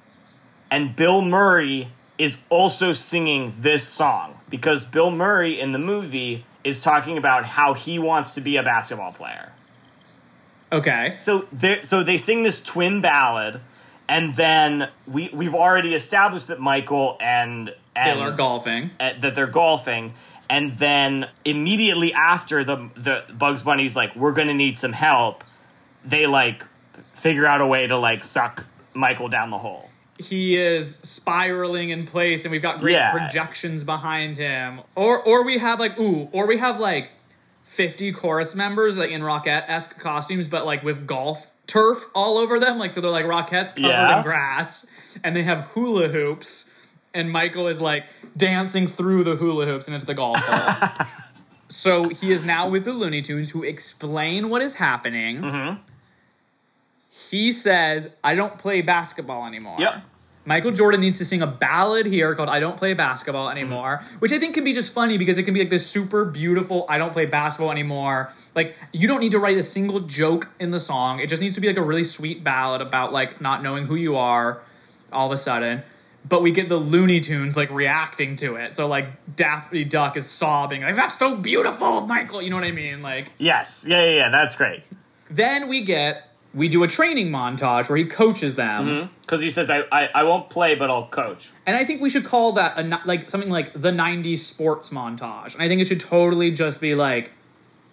And 0.71 0.97
Bill 0.97 1.23
Murray 1.23 1.89
is 2.19 2.43
also 2.49 2.93
singing 2.93 3.53
this 3.59 3.87
song 3.87 4.41
because 4.49 4.85
Bill 4.85 5.11
Murray 5.11 5.61
in 5.61 5.73
the 5.73 5.79
movie 5.79 6.45
is 6.65 6.83
talking 6.83 7.19
about 7.19 7.45
how 7.45 7.75
he 7.75 7.99
wants 7.99 8.35
to 8.35 8.41
be 8.41 8.57
a 8.57 8.63
basketball 8.63 9.13
player. 9.13 9.53
okay. 10.73 11.17
So 11.21 11.47
they 11.53 11.83
so 11.83 12.03
they 12.03 12.17
sing 12.17 12.43
this 12.43 12.63
twin 12.63 13.01
ballad, 13.01 13.61
and 14.09 14.35
then 14.37 14.89
we 15.07 15.31
we've 15.33 15.55
already 15.55 15.95
established 15.95 16.49
that 16.49 16.61
Michael 16.61 17.17
and 17.21 17.75
and 17.95 18.19
Bill 18.19 18.29
are 18.29 18.37
golfing. 18.37 18.91
uh, 19.01 19.13
that 19.21 19.35
they're 19.35 19.47
golfing, 19.47 20.15
and 20.51 20.73
then 20.79 21.29
immediately 21.45 22.13
after 22.13 22.63
the 22.65 22.91
the 22.97 23.25
Bugs 23.33 23.63
Bunny's 23.63 23.97
like 23.97 24.15
we're 24.17 24.33
gonna 24.33 24.55
need 24.55 24.77
some 24.79 24.93
help, 24.93 25.43
they 26.05 26.27
like 26.27 26.65
figure 27.13 27.47
out 27.47 27.61
a 27.61 27.67
way 27.67 27.87
to 27.87 27.99
like 27.99 28.23
suck 28.25 28.65
Michael 28.95 29.29
down 29.29 29.51
the 29.51 29.59
hole. 29.59 29.91
He 30.19 30.57
is 30.57 30.95
spiraling 31.01 31.91
in 31.91 32.05
place 32.07 32.45
and 32.47 32.53
we've 32.53 32.63
got 32.63 32.81
great 32.81 32.93
Yeah. 32.95 33.11
projections 33.11 33.85
behind 33.85 34.37
him. 34.39 34.81
Or 34.95 35.21
or 35.23 35.45
we 35.45 35.59
have 35.59 35.79
like 35.81 35.99
ooh, 36.01 36.29
or 36.33 36.47
we 36.47 36.57
have 36.59 36.79
like 36.81 37.13
50 37.65 38.13
chorus 38.13 38.55
members 38.55 38.97
like 38.99 39.11
in 39.11 39.21
Rockette-esque 39.23 39.99
costumes, 40.01 40.47
but 40.49 40.65
like 40.65 40.83
with 40.85 41.07
golf 41.07 41.53
turf 41.67 42.07
all 42.15 42.39
over 42.39 42.59
them. 42.59 42.79
Like 42.79 42.91
so 42.91 43.01
they're 43.01 43.11
like 43.11 43.27
Rockettes 43.27 43.75
covered 43.75 43.89
Yeah. 43.89 44.19
in 44.19 44.23
grass. 44.23 45.19
And 45.25 45.35
they 45.35 45.43
have 45.43 45.61
hula 45.73 46.09
hoops. 46.09 46.73
And 47.15 47.31
Michael 47.31 47.69
is 47.69 47.81
like 47.81 48.05
dancing 48.37 48.87
through 48.87 49.25
the 49.25 49.37
hula 49.37 49.65
hoops 49.67 49.87
and 49.89 49.95
into 49.95 50.07
the 50.07 50.15
golf 50.15 50.39
hole. 50.43 51.07
so 51.69 52.09
he 52.11 52.31
is 52.31 52.45
now 52.45 52.69
with 52.69 52.85
the 52.85 52.93
Looney 52.93 53.23
Tunes 53.23 53.51
who 53.53 53.63
explain 53.63 54.51
what 54.51 54.61
is 54.63 54.75
happening. 54.75 55.39
Mm-hmm. 55.39 55.81
He 57.31 57.51
says, 57.53 58.19
I 58.23 58.35
don't 58.35 58.59
play 58.59 58.83
basketball 58.83 59.47
anymore. 59.47 59.77
Yep. 59.79 60.03
Michael 60.47 60.71
Jordan 60.71 61.01
needs 61.01 61.19
to 61.19 61.25
sing 61.25 61.43
a 61.43 61.47
ballad 61.47 62.07
here 62.07 62.35
called 62.37 62.49
I 62.49 62.61
Don't 62.61 62.77
Play 62.77 62.95
Basketball 62.95 63.51
Anymore, 63.51 64.03
which 64.21 64.33
I 64.33 64.39
think 64.39 64.55
can 64.55 64.63
be 64.63 64.73
just 64.73 64.95
funny 64.95 65.19
because 65.19 65.39
it 65.39 65.43
can 65.43 65.53
be 65.53 65.61
like 65.61 65.71
this 65.71 65.85
super 65.87 66.25
beautiful 66.25 66.87
I 66.89 66.99
don't 66.99 67.13
play 67.13 67.27
basketball 67.27 67.73
anymore. 67.73 68.33
Like 68.55 68.77
you 68.93 69.09
don't 69.09 69.21
need 69.21 69.33
to 69.33 69.41
write 69.41 69.59
a 69.59 69.63
single 69.63 70.01
joke 70.01 70.49
in 70.61 70.71
the 70.71 70.79
song. 70.81 71.19
It 71.19 71.29
just 71.29 71.43
needs 71.43 71.57
to 71.57 71.61
be 71.61 71.67
like 71.67 71.77
a 71.77 71.83
really 71.83 72.05
sweet 72.05 72.45
ballad 72.45 72.81
about 72.81 73.13
like 73.13 73.41
not 73.41 73.63
knowing 73.63 73.87
who 73.87 73.97
you 73.97 74.17
are 74.17 74.63
all 75.13 75.27
of 75.27 75.33
a 75.33 75.37
sudden. 75.37 75.83
But 76.29 76.43
we 76.43 76.51
get 76.51 76.69
the 76.69 76.77
Looney 76.77 77.21
Tunes 77.21 77.57
like 77.57 77.71
reacting 77.71 78.37
to 78.37 78.57
it. 78.57 78.73
So 78.75 78.87
like 78.89 79.07
Daffy 79.37 79.85
Duck 79.85 80.17
is 80.17 80.27
sobbing 80.27 80.83
like 80.83 80.95
that's 80.95 81.19
so 81.19 81.37
beautiful, 81.37 82.03
Michael. 82.03 82.41
You 82.41 82.51
know 82.51 82.57
what 82.57 82.65
I 82.65 82.71
mean? 82.73 83.03
Like 83.03 83.33
Yes, 83.39 83.85
yeah, 83.89 84.05
yeah, 84.05 84.11
yeah. 84.17 84.29
That's 84.31 84.55
great. 84.55 84.85
then 85.29 85.69
we 85.69 85.81
get 85.83 86.26
we 86.57 86.69
do 86.69 86.83
a 86.83 86.89
training 86.89 87.29
montage 87.29 87.89
where 87.91 87.99
he 87.99 88.07
coaches 88.07 88.55
them. 88.55 88.87
Mm-hmm. 88.87 89.13
Because 89.21 89.43
he 89.43 89.51
says 89.51 89.69
I, 89.69 89.85
I 89.93 90.09
I 90.15 90.23
won't 90.25 90.49
play, 90.49 90.75
but 90.75 90.91
I'll 90.91 91.07
coach. 91.07 91.53
And 91.67 91.77
I 91.77 91.85
think 91.85 92.01
we 92.01 92.09
should 92.09 92.25
call 92.25 92.53
that 92.53 92.79
a 92.79 93.01
like 93.05 93.29
something 93.29 93.51
like 93.51 93.73
the 93.75 93.91
'90s 93.91 94.39
sports 94.39 94.89
montage. 94.89 95.53
And 95.55 95.63
I 95.63 95.69
think 95.69 95.81
it 95.83 95.85
should 95.85 96.01
totally 96.01 96.51
just 96.51 96.81
be 96.81 96.95
like, 96.95 97.33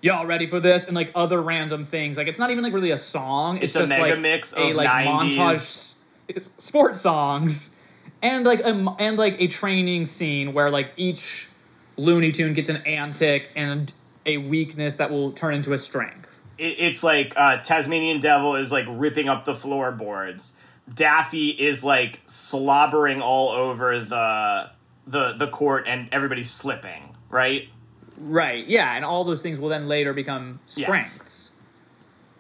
"Y'all 0.02 0.26
ready 0.26 0.48
for 0.48 0.62
this?" 0.62 0.86
and 0.86 0.96
like 0.96 1.12
other 1.14 1.42
random 1.42 1.84
things. 1.84 2.16
Like 2.18 2.28
it's 2.28 2.40
not 2.40 2.52
even 2.52 2.64
like 2.64 2.74
really 2.74 2.92
a 2.92 2.98
song. 2.98 3.58
It's, 3.58 3.66
It's 3.66 3.76
a 3.76 3.80
just 3.80 3.90
mega 3.90 4.14
like 4.14 4.20
mix 4.20 4.56
a 4.56 4.70
of 4.70 4.76
like 4.76 4.90
90s. 4.90 5.36
montage 5.36 6.40
sports 6.40 7.02
songs, 7.02 7.82
and 8.22 8.46
like 8.46 8.62
a 8.62 8.96
and 9.00 9.18
like 9.18 9.42
a 9.42 9.48
training 9.48 10.06
scene 10.06 10.54
where 10.54 10.70
like 10.70 10.94
each 10.96 11.50
Looney 11.98 12.32
Tune 12.32 12.54
gets 12.54 12.70
an 12.70 12.78
antic 12.86 13.50
and 13.56 13.92
a 14.26 14.38
weakness 14.38 14.96
that 14.96 15.12
will 15.12 15.34
turn 15.34 15.54
into 15.54 15.74
a 15.74 15.78
strength. 15.78 16.43
It, 16.58 16.76
it's 16.80 17.04
like 17.04 17.34
uh, 17.36 17.58
Tasmanian 17.58 18.20
Devil 18.20 18.56
is 18.56 18.72
like 18.72 18.86
ripping 18.88 19.30
up 19.30 19.46
the 19.46 19.56
floorboards. 19.56 20.56
Daffy 20.94 21.50
is 21.50 21.84
like 21.84 22.22
slobbering 22.26 23.22
all 23.22 23.50
over 23.50 24.00
the 24.00 24.72
the 25.08 25.34
the 25.34 25.48
court, 25.48 25.86
and 25.88 26.10
everybody's 26.12 26.52
slipping. 26.52 27.16
Right? 27.30 27.70
Right, 28.18 28.66
yeah, 28.68 28.96
and 28.96 29.04
all 29.04 29.24
those 29.24 29.42
things 29.42 29.60
will 29.60 29.70
then 29.70 29.88
later 29.88 30.14
become 30.14 30.60
strengths. 30.66 31.60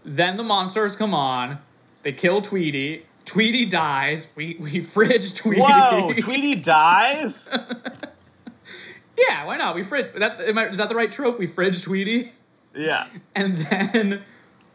Then 0.05 0.37
the 0.37 0.43
monsters 0.43 0.95
come 0.95 1.13
on, 1.13 1.59
they 2.03 2.11
kill 2.11 2.41
Tweety. 2.41 3.05
Tweety 3.25 3.65
dies. 3.65 4.31
We 4.35 4.57
we 4.59 4.79
fridge 4.81 5.33
Tweety. 5.33 5.61
Whoa! 5.61 6.13
Tweety 6.19 6.55
dies. 6.55 7.49
yeah, 9.17 9.45
why 9.45 9.57
not? 9.57 9.75
We 9.75 9.83
fridge. 9.83 10.13
That 10.15 10.39
is 10.41 10.77
that 10.77 10.89
the 10.89 10.95
right 10.95 11.11
trope? 11.11 11.39
We 11.39 11.47
fridge 11.47 11.83
Tweety, 11.83 12.33
Yeah. 12.75 13.07
and 13.35 13.57
then 13.57 14.23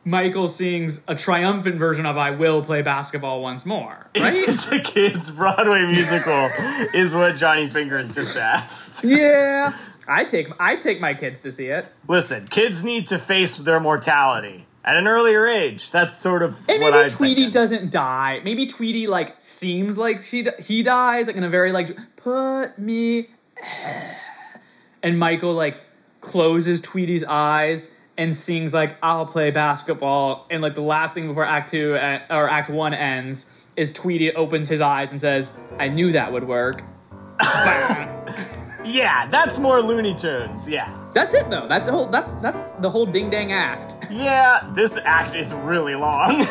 Michael 0.04 0.48
sings 0.48 1.04
a 1.08 1.14
triumphant 1.14 1.76
version 1.76 2.06
of 2.06 2.16
"I 2.16 2.30
Will 2.30 2.62
Play 2.62 2.82
Basketball 2.82 3.42
Once 3.42 3.66
More." 3.66 4.08
Right? 4.16 4.46
this 4.46 4.70
a 4.72 4.80
kids 4.80 5.30
Broadway 5.30 5.84
musical? 5.87 6.50
is 6.94 7.14
what 7.14 7.37
Johnny 7.37 7.68
Fingers 7.68 8.14
just 8.14 8.37
asked. 8.37 9.04
yeah, 9.06 9.76
I 10.06 10.24
take 10.24 10.48
I 10.58 10.76
take 10.76 11.00
my 11.00 11.14
kids 11.14 11.42
to 11.42 11.52
see 11.52 11.66
it. 11.66 11.87
Listen, 12.06 12.46
kids 12.46 12.82
need 12.82 13.06
to 13.08 13.18
face 13.18 13.56
their 13.56 13.80
mortality 13.80 14.66
at 14.84 14.96
an 14.96 15.06
earlier 15.06 15.46
age. 15.46 15.90
That's 15.90 16.16
sort 16.16 16.42
of 16.42 16.58
And 16.68 16.80
what 16.82 16.94
maybe 16.94 17.04
I 17.04 17.08
Tweety 17.08 17.50
doesn't 17.50 17.92
die. 17.92 18.40
Maybe 18.42 18.66
Tweety 18.66 19.06
like 19.06 19.37
seems 19.40 19.98
like 19.98 20.22
she 20.22 20.46
he 20.58 20.82
dies 20.82 21.26
like 21.26 21.37
in 21.37 21.44
a 21.44 21.50
very 21.50 21.72
like 21.72 21.90
put 22.16 22.78
me, 22.78 23.26
and 25.02 25.18
Michael 25.18 25.52
like 25.52 25.80
closes 26.20 26.81
Tweety's 26.81 27.24
eyes 27.24 27.98
and 28.16 28.35
sings 28.35 28.74
like 28.74 28.96
I'll 29.02 29.26
play 29.26 29.50
basketball. 29.50 30.46
And 30.50 30.62
like 30.62 30.74
the 30.74 30.83
last 30.83 31.14
thing 31.14 31.26
before 31.28 31.44
Act 31.44 31.70
Two 31.70 31.94
uh, 31.94 32.20
or 32.31 32.48
Act 32.48 32.68
One 32.70 32.94
ends 32.94 33.66
is 33.76 33.92
Tweety 33.92 34.33
opens 34.35 34.68
his 34.68 34.81
eyes 34.81 35.12
and 35.12 35.20
says, 35.20 35.59
"I 35.78 35.88
knew 35.88 36.12
that 36.12 36.33
would 36.33 36.46
work." 36.46 36.83
Yeah, 38.88 39.26
that's 39.26 39.59
more 39.59 39.81
Looney 39.81 40.14
Tunes. 40.14 40.68
Yeah. 40.68 40.94
That's 41.12 41.35
it 41.35 41.50
though. 41.50 41.66
That's 41.68 41.87
the 41.87 41.92
whole. 41.92 42.07
That's 42.07 42.37
that's 42.37 42.70
the 42.70 42.88
whole 42.88 43.04
ding 43.07 43.28
dang 43.28 43.52
act. 43.52 43.96
Yeah, 44.11 44.70
this 44.74 44.98
act 45.04 45.35
is 45.35 45.52
really 45.52 45.94
long. 45.94 46.38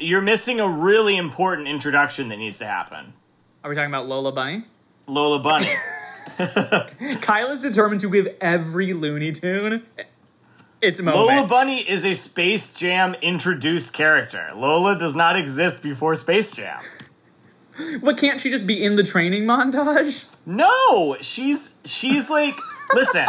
you're 0.00 0.20
missing 0.20 0.60
a 0.60 0.68
really 0.68 1.16
important 1.16 1.68
introduction 1.68 2.28
that 2.28 2.36
needs 2.36 2.58
to 2.58 2.66
happen. 2.66 3.14
Are 3.64 3.70
we 3.70 3.74
talking 3.74 3.90
about 3.90 4.06
Lola 4.06 4.32
Bunny? 4.32 4.64
Lola 5.06 5.38
Bunny. 5.40 5.66
Kyle 7.20 7.48
is 7.48 7.62
determined 7.62 8.00
to 8.02 8.10
give 8.10 8.28
every 8.40 8.92
Looney 8.92 9.32
Tune 9.32 9.82
its 10.80 11.02
moment. 11.02 11.36
Lola. 11.36 11.48
Bunny 11.48 11.80
is 11.80 12.04
a 12.04 12.14
Space 12.14 12.72
Jam 12.72 13.14
introduced 13.20 13.92
character. 13.92 14.50
Lola 14.54 14.98
does 14.98 15.16
not 15.16 15.36
exist 15.36 15.82
before 15.82 16.14
Space 16.16 16.52
Jam. 16.52 16.80
but 18.02 18.16
can't 18.16 18.40
she 18.40 18.50
just 18.50 18.66
be 18.66 18.82
in 18.82 18.96
the 18.96 19.02
training 19.02 19.44
montage? 19.44 20.32
No, 20.46 21.16
she's 21.20 21.80
she's 21.84 22.30
like 22.30 22.54
listen, 22.94 23.26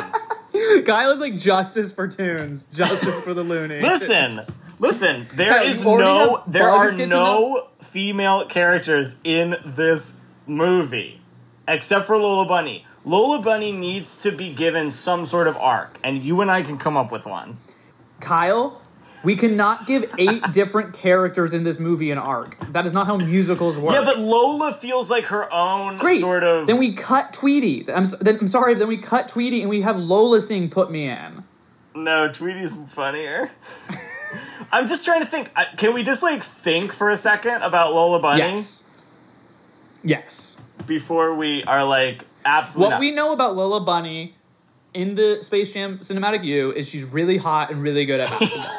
Kyle 0.85 1.11
is 1.11 1.19
like 1.19 1.35
justice 1.37 1.93
for 1.93 2.07
tunes, 2.07 2.65
justice 2.65 3.21
for 3.21 3.33
the 3.33 3.43
loony. 3.43 3.81
listen, 3.81 4.39
listen. 4.79 5.25
There 5.33 5.49
Kyle, 5.49 5.63
is 5.67 5.85
no 5.85 6.43
there 6.47 6.67
are 6.67 6.95
no 6.95 7.67
female 7.81 8.45
characters 8.45 9.17
in 9.23 9.55
this 9.65 10.19
movie 10.47 11.21
except 11.67 12.07
for 12.07 12.17
Lola 12.17 12.47
Bunny. 12.47 12.85
Lola 13.05 13.41
Bunny 13.41 13.71
needs 13.71 14.21
to 14.23 14.31
be 14.31 14.53
given 14.53 14.91
some 14.91 15.25
sort 15.25 15.47
of 15.47 15.55
arc, 15.57 15.97
and 16.03 16.21
you 16.23 16.41
and 16.41 16.51
I 16.51 16.61
can 16.61 16.77
come 16.77 16.97
up 16.97 17.11
with 17.11 17.25
one. 17.25 17.57
Kyle, 18.19 18.81
we 19.23 19.35
cannot 19.35 19.85
give 19.87 20.05
eight 20.17 20.41
different 20.51 20.93
characters 20.93 21.53
in 21.53 21.63
this 21.63 21.79
movie 21.79 22.11
an 22.11 22.17
arc. 22.17 22.57
That 22.71 22.85
is 22.85 22.93
not 22.93 23.07
how 23.07 23.17
musicals 23.17 23.77
work. 23.77 23.93
Yeah, 23.93 24.03
but 24.03 24.19
Lola 24.19 24.73
feels 24.73 25.09
like 25.11 25.25
her 25.25 25.51
own 25.53 25.97
Great. 25.97 26.19
sort 26.19 26.43
of. 26.43 26.67
Then 26.67 26.77
we 26.79 26.93
cut 26.93 27.33
Tweety. 27.33 27.85
I'm, 27.91 28.03
then, 28.21 28.37
I'm 28.41 28.47
sorry. 28.47 28.73
Then 28.75 28.87
we 28.87 28.97
cut 28.97 29.27
Tweety 29.27 29.61
and 29.61 29.69
we 29.69 29.81
have 29.81 29.97
Lola 29.99 30.39
sing 30.41 30.69
"Put 30.69 30.91
Me 30.91 31.07
In." 31.09 31.43
No, 31.95 32.29
Tweety's 32.31 32.73
funnier. 32.87 33.51
I'm 34.71 34.87
just 34.87 35.03
trying 35.05 35.21
to 35.21 35.27
think. 35.27 35.51
Can 35.77 35.93
we 35.93 36.03
just 36.03 36.21
like 36.23 36.41
think 36.43 36.93
for 36.93 37.09
a 37.09 37.17
second 37.17 37.61
about 37.63 37.93
Lola 37.93 38.19
Bunny 38.21 38.39
Yes. 38.39 38.85
Yes. 40.03 40.61
before 40.87 41.33
we 41.35 41.63
are 41.63 41.83
like 41.83 42.25
absolutely? 42.45 42.85
What 42.85 42.95
not- 42.95 42.99
we 43.01 43.11
know 43.11 43.33
about 43.33 43.55
Lola 43.55 43.81
Bunny 43.81 44.35
in 44.93 45.15
the 45.15 45.41
Space 45.41 45.73
Jam 45.73 45.97
cinematic 45.97 46.41
view 46.41 46.71
is 46.71 46.87
she's 46.89 47.03
really 47.05 47.37
hot 47.37 47.71
and 47.71 47.81
really 47.81 48.05
good 48.05 48.19
at 48.19 48.29
basketball. 48.39 48.69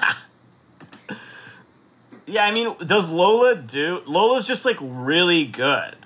Yeah, 2.31 2.45
I 2.45 2.53
mean, 2.53 2.75
does 2.87 3.11
Lola 3.11 3.57
do? 3.57 4.03
Lola's 4.07 4.47
just 4.47 4.65
like 4.65 4.77
really 4.81 5.45
good. 5.45 5.97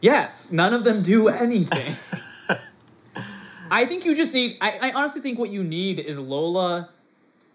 yes, 0.00 0.52
none 0.52 0.72
of 0.74 0.84
them 0.84 1.02
do 1.02 1.28
anything. 1.28 1.94
I 3.70 3.86
think 3.86 4.04
you 4.04 4.14
just 4.16 4.34
need. 4.34 4.56
I, 4.60 4.78
I 4.82 4.92
honestly 4.94 5.22
think 5.22 5.38
what 5.38 5.50
you 5.50 5.62
need 5.62 5.98
is 6.00 6.18
Lola 6.18 6.90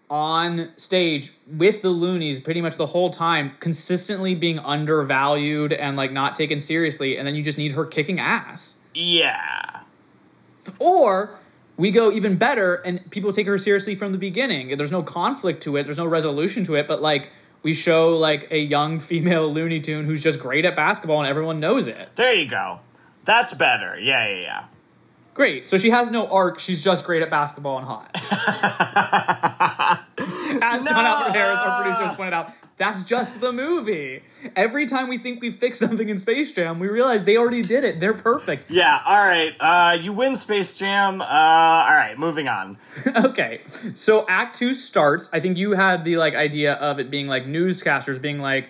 on 0.08 0.70
stage 0.76 1.32
with 1.46 1.82
the 1.82 1.88
loonies 1.88 2.40
pretty 2.40 2.60
much 2.60 2.76
the 2.76 2.86
whole 2.86 3.10
time, 3.10 3.52
consistently 3.60 4.34
being 4.34 4.58
undervalued 4.60 5.72
and 5.72 5.96
like 5.96 6.12
not 6.12 6.34
taken 6.34 6.60
seriously, 6.60 7.18
and 7.18 7.26
then 7.26 7.34
you 7.34 7.42
just 7.42 7.58
need 7.58 7.72
her 7.72 7.84
kicking 7.84 8.20
ass. 8.20 8.84
Yeah. 8.94 9.80
Or 10.78 11.38
we 11.76 11.90
go 11.90 12.10
even 12.10 12.36
better 12.36 12.76
and 12.76 13.08
people 13.10 13.32
take 13.32 13.46
her 13.46 13.58
seriously 13.58 13.94
from 13.94 14.12
the 14.12 14.18
beginning. 14.18 14.76
There's 14.76 14.92
no 14.92 15.02
conflict 15.02 15.62
to 15.64 15.76
it, 15.76 15.84
there's 15.84 15.98
no 15.98 16.06
resolution 16.06 16.64
to 16.64 16.74
it, 16.76 16.88
but 16.88 17.02
like 17.02 17.30
we 17.62 17.74
show 17.74 18.16
like 18.16 18.48
a 18.50 18.58
young 18.58 19.00
female 19.10 19.52
Looney 19.52 19.80
Tune 19.80 20.04
who's 20.04 20.22
just 20.22 20.40
great 20.40 20.64
at 20.64 20.76
basketball 20.76 21.20
and 21.20 21.28
everyone 21.28 21.60
knows 21.60 21.88
it. 21.88 22.10
There 22.16 22.34
you 22.34 22.48
go. 22.48 22.80
That's 23.24 23.54
better. 23.54 23.98
Yeah, 23.98 24.28
yeah, 24.28 24.40
yeah. 24.40 24.64
Great. 25.36 25.66
So 25.66 25.76
she 25.76 25.90
has 25.90 26.10
no 26.10 26.26
arc, 26.28 26.58
she's 26.58 26.82
just 26.82 27.04
great 27.04 27.20
at 27.20 27.28
basketball 27.28 27.76
and 27.76 27.86
hot. 27.86 28.10
As 30.58 30.84
John 30.84 31.04
Albert 31.04 31.32
Harris, 31.32 31.58
our 31.58 31.82
producer, 31.82 32.04
has 32.04 32.14
pointed 32.14 32.32
out, 32.32 32.50
that's 32.78 33.04
just 33.04 33.42
the 33.42 33.52
movie. 33.52 34.22
Every 34.54 34.86
time 34.86 35.08
we 35.08 35.18
think 35.18 35.42
we 35.42 35.50
fix 35.50 35.78
something 35.78 36.08
in 36.08 36.16
Space 36.16 36.52
Jam, 36.52 36.78
we 36.78 36.88
realize 36.88 37.24
they 37.24 37.36
already 37.36 37.60
did 37.60 37.84
it. 37.84 38.00
They're 38.00 38.14
perfect. 38.14 38.70
Yeah. 38.70 38.98
All 39.04 39.18
right. 39.18 39.52
Uh, 39.60 39.98
you 40.00 40.14
win 40.14 40.36
Space 40.36 40.78
Jam. 40.78 41.20
Uh, 41.20 41.24
all 41.24 41.94
right. 41.94 42.14
Moving 42.18 42.48
on. 42.48 42.78
okay 43.16 43.60
so 43.66 44.24
act 44.28 44.56
two 44.56 44.72
starts 44.74 45.28
i 45.32 45.40
think 45.40 45.56
you 45.56 45.72
had 45.72 46.04
the 46.04 46.16
like 46.16 46.34
idea 46.34 46.74
of 46.74 46.98
it 46.98 47.10
being 47.10 47.26
like 47.26 47.44
newscasters 47.44 48.20
being 48.20 48.38
like 48.38 48.68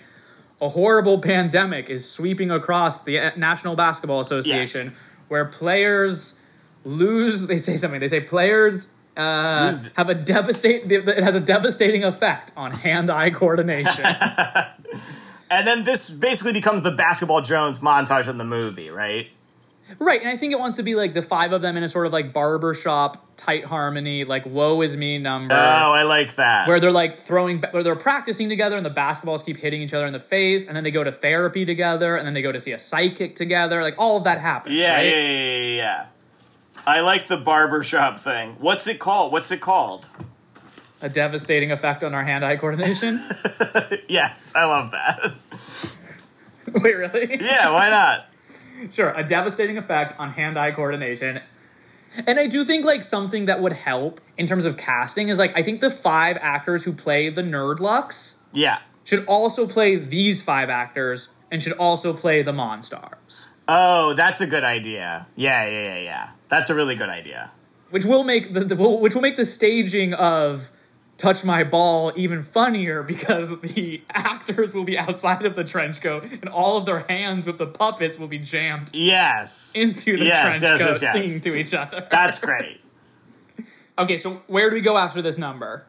a 0.61 0.69
horrible 0.69 1.21
pandemic 1.21 1.91
is 1.91 2.09
sweeping 2.11 2.51
across 2.51 3.05
the 3.05 3.33
national 3.37 3.77
basketball 3.77 4.21
association 4.21 4.95
where 5.29 5.45
players 5.45 6.43
lose 6.87 7.47
they 7.47 7.59
say 7.59 7.77
something 7.77 8.01
they 8.01 8.09
say 8.09 8.21
players 8.21 8.95
uh, 9.17 9.71
the- 9.73 9.91
have 9.97 10.09
a 10.09 10.15
devastate 10.15 10.91
it 10.91 11.07
has 11.25 11.35
a 11.35 11.41
devastating 11.41 12.05
effect 12.05 12.53
on 12.57 12.71
hand-eye 12.71 13.31
coordination 13.31 14.05
And 15.49 15.65
then 15.65 15.85
this 15.85 16.11
basically 16.11 16.53
becomes 16.55 16.83
the 16.83 16.91
Basketball 16.91 17.41
Jones 17.41 17.79
montage 17.79 18.27
in 18.29 18.37
the 18.37 18.45
movie, 18.45 18.91
right? 18.91 19.29
right 20.01 20.21
and 20.21 20.29
i 20.29 20.37
think 20.37 20.53
it 20.53 20.59
wants 20.59 20.77
to 20.79 20.83
be 20.83 20.97
like 20.97 21.15
the 21.15 21.23
five 21.23 21.53
of 21.53 21.63
them 21.63 21.77
in 21.77 21.85
a 21.85 21.89
sort 21.89 22.07
of 22.09 22.13
like 22.13 22.33
barbershop 22.33 23.25
tight 23.37 23.65
harmony 23.65 24.25
like 24.25 24.45
woe 24.45 24.83
is 24.83 24.97
me 24.97 25.17
number 25.17 25.55
Oh, 25.55 25.93
I 25.93 26.03
like 26.03 26.35
that. 26.35 26.67
where 26.67 26.81
they're 26.81 26.91
like 26.91 27.21
throwing, 27.21 27.61
where 27.71 27.85
they're 27.85 27.95
practicing 27.95 28.49
together, 28.49 28.77
and 28.77 28.85
the 28.85 28.91
basketballs 28.91 29.47
keep 29.47 29.59
hitting 29.59 29.81
each 29.83 29.95
other 29.95 30.05
in 30.07 30.13
the 30.13 30.19
face, 30.19 30.67
and 30.67 30.77
then 30.77 30.83
they 30.83 30.91
go 30.91 31.05
to 31.05 31.13
therapy 31.13 31.65
together, 31.65 32.17
and 32.17 32.27
then 32.27 32.35
they 32.35 32.43
go 32.43 32.51
to 32.51 32.59
see 32.59 32.73
a 32.73 32.79
psychic 32.79 33.37
together. 33.37 33.81
Like 33.83 33.95
all 33.97 34.17
of 34.17 34.25
that 34.25 34.41
happens. 34.41 34.75
yeah, 34.75 34.95
right? 34.97 35.07
yeah, 35.07 35.17
yeah, 35.21 35.57
yeah, 35.59 35.77
yeah. 35.77 36.07
I 36.87 37.01
like 37.01 37.27
the 37.27 37.37
barbershop 37.37 38.21
thing. 38.21 38.57
What's 38.59 38.87
it 38.87 38.99
called? 38.99 39.33
What's 39.33 39.51
it 39.51 39.61
called? 39.61 40.09
A 41.03 41.09
devastating 41.09 41.71
effect 41.73 42.03
on 42.05 42.15
our 42.15 42.25
hand-eye 42.25 42.57
coordination. 42.57 43.21
Yes, 44.09 44.55
I 44.55 44.65
love 44.65 44.93
that. 44.93 45.35
Wait, 46.83 46.95
really? 46.97 47.39
Yeah, 47.41 47.71
why 47.73 47.91
not? 47.91 48.27
Sure, 48.93 49.13
a 49.17 49.25
devastating 49.25 49.77
effect 49.79 50.15
on 50.19 50.31
hand-eye 50.31 50.71
coordination. 50.73 51.41
And 52.27 52.39
I 52.39 52.47
do 52.47 52.65
think 52.65 52.85
like 52.85 53.03
something 53.03 53.47
that 53.47 53.61
would 53.61 53.73
help 53.73 54.21
in 54.39 54.47
terms 54.47 54.65
of 54.65 54.77
casting 54.77 55.29
is 55.29 55.39
like 55.39 55.59
I 55.59 55.63
think 55.63 55.81
the 55.81 55.91
five 55.91 56.39
actors 56.41 56.85
who 56.85 56.93
play 56.93 57.29
the 57.31 57.43
Nerdlucks 57.43 58.37
Yeah. 58.53 58.79
should 59.05 59.25
also 59.27 59.67
play 59.67 59.97
these 59.97 60.43
five 60.43 60.71
actors 60.71 61.35
and 61.51 61.61
should 61.63 61.75
also 61.75 62.13
play 62.13 62.43
the 62.43 62.53
Monstars. 62.53 63.49
Oh, 63.69 64.15
that's 64.15 64.41
a 64.41 64.47
good 64.47 64.65
idea. 64.65 65.27
Yeah, 65.37 65.65
yeah, 65.69 65.83
yeah, 65.95 65.99
yeah. 66.03 66.31
That's 66.49 66.71
a 66.71 66.75
really 66.75 66.95
good 66.95 67.09
idea. 67.09 67.51
which 67.91 68.05
will 68.05 68.23
make 68.25 68.53
the, 68.55 68.61
the 68.61 68.77
which 68.77 69.15
will 69.15 69.23
make 69.23 69.37
the 69.37 69.45
staging 69.45 70.15
of 70.15 70.71
touch 71.17 71.45
my 71.45 71.65
ball 71.65 72.13
even 72.15 72.43
funnier 72.43 73.03
because 73.03 73.59
the 73.75 74.03
actors 74.11 74.75
will 74.75 74.85
be 74.85 74.99
outside 74.99 75.45
of 75.47 75.57
the 75.57 75.65
trench 75.65 76.01
coat 76.03 76.25
and 76.31 76.49
all 76.49 76.77
of 76.77 76.85
their 76.87 77.01
hands 77.09 77.47
with 77.47 77.57
the 77.59 77.67
puppets 77.67 78.19
will 78.19 78.29
be 78.29 78.39
jammed 78.39 78.91
Yes. 78.93 79.73
into 79.75 80.17
the 80.19 80.27
Yes, 80.27 80.59
trench 80.59 80.63
yes, 80.63 80.83
coat 80.83 80.99
yes, 81.03 81.13
singing 81.13 81.41
to 81.41 81.55
each 81.55 81.73
other 81.75 82.07
That's 82.11 82.39
great. 82.49 82.81
okay 83.99 84.17
so 84.19 84.33
where 84.47 84.69
do 84.69 84.75
we 84.77 84.83
go 84.83 84.97
after 84.99 85.23
this 85.23 85.39
number 85.39 85.87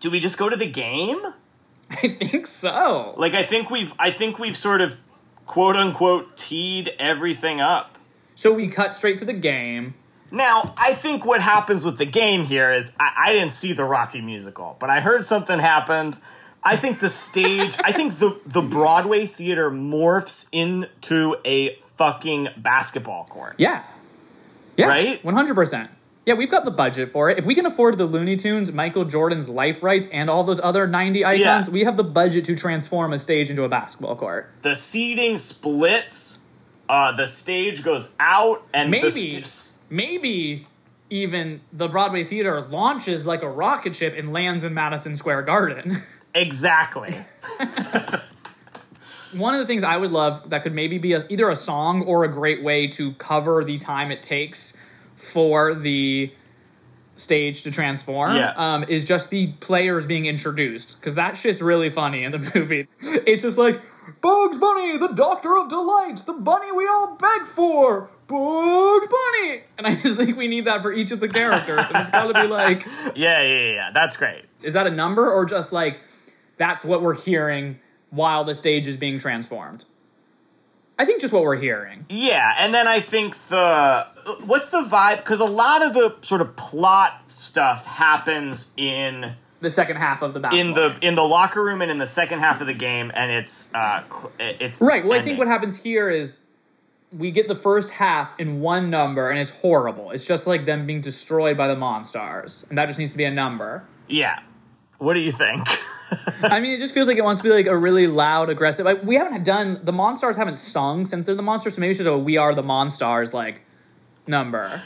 Do 0.00 0.10
we 0.10 0.18
just 0.18 0.38
go 0.38 0.48
to 0.48 0.56
the 0.56 0.70
game? 0.70 1.20
i 1.90 2.08
think 2.08 2.46
so 2.46 3.14
Like 3.16 3.34
I 3.34 3.44
think 3.44 3.70
we've 3.70 3.92
I 3.98 4.10
think 4.10 4.38
we've 4.40 4.56
sort 4.56 4.80
of 4.80 5.00
quote 5.46 5.76
unquote 5.76 6.36
teed 6.36 6.90
everything 6.98 7.60
up. 7.60 7.98
so 8.34 8.52
we 8.52 8.68
cut 8.68 8.94
straight 8.94 9.18
to 9.18 9.24
the 9.24 9.32
game 9.32 9.94
Now, 10.30 10.74
I 10.76 10.94
think 10.94 11.24
what 11.24 11.40
happens 11.40 11.84
with 11.84 11.98
the 11.98 12.06
game 12.06 12.44
here 12.44 12.72
is 12.72 12.92
I, 12.98 13.26
I 13.26 13.32
didn't 13.32 13.52
see 13.52 13.72
the 13.72 13.84
Rocky 13.84 14.20
musical, 14.20 14.76
but 14.80 14.90
I 14.90 15.00
heard 15.00 15.24
something 15.24 15.60
happened. 15.60 16.18
I 16.64 16.76
think 16.76 16.98
the 16.98 17.08
stage, 17.10 17.76
I 17.84 17.92
think 17.92 18.14
the, 18.14 18.40
the 18.46 18.62
Broadway 18.62 19.26
theater 19.26 19.70
morphs 19.70 20.48
into 20.50 21.36
a 21.44 21.76
fucking 21.76 22.48
basketball 22.56 23.24
court. 23.26 23.54
yeah 23.58 23.84
yeah 24.76 24.88
Right? 24.88 25.22
100% 25.22 25.88
yeah 26.26 26.34
we've 26.34 26.50
got 26.50 26.64
the 26.64 26.70
budget 26.70 27.12
for 27.12 27.28
it 27.30 27.38
if 27.38 27.44
we 27.46 27.54
can 27.54 27.66
afford 27.66 27.98
the 27.98 28.04
looney 28.06 28.36
tunes 28.36 28.72
michael 28.72 29.04
jordan's 29.04 29.48
life 29.48 29.82
rights 29.82 30.06
and 30.08 30.28
all 30.30 30.44
those 30.44 30.60
other 30.60 30.86
90 30.86 31.24
icons 31.24 31.68
Yeah. 31.68 31.72
we 31.72 31.84
have 31.84 31.96
the 31.96 32.04
budget 32.04 32.44
to 32.46 32.56
transform 32.56 33.12
a 33.12 33.18
stage 33.18 33.50
into 33.50 33.64
a 33.64 33.68
basketball 33.68 34.16
court 34.16 34.50
The 34.62 34.74
seating 34.74 35.38
splits, 35.38 36.40
uh, 36.88 37.12
the 37.12 37.26
stage 37.26 37.82
goes 37.84 38.12
out, 38.20 38.62
and 38.72 38.90
maybe 38.90 39.10
st- 39.42 39.78
maybe 39.90 40.66
even 41.10 41.60
the 41.72 41.88
broadway 41.88 42.24
theater 42.24 42.60
launches 42.60 43.26
like 43.26 43.42
a 43.42 43.48
rocket 43.48 43.94
ship 43.94 44.14
and 44.16 44.32
lands 44.32 44.64
in 44.64 44.72
madison 44.74 45.14
square 45.16 45.42
garden 45.42 45.96
exactly. 46.34 47.14
one 49.34 49.52
of 49.54 49.60
the 49.60 49.66
things 49.66 49.82
i 49.84 49.96
would 49.96 50.10
love 50.12 50.50
that 50.50 50.62
could 50.62 50.74
maybe 50.74 50.98
be 50.98 51.12
a, 51.12 51.20
either 51.28 51.48
a 51.50 51.56
song 51.56 52.02
or 52.02 52.24
a 52.24 52.28
great 52.28 52.62
way 52.62 52.86
to 52.86 53.12
cover 53.14 53.62
the 53.64 53.76
time 53.78 54.10
it 54.10 54.22
takes 54.22 54.80
for 55.16 55.74
the 55.74 56.32
stage 57.16 57.62
to 57.62 57.70
transform 57.70 58.34
Yeah. 58.36 58.52
um, 58.56 58.84
is 58.88 59.04
just 59.04 59.30
the 59.30 59.52
players 59.60 60.06
being 60.06 60.26
introduced 60.26 60.98
because 61.00 61.14
that 61.14 61.36
shit's 61.36 61.62
really 61.62 61.88
funny 61.90 62.24
in 62.24 62.32
the 62.32 62.38
movie 62.54 62.88
it's 63.00 63.42
just 63.42 63.56
like 63.56 63.80
bugs 64.20 64.58
bunny 64.58 64.98
the 64.98 65.12
doctor 65.14 65.56
of 65.56 65.68
delights 65.68 66.24
the 66.24 66.32
bunny 66.32 66.72
we 66.72 66.88
all 66.88 67.14
beg 67.14 67.42
for 67.42 68.10
bugs 68.26 69.06
bunny 69.06 69.62
and 69.78 69.86
i 69.86 69.94
just 69.94 70.16
think 70.16 70.36
we 70.36 70.48
need 70.48 70.64
that 70.64 70.82
for 70.82 70.92
each 70.92 71.12
of 71.12 71.20
the 71.20 71.28
characters 71.28 71.86
and 71.88 71.96
it's 71.98 72.10
got 72.10 72.26
to 72.26 72.42
be 72.42 72.48
like 72.48 72.82
Yeah, 73.14 73.40
yeah, 73.42 73.42
yeah, 73.42 73.72
yeah. 73.74 73.90
That's 73.94 74.16
great. 74.16 74.44
is 74.64 74.72
that 74.72 74.88
a 74.88 74.90
number 74.90 75.30
or 75.30 75.44
just 75.46 75.72
like 75.72 76.00
that's 76.56 76.84
what 76.84 77.00
we're 77.00 77.14
hearing 77.14 77.78
while 78.10 78.42
the 78.42 78.56
stage 78.56 78.88
is 78.88 78.96
being 78.96 79.20
transformed 79.20 79.84
I 80.98 81.04
think 81.04 81.20
just 81.20 81.34
what 81.34 81.42
we're 81.42 81.56
hearing. 81.56 82.06
Yeah, 82.08 82.52
and 82.56 82.72
then 82.72 82.86
I 82.86 83.00
think 83.00 83.36
the 83.48 84.06
what's 84.44 84.68
the 84.70 84.82
vibe? 84.82 85.18
Because 85.18 85.40
a 85.40 85.44
lot 85.44 85.84
of 85.84 85.94
the 85.94 86.16
sort 86.22 86.40
of 86.40 86.56
plot 86.56 87.30
stuff 87.30 87.86
happens 87.86 88.72
in 88.76 89.34
The 89.60 89.70
second 89.70 89.96
half 89.96 90.22
of 90.22 90.34
the 90.34 90.40
basketball. 90.40 90.68
in 90.68 90.74
the 90.74 90.88
game. 90.90 90.98
in 91.10 91.14
the 91.14 91.22
locker 91.22 91.62
room 91.62 91.80
and 91.82 91.90
in 91.90 91.98
the 91.98 92.06
second 92.06 92.40
half 92.40 92.60
of 92.60 92.66
the 92.66 92.74
game, 92.74 93.10
and 93.14 93.30
it's 93.30 93.72
uh, 93.74 94.02
it's 94.38 94.80
right. 94.80 95.04
Well, 95.04 95.18
I 95.18 95.22
think 95.22 95.38
what 95.38 95.46
happens 95.48 95.82
here 95.82 96.10
is 96.10 96.40
we 97.12 97.30
get 97.30 97.46
the 97.48 97.54
first 97.54 97.92
half 97.92 98.38
in 98.40 98.60
one 98.60 98.90
number, 98.90 99.30
and 99.30 99.38
it's 99.38 99.50
horrible. 99.60 100.10
It's 100.10 100.26
just 100.26 100.46
like 100.46 100.64
them 100.64 100.86
being 100.86 101.00
destroyed 101.00 101.56
by 101.56 101.68
the 101.68 101.76
Monstars, 101.76 102.68
and 102.68 102.76
that 102.78 102.86
just 102.86 102.98
needs 102.98 103.12
to 103.12 103.18
be 103.18 103.24
a 103.24 103.30
number. 103.30 103.86
Yeah, 104.08 104.40
what 104.98 105.14
do 105.14 105.20
you 105.20 105.32
think? 105.32 105.66
I 106.42 106.60
mean, 106.60 106.72
it 106.72 106.78
just 106.78 106.92
feels 106.92 107.08
like 107.08 107.16
it 107.16 107.24
wants 107.24 107.40
to 107.40 107.48
be 107.48 107.50
like 107.54 107.66
a 107.66 107.76
really 107.76 108.06
loud, 108.06 108.50
aggressive. 108.50 108.84
Like 108.84 109.02
we 109.02 109.16
haven't 109.16 109.44
done 109.44 109.78
the 109.82 109.92
Monstars 109.92 110.36
haven't 110.36 110.58
sung 110.58 111.06
since 111.06 111.24
they're 111.26 111.34
the 111.34 111.42
Monstars, 111.42 111.72
so 111.72 111.80
maybe 111.80 111.90
it's 111.90 111.98
just 111.98 112.08
a 112.08 112.18
"We 112.18 112.36
Are 112.36 112.54
the 112.54 112.62
Monstars" 112.62 113.32
like 113.32 113.63
number. 114.26 114.82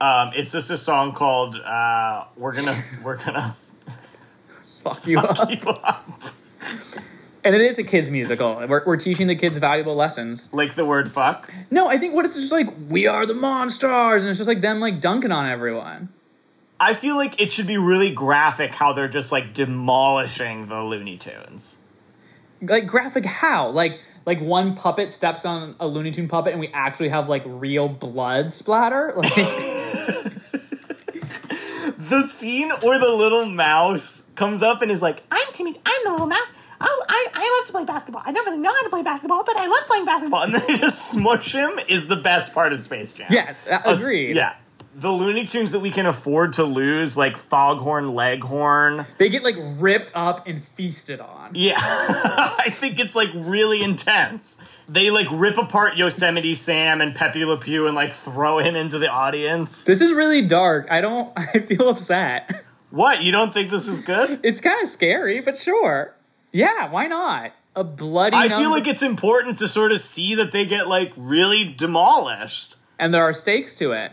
um, 0.00 0.30
it's 0.34 0.52
just 0.52 0.70
a 0.70 0.76
song 0.76 1.12
called 1.12 1.56
uh, 1.56 2.24
"We're 2.36 2.54
gonna 2.54 2.76
We're 3.04 3.16
gonna 3.16 3.56
Fuck 4.82 5.06
you 5.06 5.18
up. 5.18 5.48
keep 5.48 5.66
up." 5.66 6.04
And 7.44 7.54
it 7.54 7.60
is 7.60 7.78
a 7.78 7.84
kids 7.84 8.10
musical. 8.10 8.56
We're, 8.68 8.84
we're 8.84 8.96
teaching 8.96 9.26
the 9.26 9.36
kids 9.36 9.58
valuable 9.58 9.94
lessons. 9.94 10.52
like 10.52 10.74
the 10.74 10.84
word 10.84 11.10
"fuck." 11.12 11.50
No, 11.70 11.88
I 11.88 11.96
think 11.98 12.14
what 12.14 12.24
it's 12.24 12.34
just 12.36 12.52
like, 12.52 12.68
we 12.88 13.06
are 13.06 13.26
the 13.26 13.34
Monstars, 13.34 14.20
and 14.20 14.28
it's 14.28 14.38
just 14.38 14.48
like 14.48 14.60
them 14.60 14.80
like 14.80 15.00
dunking 15.00 15.32
on 15.32 15.48
everyone. 15.48 16.08
I 16.80 16.94
feel 16.94 17.16
like 17.16 17.40
it 17.40 17.50
should 17.50 17.66
be 17.66 17.76
really 17.76 18.12
graphic 18.12 18.72
how 18.74 18.92
they're 18.92 19.08
just 19.08 19.32
like 19.32 19.52
demolishing 19.52 20.66
the 20.66 20.82
Looney 20.82 21.16
Tunes. 21.16 21.78
Like 22.62 22.86
graphic 22.86 23.24
how? 23.24 23.68
Like 23.70 24.00
like 24.28 24.40
one 24.40 24.76
puppet 24.76 25.10
steps 25.10 25.44
on 25.46 25.74
a 25.80 25.86
Looney 25.88 26.10
Tune 26.12 26.28
puppet, 26.28 26.52
and 26.52 26.60
we 26.60 26.68
actually 26.68 27.08
have 27.08 27.28
like 27.28 27.42
real 27.46 27.88
blood 27.88 28.52
splatter. 28.52 29.14
Like 29.22 29.34
The 32.10 32.22
scene 32.22 32.70
where 32.82 32.98
the 32.98 33.10
little 33.10 33.46
mouse 33.46 34.28
comes 34.34 34.62
up 34.62 34.82
and 34.82 34.90
is 34.90 35.02
like, 35.02 35.22
I'm 35.30 35.52
Timmy. 35.52 35.76
I'm 35.84 36.04
the 36.04 36.12
little 36.12 36.26
mouse. 36.26 36.46
Oh, 36.80 37.04
I, 37.08 37.26
I 37.34 37.58
love 37.58 37.66
to 37.66 37.72
play 37.72 37.84
basketball. 37.84 38.22
I 38.24 38.32
don't 38.32 38.46
really 38.46 38.60
know 38.60 38.70
how 38.72 38.82
to 38.84 38.88
play 38.88 39.02
basketball, 39.02 39.42
but 39.44 39.56
I 39.56 39.66
love 39.66 39.86
playing 39.86 40.04
basketball. 40.04 40.42
and 40.42 40.54
then 40.54 40.62
they 40.68 40.74
just 40.74 41.10
smush 41.10 41.52
him 41.52 41.72
is 41.88 42.06
the 42.06 42.16
best 42.16 42.54
part 42.54 42.72
of 42.72 42.80
Space 42.80 43.12
Jam. 43.12 43.26
yes, 43.30 43.66
a- 43.66 43.80
agreed. 43.84 44.36
Yeah. 44.36 44.54
The 44.98 45.12
Looney 45.12 45.44
Tunes 45.44 45.70
that 45.70 45.78
we 45.78 45.90
can 45.92 46.06
afford 46.06 46.54
to 46.54 46.64
lose, 46.64 47.16
like 47.16 47.36
Foghorn 47.36 48.14
Leghorn. 48.14 49.06
they 49.18 49.28
get 49.28 49.44
like 49.44 49.54
ripped 49.78 50.10
up 50.16 50.48
and 50.48 50.60
feasted 50.60 51.20
on. 51.20 51.52
Yeah. 51.54 51.76
I 51.80 52.68
think 52.70 52.98
it's 52.98 53.14
like 53.14 53.28
really 53.32 53.80
intense. 53.80 54.58
They 54.88 55.10
like 55.12 55.28
rip 55.30 55.56
apart 55.56 55.96
Yosemite 55.96 56.56
Sam 56.56 57.00
and 57.00 57.14
Pepe 57.14 57.44
Le 57.44 57.56
Pew 57.58 57.86
and 57.86 57.94
like 57.94 58.12
throw 58.12 58.58
him 58.58 58.74
into 58.74 58.98
the 58.98 59.06
audience. 59.08 59.84
This 59.84 60.00
is 60.00 60.12
really 60.12 60.42
dark. 60.42 60.90
I 60.90 61.00
don't. 61.00 61.32
I 61.36 61.60
feel 61.60 61.88
upset. 61.88 62.50
What? 62.90 63.22
You 63.22 63.30
don't 63.30 63.54
think 63.54 63.70
this 63.70 63.86
is 63.86 64.00
good? 64.00 64.40
It's 64.44 64.60
kind 64.60 64.82
of 64.82 64.88
scary, 64.88 65.40
but 65.40 65.56
sure. 65.56 66.16
Yeah, 66.50 66.90
why 66.90 67.06
not? 67.06 67.52
A 67.76 67.84
bloody. 67.84 68.34
I 68.34 68.48
feel 68.48 68.70
like 68.70 68.88
it's 68.88 69.04
important 69.04 69.58
to 69.58 69.68
sort 69.68 69.92
of 69.92 70.00
see 70.00 70.34
that 70.34 70.50
they 70.50 70.66
get 70.66 70.88
like 70.88 71.12
really 71.16 71.72
demolished. 71.72 72.74
and 72.98 73.14
there 73.14 73.22
are 73.22 73.32
stakes 73.34 73.76
to 73.76 73.92
it. 73.92 74.10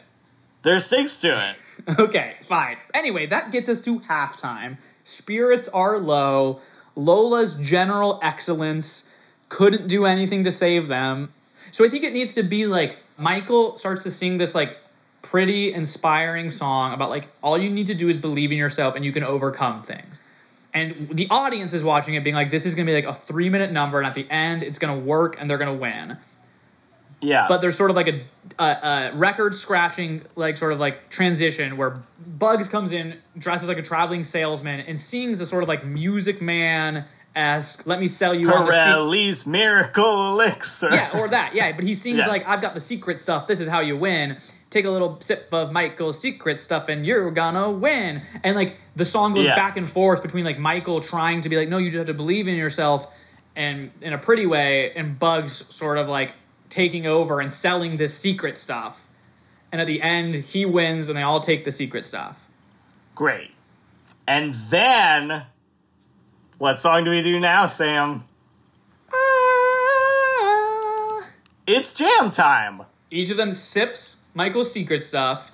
There's 0.65 0.85
stakes 0.87 1.17
to 1.21 1.29
it. 1.29 1.61
Okay, 1.99 2.35
fine. 2.43 2.77
Anyway, 2.93 3.25
that 3.25 3.51
gets 3.51 3.67
us 3.67 3.81
to 3.81 3.99
halftime. 3.99 4.77
Spirits 5.03 5.67
are 5.67 5.99
low. 5.99 6.61
Lola's 6.95 7.55
general 7.55 8.17
excellence 8.23 9.13
couldn't 9.49 9.87
do 9.87 10.05
anything 10.05 10.45
to 10.45 10.51
save 10.51 10.87
them. 10.87 11.33
So 11.71 11.83
I 11.83 11.89
think 11.89 12.05
it 12.05 12.13
needs 12.13 12.33
to 12.35 12.43
be 12.43 12.65
like 12.65 12.97
Michael 13.17 13.77
starts 13.77 14.03
to 14.03 14.11
sing 14.11 14.37
this 14.37 14.55
like 14.55 14.77
pretty 15.21 15.73
inspiring 15.73 16.49
song 16.49 16.93
about 16.93 17.09
like 17.09 17.27
all 17.43 17.57
you 17.57 17.69
need 17.69 17.87
to 17.87 17.95
do 17.95 18.07
is 18.07 18.17
believe 18.17 18.53
in 18.53 18.57
yourself 18.57 18.95
and 18.95 19.03
you 19.03 19.11
can 19.11 19.23
overcome 19.23 19.83
things. 19.83 20.21
And 20.73 21.09
the 21.09 21.27
audience 21.29 21.73
is 21.73 21.83
watching 21.83 22.15
it 22.15 22.23
being 22.23 22.35
like 22.35 22.51
this 22.51 22.65
is 22.65 22.73
to 22.87 22.91
be 22.91 23.01
like 23.01 23.05
a 23.05 23.13
3 23.13 23.49
minute 23.49 23.71
number 23.71 23.97
and 23.97 24.07
at 24.07 24.13
the 24.13 24.25
end 24.29 24.63
it's 24.63 24.77
to 24.97 25.03
work 25.05 25.35
and 25.39 25.49
they're 25.49 25.57
to 25.75 25.81
win 25.81 26.17
Yeah. 27.21 27.45
but 27.47 27.61
there's 27.61 27.75
sort 27.77 27.89
of 27.89 27.95
like 27.95 28.07
a, 28.07 28.21
a, 28.59 28.63
a 28.63 29.11
record 29.15 29.55
scratching 29.55 30.21
like 30.35 30.57
sort 30.57 30.73
of 30.73 30.79
like 30.79 31.09
transition 31.09 31.77
where 31.77 32.01
bugs 32.27 32.69
comes 32.69 32.93
in 32.93 33.17
dresses 33.37 33.67
like 33.69 33.77
a 33.77 33.81
traveling 33.81 34.23
salesman 34.23 34.81
and 34.81 34.99
sings 34.99 35.41
a 35.41 35.45
sort 35.45 35.63
of 35.63 35.69
like 35.69 35.85
music 35.85 36.41
man 36.41 37.05
esque 37.35 37.85
let 37.87 37.99
me 37.99 38.07
sell 38.07 38.33
you 38.33 38.51
on 38.51 38.65
the 38.65 38.71
se- 38.71 39.49
Miracle 39.49 40.31
Elixir. 40.33 40.89
yeah 40.93 41.19
or 41.19 41.27
that 41.29 41.51
yeah 41.53 41.71
but 41.75 41.83
he 41.83 41.93
sings 41.93 42.17
Yes. 42.17 42.27
like 42.27 42.47
i've 42.47 42.61
got 42.61 42.73
the 42.73 42.79
secret 42.79 43.19
stuff 43.19 43.47
this 43.47 43.59
is 43.59 43.67
how 43.67 43.79
you 43.81 43.97
win 43.97 44.37
take 44.69 44.85
a 44.85 44.89
little 44.91 45.19
sip 45.21 45.47
of 45.53 45.71
michael's 45.71 46.19
secret 46.19 46.59
stuff 46.59 46.87
and 46.89 47.05
you're 47.05 47.31
gonna 47.31 47.69
win 47.71 48.21
and 48.43 48.55
like 48.55 48.77
the 48.95 49.05
song 49.05 49.33
goes 49.33 49.45
Yeah. 49.45 49.55
back 49.55 49.77
and 49.77 49.89
forth 49.89 50.21
between 50.21 50.45
like 50.45 50.59
michael 50.59 51.01
trying 51.01 51.41
to 51.41 51.49
be 51.49 51.57
like 51.57 51.69
no 51.69 51.77
you 51.77 51.87
just 51.89 51.97
have 51.97 52.07
to 52.07 52.13
believe 52.13 52.47
in 52.47 52.55
yourself 52.55 53.21
and 53.55 53.91
in 54.01 54.13
a 54.13 54.17
pretty 54.17 54.45
way 54.45 54.91
and 54.93 55.17
bugs 55.17 55.53
sort 55.73 55.97
of 55.97 56.07
like 56.07 56.33
taking 56.75 57.07
over 57.07 57.39
and 57.39 57.51
selling 57.53 57.95
this 57.97 58.13
secret 58.17 58.55
stuff 58.55 59.07
and 59.71 59.79
at 59.79 59.87
the 59.87 60.01
end 60.01 60.35
he 60.35 60.65
wins 60.65 61.07
and 61.09 61.17
they 61.17 61.21
all 61.23 61.39
take 61.39 61.63
the 61.63 61.71
secret 61.71 62.03
stuff 62.05 62.49
Great. 63.15 63.51
And 64.27 64.53
then, 64.69 65.45
what 66.57 66.77
song 66.79 67.05
do 67.05 67.11
we 67.11 67.21
do 67.21 67.39
now, 67.39 67.65
Sam? 67.65 68.25
Ah. 70.35 71.27
It's 71.67 71.93
jam 71.93 72.29
time. 72.31 72.81
each 73.09 73.29
of 73.31 73.37
them 73.37 73.53
sips 73.53 74.25
michael's 74.33 74.71
secret 74.71 75.01
stuff 75.01 75.51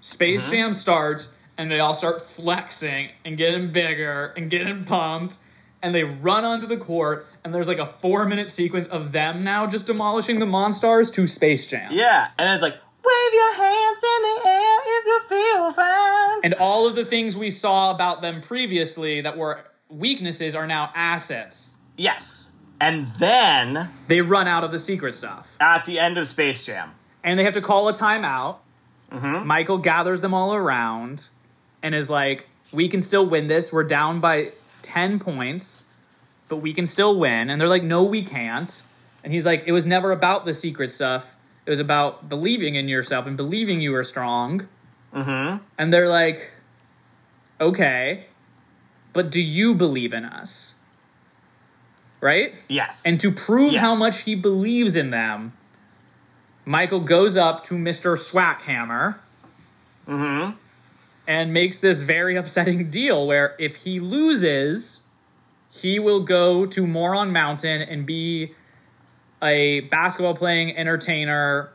space 0.00 0.44
Mm-hmm. 0.44 0.52
jam 0.52 0.72
starts 0.72 1.38
and 1.58 1.70
they 1.70 1.80
all 1.80 1.94
start 1.94 2.20
flexing 2.20 3.10
and 3.24 3.36
getting 3.36 3.72
bigger 3.72 4.32
and 4.36 4.48
getting 4.50 4.84
pumped 4.84 5.38
and 5.86 5.94
they 5.94 6.02
run 6.02 6.44
onto 6.44 6.66
the 6.66 6.76
court 6.76 7.26
and 7.44 7.54
there's 7.54 7.68
like 7.68 7.78
a 7.78 7.86
four 7.86 8.26
minute 8.26 8.48
sequence 8.50 8.88
of 8.88 9.12
them 9.12 9.44
now 9.44 9.66
just 9.68 9.86
demolishing 9.86 10.40
the 10.40 10.46
monstars 10.46 11.14
to 11.14 11.26
space 11.28 11.66
jam 11.68 11.88
Yeah. 11.92 12.28
And 12.38 12.52
it's 12.52 12.60
like, 12.62 12.74
Wave 12.74 13.34
your 13.34 13.54
hands 13.54 14.02
in 14.02 14.22
the 14.24 14.48
air 14.48 14.78
if 14.84 15.06
you 15.06 15.20
feel 15.28 15.70
fine. 15.70 16.40
and 16.42 16.54
all 16.54 16.88
of 16.88 16.96
the 16.96 17.04
things 17.04 17.36
we 17.36 17.50
saw 17.50 17.92
about 17.94 18.20
them 18.20 18.40
previously 18.40 19.20
that 19.20 19.36
were 19.38 19.60
weaknesses 19.88 20.56
are 20.56 20.66
now 20.66 20.90
assets 20.94 21.76
yes. 21.96 22.50
And 22.78 23.06
then, 23.18 23.88
they 24.08 24.20
run 24.20 24.46
out 24.46 24.62
of 24.64 24.70
the 24.70 24.78
secret 24.78 25.14
stuff 25.14 25.56
at 25.60 25.86
the 25.86 25.98
end 25.98 26.18
of 26.18 26.28
Space 26.28 26.62
Jam, 26.62 26.90
and 27.24 27.38
they 27.38 27.44
have 27.44 27.54
to 27.54 27.62
call 27.62 27.88
a 27.88 27.94
timeout. 27.94 28.56
Mm-hmm. 29.10 29.46
Michael 29.46 29.78
gathers 29.78 30.20
them 30.20 30.34
all 30.34 30.52
around 30.54 31.28
and 31.82 31.94
is 31.94 32.10
like, 32.10 32.46
"We 32.72 32.88
can 32.88 33.00
still 33.00 33.24
win 33.24 33.48
this. 33.48 33.72
We're 33.72 33.84
down 33.84 34.20
by 34.20 34.52
ten 34.86 35.18
points, 35.18 35.84
but 36.48 36.56
we 36.56 36.72
can 36.72 36.86
still 36.86 37.18
win." 37.18 37.50
And 37.50 37.60
they're 37.60 37.68
like, 37.68 37.82
"No, 37.82 38.02
we 38.04 38.22
can't." 38.22 38.82
And 39.24 39.32
he's 39.32 39.44
like, 39.44 39.64
"It 39.66 39.72
was 39.72 39.86
never 39.86 40.12
about 40.12 40.44
the 40.44 40.54
secret 40.54 40.90
stuff. 40.90 41.34
It 41.66 41.70
was 41.70 41.80
about 41.80 42.28
believing 42.28 42.76
in 42.76 42.86
yourself 42.88 43.26
and 43.26 43.36
believing 43.36 43.80
you 43.80 43.92
were 43.92 44.04
strong." 44.04 44.68
Mm-hmm. 45.14 45.62
And 45.78 45.92
they're 45.92 46.08
like, 46.08 46.52
"Okay, 47.60 48.26
but 49.12 49.30
do 49.30 49.42
you 49.42 49.74
believe 49.74 50.12
in 50.12 50.24
us?" 50.24 50.74
Right? 52.20 52.54
yes. 52.68 53.04
And 53.06 53.20
to 53.20 53.30
prove 53.30 53.72
Yes. 53.74 53.82
how 53.82 53.94
much 53.94 54.22
he 54.22 54.34
believes 54.34 54.96
in 54.96 55.10
them, 55.10 55.52
Michael 56.64 57.00
goes 57.00 57.36
up 57.36 57.62
to 57.64 57.74
Mr. 57.74 58.16
Swackhammer 58.16 59.16
and 61.28 61.52
makes 61.52 61.78
this 61.78 62.02
very 62.02 62.36
upsetting 62.36 62.90
deal 62.90 63.26
where 63.26 63.54
if 63.58 63.76
he 63.76 64.00
loses, 64.00 65.04
he 65.70 65.98
will 65.98 66.20
go 66.20 66.66
to 66.66 66.86
Moron 66.86 67.32
Mountain 67.32 67.82
and 67.82 68.06
be 68.06 68.54
a 69.42 69.80
basketball 69.80 70.34
playing 70.34 70.76
entertainer 70.76 71.70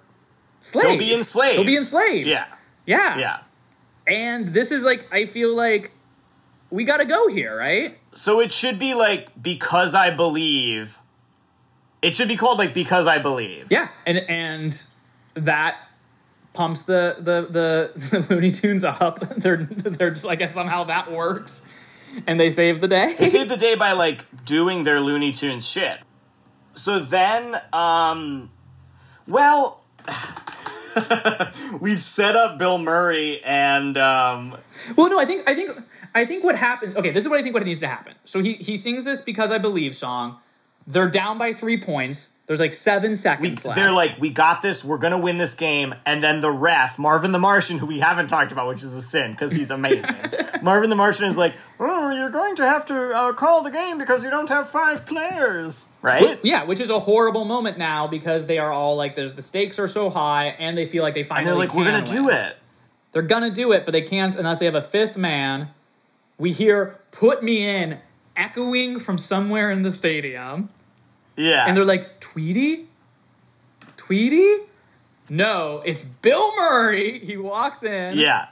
slave. 0.59 0.87
He'll 0.89 0.97
be 0.97 1.13
enslaved. 1.13 1.55
He'll 1.55 1.65
be 1.65 1.77
enslaved. 1.77 2.27
yeah. 2.27 2.45
Yeah. 2.85 3.17
Yeah. 3.17 3.39
And 4.07 4.47
this 4.47 4.71
is 4.71 4.83
like, 4.83 5.13
I 5.13 5.25
feel 5.25 5.55
like 5.55 5.91
we 6.71 6.83
got 6.83 6.97
to 6.97 7.05
go 7.05 7.27
here, 7.27 7.55
right? 7.55 7.97
So 8.13 8.39
it 8.39 8.51
should 8.51 8.79
be 8.79 8.93
like, 8.93 9.41
because 9.41 9.93
I 9.93 10.09
believe. 10.09 10.97
It 12.01 12.15
should 12.15 12.27
be 12.27 12.35
called 12.35 12.57
like, 12.57 12.73
because 12.73 13.05
I 13.05 13.19
believe. 13.19 13.67
Yeah, 13.69 13.87
and 14.07 14.17
and 14.17 14.85
that 15.35 15.77
pumps 16.53 16.83
the 16.83 17.15
the 17.17 17.41
the, 17.49 17.91
the 18.27 18.33
Looney 18.33 18.51
Tunes 18.51 18.83
up. 18.83 19.19
they're 19.37 19.57
they're 19.57 20.09
just 20.09 20.25
like 20.25 20.49
somehow 20.51 20.83
that 20.85 21.11
works, 21.11 21.63
and 22.27 22.39
they 22.39 22.49
save 22.49 22.81
the 22.81 22.87
day. 22.87 23.15
They 23.17 23.29
save 23.29 23.49
the 23.49 23.57
day 23.57 23.75
by 23.75 23.93
like 23.93 24.25
doing 24.45 24.83
their 24.83 24.99
Looney 24.99 25.31
Tunes 25.31 25.67
shit. 25.67 25.99
So 26.73 26.99
then, 26.99 27.59
um, 27.73 28.49
well, 29.27 29.83
we've 31.81 32.01
set 32.01 32.35
up 32.35 32.57
Bill 32.57 32.77
Murray 32.77 33.41
and 33.43 33.97
um, 33.97 34.57
well, 34.95 35.09
no, 35.09 35.19
I 35.19 35.25
think 35.25 35.49
I 35.49 35.55
think 35.55 35.77
I 36.15 36.25
think 36.25 36.43
what 36.43 36.55
happens. 36.55 36.95
Okay, 36.95 37.11
this 37.11 37.23
is 37.23 37.29
what 37.29 37.39
I 37.39 37.43
think 37.43 37.53
what 37.53 37.63
needs 37.63 37.81
to 37.81 37.87
happen. 37.87 38.13
So 38.25 38.41
he 38.41 38.53
he 38.53 38.75
sings 38.75 39.05
this 39.05 39.21
because 39.21 39.51
I 39.51 39.57
believe 39.57 39.95
song. 39.95 40.39
They're 40.87 41.09
down 41.09 41.37
by 41.37 41.53
three 41.53 41.79
points. 41.79 42.37
There's 42.47 42.59
like 42.59 42.73
seven 42.73 43.11
We, 43.11 43.15
seconds 43.15 43.63
left. 43.63 43.77
they're 43.77 43.91
like, 43.93 44.19
we 44.19 44.29
got 44.29 44.61
this. 44.61 44.83
We're 44.83 44.97
gonna 44.97 45.19
win 45.19 45.37
this 45.37 45.53
game. 45.53 45.95
And 46.05 46.23
then 46.23 46.41
the 46.41 46.51
ref, 46.51 46.99
Marvin 46.99 47.31
the 47.31 47.39
Martian, 47.39 47.77
who 47.77 47.85
we 47.85 47.99
haven't 47.99 48.27
talked 48.27 48.51
about, 48.51 48.67
which 48.67 48.83
is 48.83 48.95
a 48.95 49.01
sin 49.01 49.31
because 49.31 49.53
he's 49.53 49.71
amazing. 49.71 50.15
Marvin 50.61 50.89
the 50.89 50.95
Martian 50.95 51.25
is 51.25 51.37
like, 51.37 51.53
oh, 51.79 52.11
you're 52.11 52.29
going 52.29 52.55
to 52.57 52.63
have 52.63 52.85
to 52.87 52.95
uh, 53.15 53.33
call 53.33 53.63
the 53.63 53.71
game 53.71 53.97
because 53.97 54.23
you 54.23 54.29
don't 54.29 54.49
have 54.49 54.69
five 54.69 55.05
players, 55.05 55.87
right? 56.01 56.39
yeah, 56.43 56.63
which 56.65 56.81
is 56.81 56.89
a 56.89 56.99
horrible 56.99 57.45
moment 57.45 57.77
now 57.77 58.07
because 58.07 58.47
they 58.47 58.57
are 58.57 58.71
all 58.71 58.95
like, 58.95 59.15
there's 59.15 59.35
the 59.35 59.41
stakes 59.41 59.79
are 59.79 59.87
so 59.87 60.09
high, 60.09 60.55
and 60.59 60.77
they 60.77 60.85
feel 60.85 61.03
like 61.03 61.13
they 61.13 61.21
And 61.21 61.29
finally 61.29 61.45
they're 61.45 61.55
like, 61.55 61.73
we're 61.73 61.85
gonna 61.85 62.05
do 62.05 62.29
it. 62.29 62.57
They're 63.13 63.21
gonna 63.21 63.51
do 63.51 63.71
it, 63.71 63.85
but 63.85 63.91
they 63.91 64.01
can't 64.01 64.35
unless 64.35 64.57
they 64.57 64.65
have 64.65 64.75
a 64.75 64.81
fifth 64.81 65.17
man. 65.17 65.69
We 66.37 66.51
hear 66.51 66.99
"Put 67.11 67.43
me 67.43 67.67
in" 67.67 67.99
echoing 68.35 68.99
from 68.99 69.17
somewhere 69.17 69.71
in 69.71 69.81
the 69.81 69.91
stadium, 69.91 70.69
Yeah. 71.35 71.65
and 71.67 71.75
they're 71.75 71.85
like, 71.85 72.19
"Tweety, 72.19 72.87
Tweety." 73.97 74.57
No, 75.29 75.81
it's 75.85 76.03
Bill 76.03 76.51
Murray. 76.57 77.19
He 77.19 77.37
walks 77.37 77.83
in. 77.83 78.17
yeah. 78.17 78.47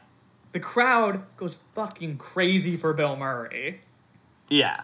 The 0.52 0.60
crowd 0.60 1.24
goes 1.38 1.56
fucking 1.76 2.18
crazy 2.18 2.76
for 2.76 2.94
Bill 2.94 3.16
Murray. 3.16 3.82
Yeah, 4.50 4.82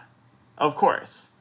of 0.58 0.76
course. 0.76 1.32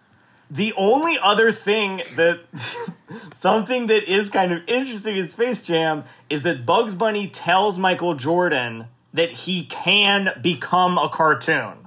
The 0.50 0.74
only 0.78 1.18
other 1.22 1.52
thing 1.52 1.98
that 2.16 2.42
something 3.36 3.88
that 3.88 4.04
is 4.12 4.30
kind 4.30 4.52
of 4.52 4.62
interesting 4.68 5.18
in 5.18 5.30
Space 5.30 5.62
Jam 5.64 6.06
is 6.30 6.42
that 6.44 6.66
Bugs 6.66 6.96
Bunny 6.96 7.28
tells 7.28 7.78
Michael 7.78 8.16
Jordan 8.16 8.88
that 9.14 9.32
he 9.32 9.66
can 9.66 10.30
become 10.42 10.98
a 10.98 11.10
cartoon. 11.10 11.85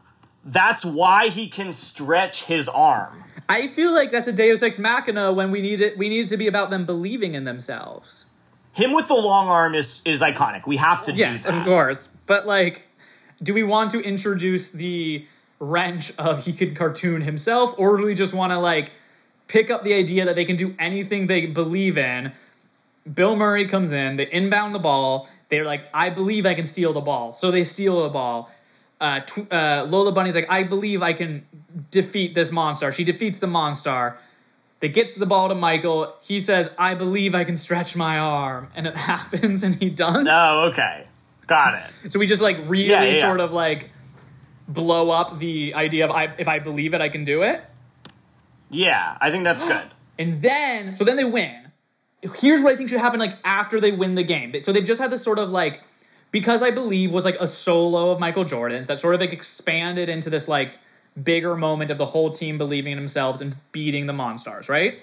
That's 0.51 0.83
why 0.85 1.29
he 1.29 1.47
can 1.49 1.73
stretch 1.73 2.45
his 2.45 2.69
arm. 2.69 3.25
I 3.51 3.67
feel 3.67 3.93
like 3.95 4.11
that's 4.11 4.27
a 4.27 4.33
Deus 4.33 4.63
Ex 4.63 4.79
Machina 4.79 5.33
when 5.33 5.51
we 5.51 5.61
need 5.61 5.81
it. 5.83 5.99
We 5.99 6.09
need 6.09 6.21
it 6.25 6.29
to 6.29 6.37
be 6.39 6.47
about 6.47 6.71
them 6.71 6.87
believing 6.87 7.35
in 7.35 7.45
themselves. 7.45 8.27
Him 8.73 8.95
with 8.95 9.09
the 9.09 9.15
long 9.15 9.49
arm 9.49 9.75
is 9.75 10.01
is 10.07 10.23
iconic. 10.23 10.67
We 10.67 10.77
have 10.79 11.03
to 11.03 11.13
Yes, 11.13 11.45
do 11.45 11.53
that. 11.53 11.59
of 11.61 11.65
course. 11.67 12.17
But 12.27 12.47
like, 12.47 12.83
do 13.43 13.53
we 13.53 13.63
want 13.63 13.91
to 13.91 14.01
introduce 14.01 14.71
the 14.71 15.27
wrench 15.61 16.13
of 16.19 16.45
he 16.47 16.53
could 16.53 16.75
cartoon 16.77 17.21
himself, 17.23 17.75
or 17.79 17.97
do 17.99 18.05
we 18.05 18.15
just 18.15 18.33
want 18.33 18.53
to 18.53 18.59
like 18.59 18.91
pick 19.49 19.71
up 19.71 19.83
the 19.83 19.95
idea 19.95 20.25
that 20.25 20.35
they 20.35 20.45
can 20.47 20.57
do 20.57 20.75
anything 20.79 21.27
they 21.27 21.45
believe 21.47 21.99
in? 21.99 22.33
Bill 23.13 23.37
Murray 23.37 23.67
comes 23.67 23.93
in, 23.93 24.17
they 24.17 24.31
inbound 24.31 24.75
the 24.75 24.79
ball. 24.79 25.29
They're 25.49 25.65
like, 25.65 25.89
I 25.95 26.11
believe 26.11 26.45
I 26.47 26.55
can 26.55 26.67
steal 26.67 26.93
the 26.93 27.01
ball. 27.01 27.33
So 27.35 27.51
they 27.51 27.65
steal 27.65 28.03
the 28.03 28.11
ball. 28.11 28.51
Uh, 29.01 29.21
tw- 29.21 29.53
uh, 29.53 29.87
Lola 29.89 30.13
Bunny's 30.13 30.35
like, 30.35 30.51
I 30.51 30.65
believe 30.65 31.03
I 31.03 31.13
can 31.13 31.47
defeat 31.91 32.35
this 32.35 32.51
monster. 32.51 32.93
She 32.93 33.05
defeats 33.05 33.39
the 33.39 33.47
monster. 33.47 34.17
That 34.81 34.89
gets 34.95 35.17
the 35.17 35.27
ball 35.27 35.49
to 35.49 35.57
Michael. 35.57 36.15
He 36.23 36.39
says, 36.39 36.73
I 36.79 36.95
believe 36.95 37.35
I 37.35 37.43
can 37.45 37.57
stretch 37.57 37.97
my 37.97 38.19
arm. 38.19 38.69
And 38.77 38.87
it 38.87 38.97
happens 39.13 39.63
and 39.65 39.75
he 39.75 39.91
dunks. 39.91 40.29
Oh, 40.33 40.69
okay. 40.71 41.07
Got 41.49 41.75
it. 41.75 42.13
So 42.13 42.19
we 42.19 42.27
just 42.27 42.43
like 42.43 42.59
really 42.67 42.91
Yeah, 42.91 43.03
yeah, 43.03 43.13
yeah. 43.15 43.21
sort 43.21 43.41
of 43.41 43.53
like 43.53 43.91
blow 44.69 45.11
up 45.11 45.39
the 45.39 45.75
idea 45.75 46.05
of 46.05 46.11
I, 46.13 46.33
if 46.39 46.47
I 46.47 46.59
believe 46.61 46.95
it, 46.95 47.01
I 47.01 47.09
can 47.09 47.25
do 47.25 47.43
it. 47.43 47.61
Yeah, 48.71 49.17
I 49.21 49.31
think 49.31 49.45
that's 49.45 49.65
good. 49.69 49.85
And 50.19 50.43
then, 50.43 50.97
so 50.97 51.05
then 51.05 51.17
they 51.17 51.25
win. 51.25 51.55
Here's 52.41 52.63
what 52.63 52.73
I 52.73 52.77
think 52.77 52.89
should 52.91 52.99
happen 53.01 53.21
like 53.21 53.35
after 53.45 53.81
they 53.81 53.93
win 53.93 54.15
the 54.17 54.25
game. 54.25 54.61
So 54.61 54.73
they've 54.73 54.85
just 54.85 55.01
had 55.01 55.11
this 55.11 55.23
sort 55.25 55.39
of 55.39 55.51
like, 55.51 55.83
because 56.31 56.63
I 56.63 56.71
believe 56.71 57.13
was 57.13 57.25
like 57.25 57.37
a 57.41 57.49
solo 57.49 58.11
of 58.11 58.21
Michael 58.21 58.45
Jordan's 58.45 58.87
that 58.87 58.99
sort 58.99 59.15
of 59.15 59.21
like 59.21 59.33
expanded 59.33 60.09
into 60.09 60.31
this 60.31 60.49
like 60.49 60.79
bigger 61.21 61.57
moment 61.57 61.91
of 61.91 61.99
the 61.99 62.07
whole 62.07 62.31
team 62.31 62.59
believing 62.59 62.93
in 62.93 62.99
themselves 62.99 63.41
and 63.41 63.57
beating 63.73 64.07
the 64.07 64.13
Monstars, 64.13 64.69
right? 64.69 64.99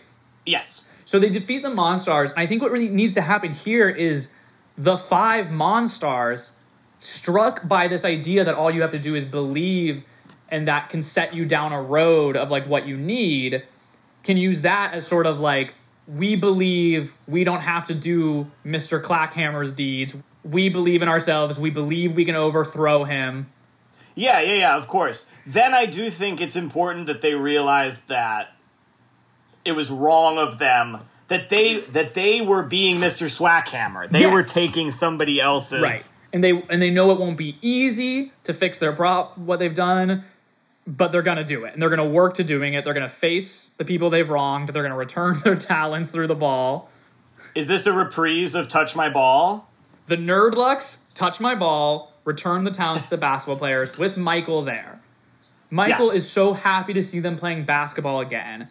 Yes. 0.45 1.01
So 1.05 1.19
they 1.19 1.30
defeat 1.30 1.63
the 1.63 1.69
Monstars. 1.69 2.34
I 2.38 2.45
think 2.45 2.61
what 2.61 2.71
really 2.71 2.89
needs 2.89 3.15
to 3.15 3.21
happen 3.21 3.53
here 3.53 3.89
is 3.89 4.38
the 4.78 4.97
five 4.97 5.47
Monstars 5.47 6.57
struck 6.99 7.67
by 7.67 7.88
this 7.88 8.05
idea 8.05 8.43
that 8.43 8.55
all 8.55 8.71
you 8.71 8.82
have 8.82 8.91
to 8.91 8.99
do 8.99 9.15
is 9.15 9.26
believe 9.26 10.03
and 10.49 10.67
that 10.67 10.89
can 10.89 11.01
set 11.01 11.34
you 11.34 11.45
down 11.45 11.73
a 11.73 11.82
road 11.82 12.38
of 12.38 12.51
like 12.51 12.65
what 12.67 12.88
you 12.88 12.97
need 12.97 13.63
can 14.23 14.38
use 14.38 14.61
that 14.61 14.93
as 14.93 15.05
sort 15.05 15.28
of 15.28 15.39
like 15.39 15.73
we 16.07 16.36
believe 16.36 17.15
we 17.28 17.43
don't 17.43 17.61
have 17.61 17.86
to 17.86 17.95
do 17.95 18.51
Mr. 18.65 19.01
Clackhammer's 19.01 19.71
deeds. 19.71 20.21
We 20.45 20.69
believe 20.69 21.01
in 21.01 21.09
ourselves. 21.09 21.59
We 21.59 21.71
believe 21.71 22.13
we 22.15 22.23
can 22.23 22.35
overthrow 22.35 23.03
him. 23.03 23.47
Yeah, 24.13 24.39
yeah, 24.39 24.53
yeah, 24.53 24.77
of 24.77 24.87
course. 24.87 25.29
Then 25.45 25.73
I 25.73 25.85
do 25.85 26.09
think 26.09 26.39
it's 26.39 26.55
important 26.55 27.07
that 27.07 27.21
they 27.21 27.33
realize 27.33 28.05
that 28.05 28.53
it 29.65 29.73
was 29.73 29.89
wrong 29.91 30.37
of 30.37 30.59
them 30.59 30.99
that 31.27 31.49
they 31.49 31.79
that 31.79 32.13
they 32.13 32.39
were 32.39 32.61
being 32.63 32.97
Mr. 32.97 33.25
Swackhammer. 33.27 34.07
They 34.09 34.19
Yes. 34.21 34.31
were 34.31 34.43
taking 34.43 34.91
somebody 34.91 35.41
else's 35.41 35.81
Right. 35.81 36.09
And 36.31 36.43
they 36.43 36.51
and 36.69 36.81
they 36.81 36.91
know 36.91 37.09
it 37.11 37.19
won't 37.19 37.37
be 37.37 37.57
easy 37.61 38.31
to 38.43 38.53
fix 38.53 38.77
their 38.77 38.93
prop 38.93 39.35
what 39.37 39.57
they've 39.57 39.73
done, 39.73 40.23
but 40.85 41.11
they're 41.11 41.23
gonna 41.23 41.43
do 41.43 41.65
it. 41.65 41.73
And 41.73 41.81
they're 41.81 41.89
gonna 41.89 42.05
work 42.05 42.35
to 42.35 42.43
doing 42.43 42.75
it. 42.75 42.85
They're 42.85 42.93
gonna 42.93 43.09
face 43.09 43.69
the 43.69 43.85
people 43.85 44.09
they've 44.11 44.29
wronged. 44.29 44.69
They're 44.69 44.83
gonna 44.83 44.95
return 44.95 45.35
their 45.43 45.55
talents 45.55 46.09
through 46.09 46.27
the 46.27 46.35
ball. 46.35 46.89
Is 47.55 47.65
this 47.67 47.87
a 47.87 47.91
reprise 47.93 48.53
of 48.53 48.69
Touch 48.69 48.95
My 48.95 49.09
Ball? 49.09 49.67
The 50.07 50.17
Nerdlucks 50.17 51.13
touch 51.13 51.39
my 51.41 51.55
ball, 51.55 52.13
return 52.25 52.63
the 52.63 52.71
talents 52.71 53.05
to 53.05 53.11
the 53.11 53.17
basketball 53.17 53.57
players 53.57 53.97
with 53.97 54.17
Michael 54.17 54.61
there. 54.61 54.99
Michael 55.71 56.07
Yeah. 56.09 56.13
is 56.17 56.29
so 56.29 56.53
happy 56.53 56.93
to 56.93 57.01
see 57.03 57.19
them 57.19 57.35
playing 57.35 57.65
basketball 57.65 58.19
again. 58.19 58.69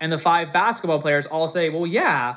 And 0.00 0.12
the 0.12 0.18
five 0.18 0.52
basketball 0.52 1.00
players 1.00 1.26
all 1.26 1.48
say, 1.48 1.70
Well, 1.70 1.86
yeah, 1.86 2.36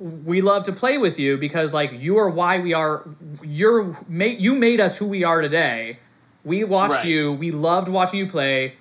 we 0.00 0.40
love 0.40 0.64
to 0.64 0.72
play 0.72 0.98
with 0.98 1.18
you 1.20 1.36
because 1.36 1.72
like 1.72 1.92
you 2.00 2.18
are 2.18 2.28
why 2.28 2.58
we 2.58 2.72
are 2.74 3.04
you're 3.42 3.94
you 4.16 4.54
made 4.54 4.80
us 4.80 4.98
who 4.98 5.06
we 5.06 5.24
are 5.24 5.40
today. 5.42 5.98
We 6.44 6.64
watched 6.64 6.96
Right. 6.96 7.06
you, 7.06 7.32
we 7.34 7.50
loved 7.52 7.88
watching 7.88 8.18
you 8.20 8.26
play. 8.26 8.74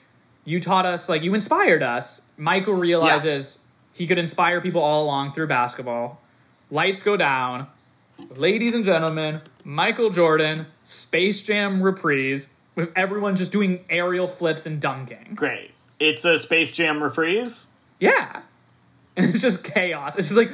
You 0.46 0.60
taught 0.60 0.86
us 0.86 1.10
like 1.10 1.22
you 1.22 1.34
inspired 1.36 1.84
us. 1.84 2.32
Michael 2.38 2.74
realizes 2.74 3.66
he 3.94 4.08
could 4.08 4.18
inspire 4.18 4.62
people 4.62 4.82
all 4.82 5.04
along 5.04 5.32
through 5.32 5.48
basketball. 5.48 6.20
Lights 6.72 7.04
go 7.04 7.18
down. 7.18 7.68
Ladies 8.30 8.76
and 8.76 8.86
gentlemen, 8.86 9.42
Michael 9.64 10.10
Jordan, 10.10 10.68
Space 10.84 11.44
Jam 11.44 11.82
reprise 11.82 12.54
with 12.76 12.92
everyone 12.96 13.36
just 13.36 13.52
doing 13.52 13.84
aerial 13.90 14.28
flips 14.28 14.66
and 14.66 14.80
dunking. 14.82 15.34
Great. 15.36 15.72
It's 16.00 16.24
a 16.26 16.40
Space 16.40 16.72
Jam 16.72 17.02
reprise? 17.04 17.72
Yeah. 18.00 18.42
And 19.18 19.26
it's 19.28 19.42
just 19.42 19.66
chaos. 19.66 20.18
It's 20.18 20.30
just 20.30 20.38
like 20.38 20.50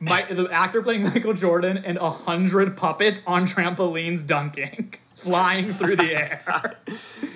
my, 0.00 0.22
the 0.22 0.48
actor 0.50 0.80
playing 0.80 1.02
Michael 1.14 1.34
Jordan 1.34 1.76
and 1.76 1.98
a 1.98 2.08
hundred 2.08 2.74
puppets 2.74 3.24
on 3.26 3.44
trampolines 3.44 4.26
dunking, 4.26 4.94
flying 5.14 5.74
through 5.74 5.96
the 5.96 6.14
air. 6.14 6.78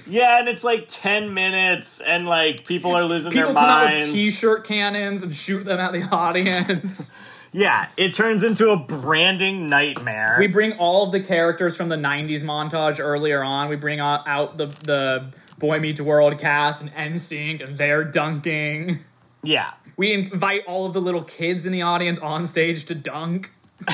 Yeah, 0.07 0.39
and 0.41 0.49
it's 0.49 0.65
like 0.65 0.87
10 0.89 1.35
minutes 1.35 2.01
and 2.01 2.27
like 2.27 2.65
people 2.65 2.93
are 2.97 3.05
losing 3.05 3.33
People 3.33 3.49
their 3.53 3.55
come 3.55 3.63
out 3.71 3.85
with 3.85 3.93
minds. 3.93 4.13
t-shirt 4.15 4.65
cannons 4.65 5.23
and 5.23 5.31
shoot 5.33 5.63
them 5.65 5.79
at 5.79 5.93
the 5.93 6.05
audience. 6.05 7.15
Yeah, 7.57 7.89
it 7.97 8.13
turns 8.13 8.45
into 8.45 8.69
a 8.69 8.77
branding 8.77 9.71
nightmare. 9.71 10.37
we 10.39 10.47
bring 10.47 10.75
all 10.75 11.05
of 11.07 11.13
the 11.13 11.21
characters 11.21 11.75
from 11.75 11.89
the 11.89 11.97
90s 11.97 12.43
montage 12.43 13.01
earlier 13.01 13.43
on. 13.43 13.71
We 13.71 13.77
bring 13.77 13.99
out, 13.99 14.59
the, 14.59 14.67
the 14.67 15.35
Boy 15.59 15.81
Meets 15.81 16.01
World 16.03 16.39
cast 16.39 16.83
and 16.83 16.93
NSYNC 16.93 17.67
and 17.67 17.79
they're 17.79 18.05
dunking. 18.05 18.99
yeah. 19.43 19.73
We 19.97 20.13
invite 20.13 20.67
all 20.67 20.85
of 20.85 20.93
the 20.93 21.01
little 21.01 21.23
kids 21.23 21.65
in 21.65 21.73
the 21.73 21.81
audience 21.81 22.19
on 22.19 22.45
stage 22.45 22.85
to 22.85 22.95
dunk. 22.95 23.51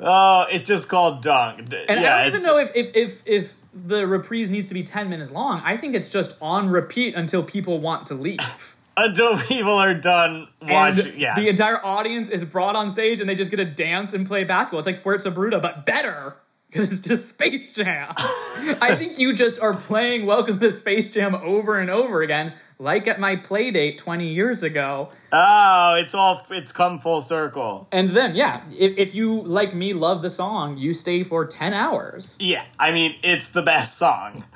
Oh, 0.00 0.46
it's 0.48 0.62
just 0.62 0.88
called 0.88 1.22
Dunk. 1.22 1.58
And 1.58 2.00
yeah, 2.00 2.18
I 2.18 2.22
don't 2.22 2.34
even 2.34 2.42
know 2.44 2.58
if, 2.58 2.70
if 2.76 2.96
if 2.96 3.22
if 3.26 3.56
the 3.74 4.06
reprise 4.06 4.48
needs 4.48 4.68
to 4.68 4.74
be 4.74 4.84
ten 4.84 5.10
minutes 5.10 5.32
long. 5.32 5.60
I 5.64 5.76
think 5.76 5.96
it's 5.96 6.08
just 6.08 6.38
on 6.40 6.68
repeat 6.68 7.16
until 7.16 7.42
people 7.42 7.80
want 7.80 8.06
to 8.06 8.14
leave. 8.14 8.76
Until 8.98 9.38
people 9.48 9.72
are 9.72 9.94
done 9.94 10.48
watching. 10.62 11.06
and 11.06 11.14
Yeah, 11.18 11.34
the 11.34 11.48
entire 11.48 11.78
audience 11.84 12.28
is 12.28 12.44
brought 12.44 12.76
on 12.76 12.90
stage 12.90 13.20
and 13.20 13.28
they 13.28 13.34
just 13.34 13.50
get 13.50 13.58
to 13.58 13.64
dance 13.64 14.14
and 14.14 14.26
play 14.26 14.44
basketball. 14.44 14.80
It's 14.80 14.86
like 14.86 14.96
Fuerza 14.96 15.32
Bruta, 15.32 15.60
but 15.62 15.86
better 15.86 16.36
because 16.70 16.92
it's 16.92 17.08
just 17.08 17.28
Space 17.30 17.74
Jam. 17.74 18.12
I 18.18 18.94
think 18.94 19.18
you 19.18 19.32
just 19.32 19.60
are 19.62 19.74
playing 19.74 20.26
Welcome 20.26 20.58
to 20.60 20.70
Space 20.70 21.08
Jam 21.08 21.34
over 21.34 21.78
and 21.78 21.88
over 21.88 22.20
again, 22.22 22.54
like 22.78 23.08
at 23.08 23.18
my 23.18 23.36
play 23.36 23.70
date 23.70 23.98
twenty 23.98 24.28
years 24.28 24.62
ago. 24.62 25.08
oh, 25.32 25.98
it's 26.02 26.14
all 26.14 26.44
it's 26.50 26.72
come 26.72 26.98
full 26.98 27.22
circle. 27.22 27.88
And 27.90 28.10
then, 28.10 28.34
yeah, 28.34 28.60
if, 28.78 28.98
if 28.98 29.14
you 29.14 29.40
like 29.42 29.74
me, 29.74 29.92
love 29.94 30.22
the 30.22 30.30
song, 30.30 30.76
you 30.76 30.92
stay 30.92 31.22
for 31.22 31.46
ten 31.46 31.72
hours. 31.72 32.36
Yeah, 32.40 32.64
I 32.78 32.92
mean 32.92 33.16
it's 33.22 33.48
the 33.48 33.62
best 33.62 33.96
song. 33.98 34.44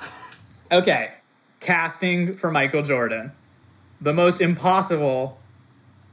Okay, 0.71 1.11
casting 1.59 2.33
for 2.33 2.49
Michael 2.49 2.81
Jordan. 2.81 3.31
The 4.03 4.13
most 4.13 4.41
impossible 4.41 5.39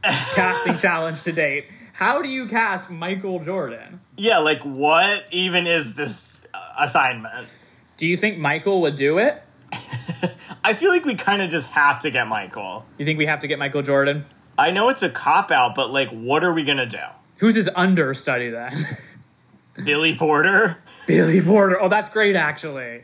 casting 0.04 0.78
challenge 0.78 1.24
to 1.24 1.32
date. 1.32 1.66
How 1.92 2.22
do 2.22 2.28
you 2.28 2.46
cast 2.46 2.88
Michael 2.88 3.40
Jordan? 3.40 4.00
Yeah, 4.16 4.38
like 4.38 4.62
what 4.62 5.24
even 5.32 5.66
is 5.66 5.96
this 5.96 6.40
assignment? 6.78 7.48
Do 7.96 8.06
you 8.06 8.16
think 8.16 8.38
Michael 8.38 8.80
would 8.82 8.94
do 8.94 9.18
it? 9.18 9.42
I 10.64 10.74
feel 10.74 10.90
like 10.90 11.04
we 11.04 11.16
kind 11.16 11.42
of 11.42 11.50
just 11.50 11.70
have 11.70 11.98
to 12.00 12.12
get 12.12 12.28
Michael. 12.28 12.86
You 12.96 13.04
think 13.04 13.18
we 13.18 13.26
have 13.26 13.40
to 13.40 13.48
get 13.48 13.58
Michael 13.58 13.82
Jordan? 13.82 14.24
I 14.56 14.70
know 14.70 14.88
it's 14.88 15.02
a 15.02 15.10
cop 15.10 15.50
out, 15.50 15.74
but 15.74 15.90
like, 15.90 16.10
what 16.10 16.44
are 16.44 16.52
we 16.52 16.62
gonna 16.62 16.86
do? 16.86 17.02
Who's 17.38 17.56
his 17.56 17.68
understudy 17.74 18.50
then? 18.50 18.72
Billy 19.84 20.14
Porter? 20.14 20.80
Billy 21.08 21.40
Porter. 21.40 21.80
Oh, 21.80 21.88
that's 21.88 22.08
great, 22.08 22.36
actually. 22.36 23.02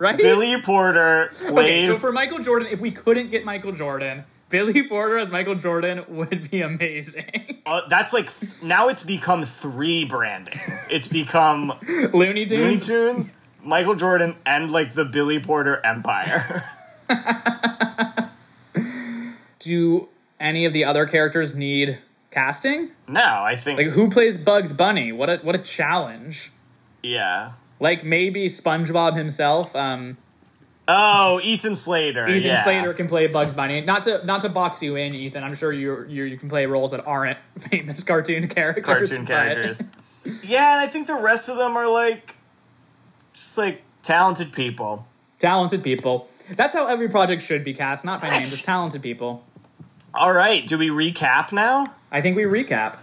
Right? 0.00 0.16
Billy 0.16 0.60
Porter 0.62 1.28
plays. 1.30 1.50
Okay, 1.50 1.82
so 1.86 1.94
for 1.94 2.10
Michael 2.10 2.38
Jordan, 2.38 2.68
if 2.72 2.80
we 2.80 2.90
couldn't 2.90 3.30
get 3.30 3.44
Michael 3.44 3.72
Jordan, 3.72 4.24
Billy 4.48 4.82
Porter 4.88 5.18
as 5.18 5.30
Michael 5.30 5.56
Jordan 5.56 6.04
would 6.08 6.50
be 6.50 6.62
amazing. 6.62 7.60
uh, 7.66 7.82
that's 7.88 8.12
like 8.14 8.30
now 8.64 8.88
it's 8.88 9.02
become 9.02 9.44
three 9.44 10.04
brandings. 10.06 10.88
It's 10.90 11.06
become 11.06 11.74
Looney 12.14 12.46
Tunes, 12.46 12.88
Looney. 12.88 13.12
Tunes, 13.12 13.36
Michael 13.62 13.94
Jordan, 13.94 14.36
and 14.46 14.72
like 14.72 14.94
the 14.94 15.04
Billy 15.04 15.38
Porter 15.38 15.84
Empire. 15.84 16.64
Do 19.58 20.08
any 20.40 20.64
of 20.64 20.72
the 20.72 20.84
other 20.84 21.04
characters 21.04 21.54
need 21.54 21.98
casting? 22.30 22.88
no, 23.06 23.20
I 23.20 23.54
think 23.56 23.78
Like 23.78 23.88
who 23.88 24.08
plays 24.08 24.38
Bugs 24.38 24.72
Bunny? 24.72 25.12
What 25.12 25.28
a 25.28 25.36
what 25.42 25.54
a 25.54 25.58
challenge. 25.58 26.52
yeah. 27.02 27.52
Like 27.80 28.04
maybe 28.04 28.46
SpongeBob 28.46 29.16
himself. 29.16 29.74
Um, 29.74 30.16
Oh, 30.92 31.40
Ethan 31.44 31.76
Slater. 31.76 32.26
Ethan 32.26 32.42
yeah. 32.42 32.64
Slater 32.64 32.92
can 32.94 33.06
play 33.06 33.28
Bugs 33.28 33.54
Bunny. 33.54 33.80
Not 33.80 34.02
to 34.04 34.24
not 34.26 34.40
to 34.40 34.48
box 34.48 34.82
you 34.82 34.96
in, 34.96 35.14
Ethan. 35.14 35.44
I'm 35.44 35.54
sure 35.54 35.72
you 35.72 36.04
you 36.08 36.24
you 36.24 36.36
can 36.36 36.48
play 36.48 36.66
roles 36.66 36.90
that 36.90 37.06
aren't 37.06 37.38
famous 37.58 38.02
cartoon 38.02 38.48
characters. 38.48 38.84
cartoon 38.84 39.24
characters. 39.26 39.82
yeah, 40.44 40.72
and 40.72 40.80
I 40.80 40.86
think 40.88 41.06
the 41.06 41.14
rest 41.14 41.48
of 41.48 41.56
them 41.58 41.76
are 41.76 41.88
like 41.88 42.34
just 43.34 43.56
like 43.56 43.82
talented 44.02 44.52
people. 44.52 45.06
talented 45.38 45.84
people. 45.84 46.28
That's 46.56 46.74
how 46.74 46.88
every 46.88 47.08
project 47.08 47.42
should 47.42 47.62
be 47.62 47.72
cast, 47.72 48.04
not 48.04 48.20
by 48.20 48.30
name, 48.30 48.40
just 48.40 48.64
talented 48.64 49.00
people. 49.00 49.44
All 50.12 50.32
right, 50.32 50.66
do 50.66 50.76
we 50.76 50.88
recap 50.88 51.52
now? 51.52 51.94
I 52.10 52.20
think 52.20 52.34
we 52.36 52.42
recap. 52.42 52.98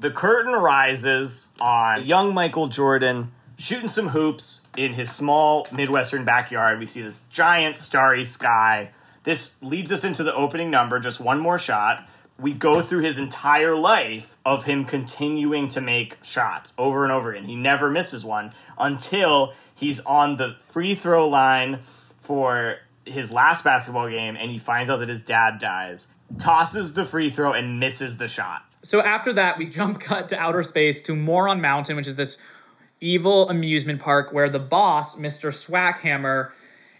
The 0.00 0.10
curtain 0.10 0.54
rises 0.54 1.52
on 1.60 2.04
young 2.04 2.34
Michael 2.34 2.66
Jordan 2.66 3.30
shooting 3.58 3.88
some 3.88 4.08
hoops 4.08 4.66
in 4.76 4.94
his 4.94 5.10
small 5.10 5.66
Midwestern 5.72 6.24
backyard. 6.24 6.78
We 6.78 6.86
see 6.86 7.02
this 7.02 7.22
giant 7.28 7.78
starry 7.78 8.24
sky. 8.24 8.92
This 9.24 9.56
leads 9.60 9.92
us 9.92 10.04
into 10.04 10.22
the 10.22 10.34
opening 10.34 10.70
number, 10.70 10.98
just 11.00 11.20
one 11.20 11.40
more 11.40 11.58
shot. 11.58 12.08
We 12.38 12.52
go 12.54 12.80
through 12.80 13.02
his 13.02 13.18
entire 13.18 13.74
life 13.74 14.36
of 14.46 14.64
him 14.64 14.84
continuing 14.84 15.66
to 15.68 15.80
make 15.80 16.24
shots 16.24 16.72
over 16.78 17.02
and 17.02 17.12
over 17.12 17.32
again. 17.32 17.44
He 17.44 17.56
never 17.56 17.90
misses 17.90 18.24
one 18.24 18.52
until 18.78 19.54
he's 19.74 19.98
on 20.00 20.36
the 20.36 20.56
free 20.60 20.94
throw 20.94 21.28
line 21.28 21.80
for 21.80 22.76
his 23.04 23.32
last 23.32 23.64
basketball 23.64 24.08
game 24.08 24.36
and 24.36 24.50
he 24.52 24.58
finds 24.58 24.88
out 24.88 24.98
that 24.98 25.08
his 25.08 25.22
dad 25.22 25.58
dies, 25.58 26.08
tosses 26.38 26.94
the 26.94 27.04
free 27.04 27.28
throw, 27.28 27.52
and 27.52 27.80
misses 27.80 28.18
the 28.18 28.28
shot. 28.28 28.64
So 28.82 29.00
after 29.00 29.32
that, 29.32 29.58
we 29.58 29.66
jump 29.66 29.98
cut 30.00 30.28
to 30.28 30.38
outer 30.38 30.62
space 30.62 31.02
to 31.02 31.16
Moron 31.16 31.60
Mountain, 31.60 31.96
which 31.96 32.06
is 32.06 32.14
this 32.14 32.38
evil 33.00 33.48
amusement 33.48 34.00
park 34.00 34.32
where 34.32 34.48
the 34.48 34.58
boss, 34.58 35.18
Mr. 35.18 35.50
Swackhammer, 35.50 36.50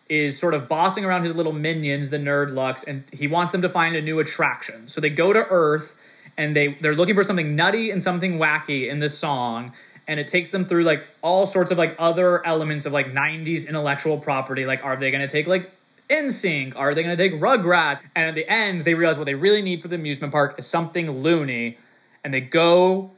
is 0.09 0.39
sort 0.39 0.55
of 0.55 0.69
bossing 0.69 1.05
around 1.05 1.25
his 1.25 1.35
little 1.35 1.53
minions, 1.53 2.11
the 2.11 2.19
Nerdlucks, 2.19 2.87
and 2.87 3.05
he 3.13 3.27
wants 3.27 3.53
them 3.53 3.63
to 3.63 3.69
find 3.69 3.95
a 3.95 4.01
new 4.01 4.19
attraction. 4.19 4.89
So 4.89 5.01
they 5.01 5.11
go 5.11 5.33
to 5.33 5.47
Earth 5.51 6.01
and 6.37 6.57
they 6.57 6.79
they're 6.81 6.95
looking 6.95 7.15
for 7.15 7.25
something 7.25 7.55
nutty 7.57 7.91
and 7.91 8.03
something 8.03 8.39
wacky 8.39 8.89
in 8.91 9.01
this 9.01 9.19
song. 9.19 9.73
And 10.07 10.19
it 10.19 10.29
takes 10.29 10.49
them 10.49 10.65
through 10.65 10.85
like 10.85 11.05
all 11.21 11.45
sorts 11.45 11.71
of 11.71 11.77
like 11.77 11.95
other 11.99 12.47
elements 12.47 12.87
of 12.87 12.93
like 12.93 13.13
90s 13.13 13.69
intellectual 13.69 14.19
property. 14.19 14.65
Like, 14.65 14.83
are 14.83 14.97
they 14.97 15.11
gonna 15.11 15.29
take 15.29 15.47
like 15.47 15.71
NSYNC? 16.09 16.75
Are 16.77 16.95
they 16.95 17.03
gonna 17.03 17.17
take 17.17 17.35
Rugrats? 17.35 18.03
And 18.17 18.31
at 18.31 18.35
the 18.35 18.51
end, 18.51 18.87
they 18.87 18.95
realize 18.95 19.19
what 19.19 19.27
they 19.27 19.35
really 19.35 19.61
need 19.61 19.83
for 19.83 19.89
the 19.89 19.97
amusement 19.97 20.33
park 20.33 20.55
is 20.59 20.67
something 20.67 21.11
loony. 21.11 21.77
And 22.25 22.33
they 22.33 22.41
go 22.41 23.11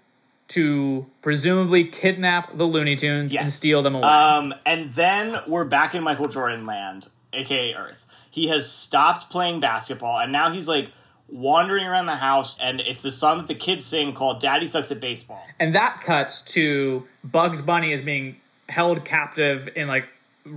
to 0.51 1.07
presumably 1.23 1.85
kidnap 1.85 2.57
the 2.57 2.65
Looney 2.65 2.97
Tunes 2.97 3.35
and 3.35 3.51
steal 3.51 3.83
them 3.83 3.95
away. 3.95 4.05
Um, 4.05 4.55
and 4.67 4.93
then 4.93 5.37
we're 5.47 5.65
back 5.65 5.95
in 5.95 6.03
Michael 6.03 6.29
Jordan 6.29 6.67
land, 6.67 7.09
aka 7.33 7.75
Earth. 7.75 8.05
He 8.31 8.49
has 8.49 8.71
stopped 8.71 9.31
playing 9.31 9.61
basketball, 9.61 10.19
and 10.19 10.33
now 10.33 10.51
he's 10.51 10.69
like 10.69 10.91
wandering 11.29 11.87
around 11.87 12.07
the 12.07 12.17
house, 12.17 12.59
and 12.59 12.81
it's 12.81 13.01
the 13.01 13.13
song 13.13 13.39
that 13.39 13.47
the 13.49 13.55
kids 13.55 13.87
sing 13.87 14.13
called 14.13 14.41
"Daddy 14.41 14.67
Sucks 14.67 14.91
at 14.91 15.01
Baseball." 15.01 15.45
And 15.59 15.75
that 15.75 16.01
cuts 16.01 16.43
to 16.53 17.07
Bugs 17.23 17.63
Bunny 17.63 17.93
is 17.93 18.03
being 18.03 18.37
held 18.69 19.05
captive 19.05 19.69
and 19.77 19.89
like 19.89 20.09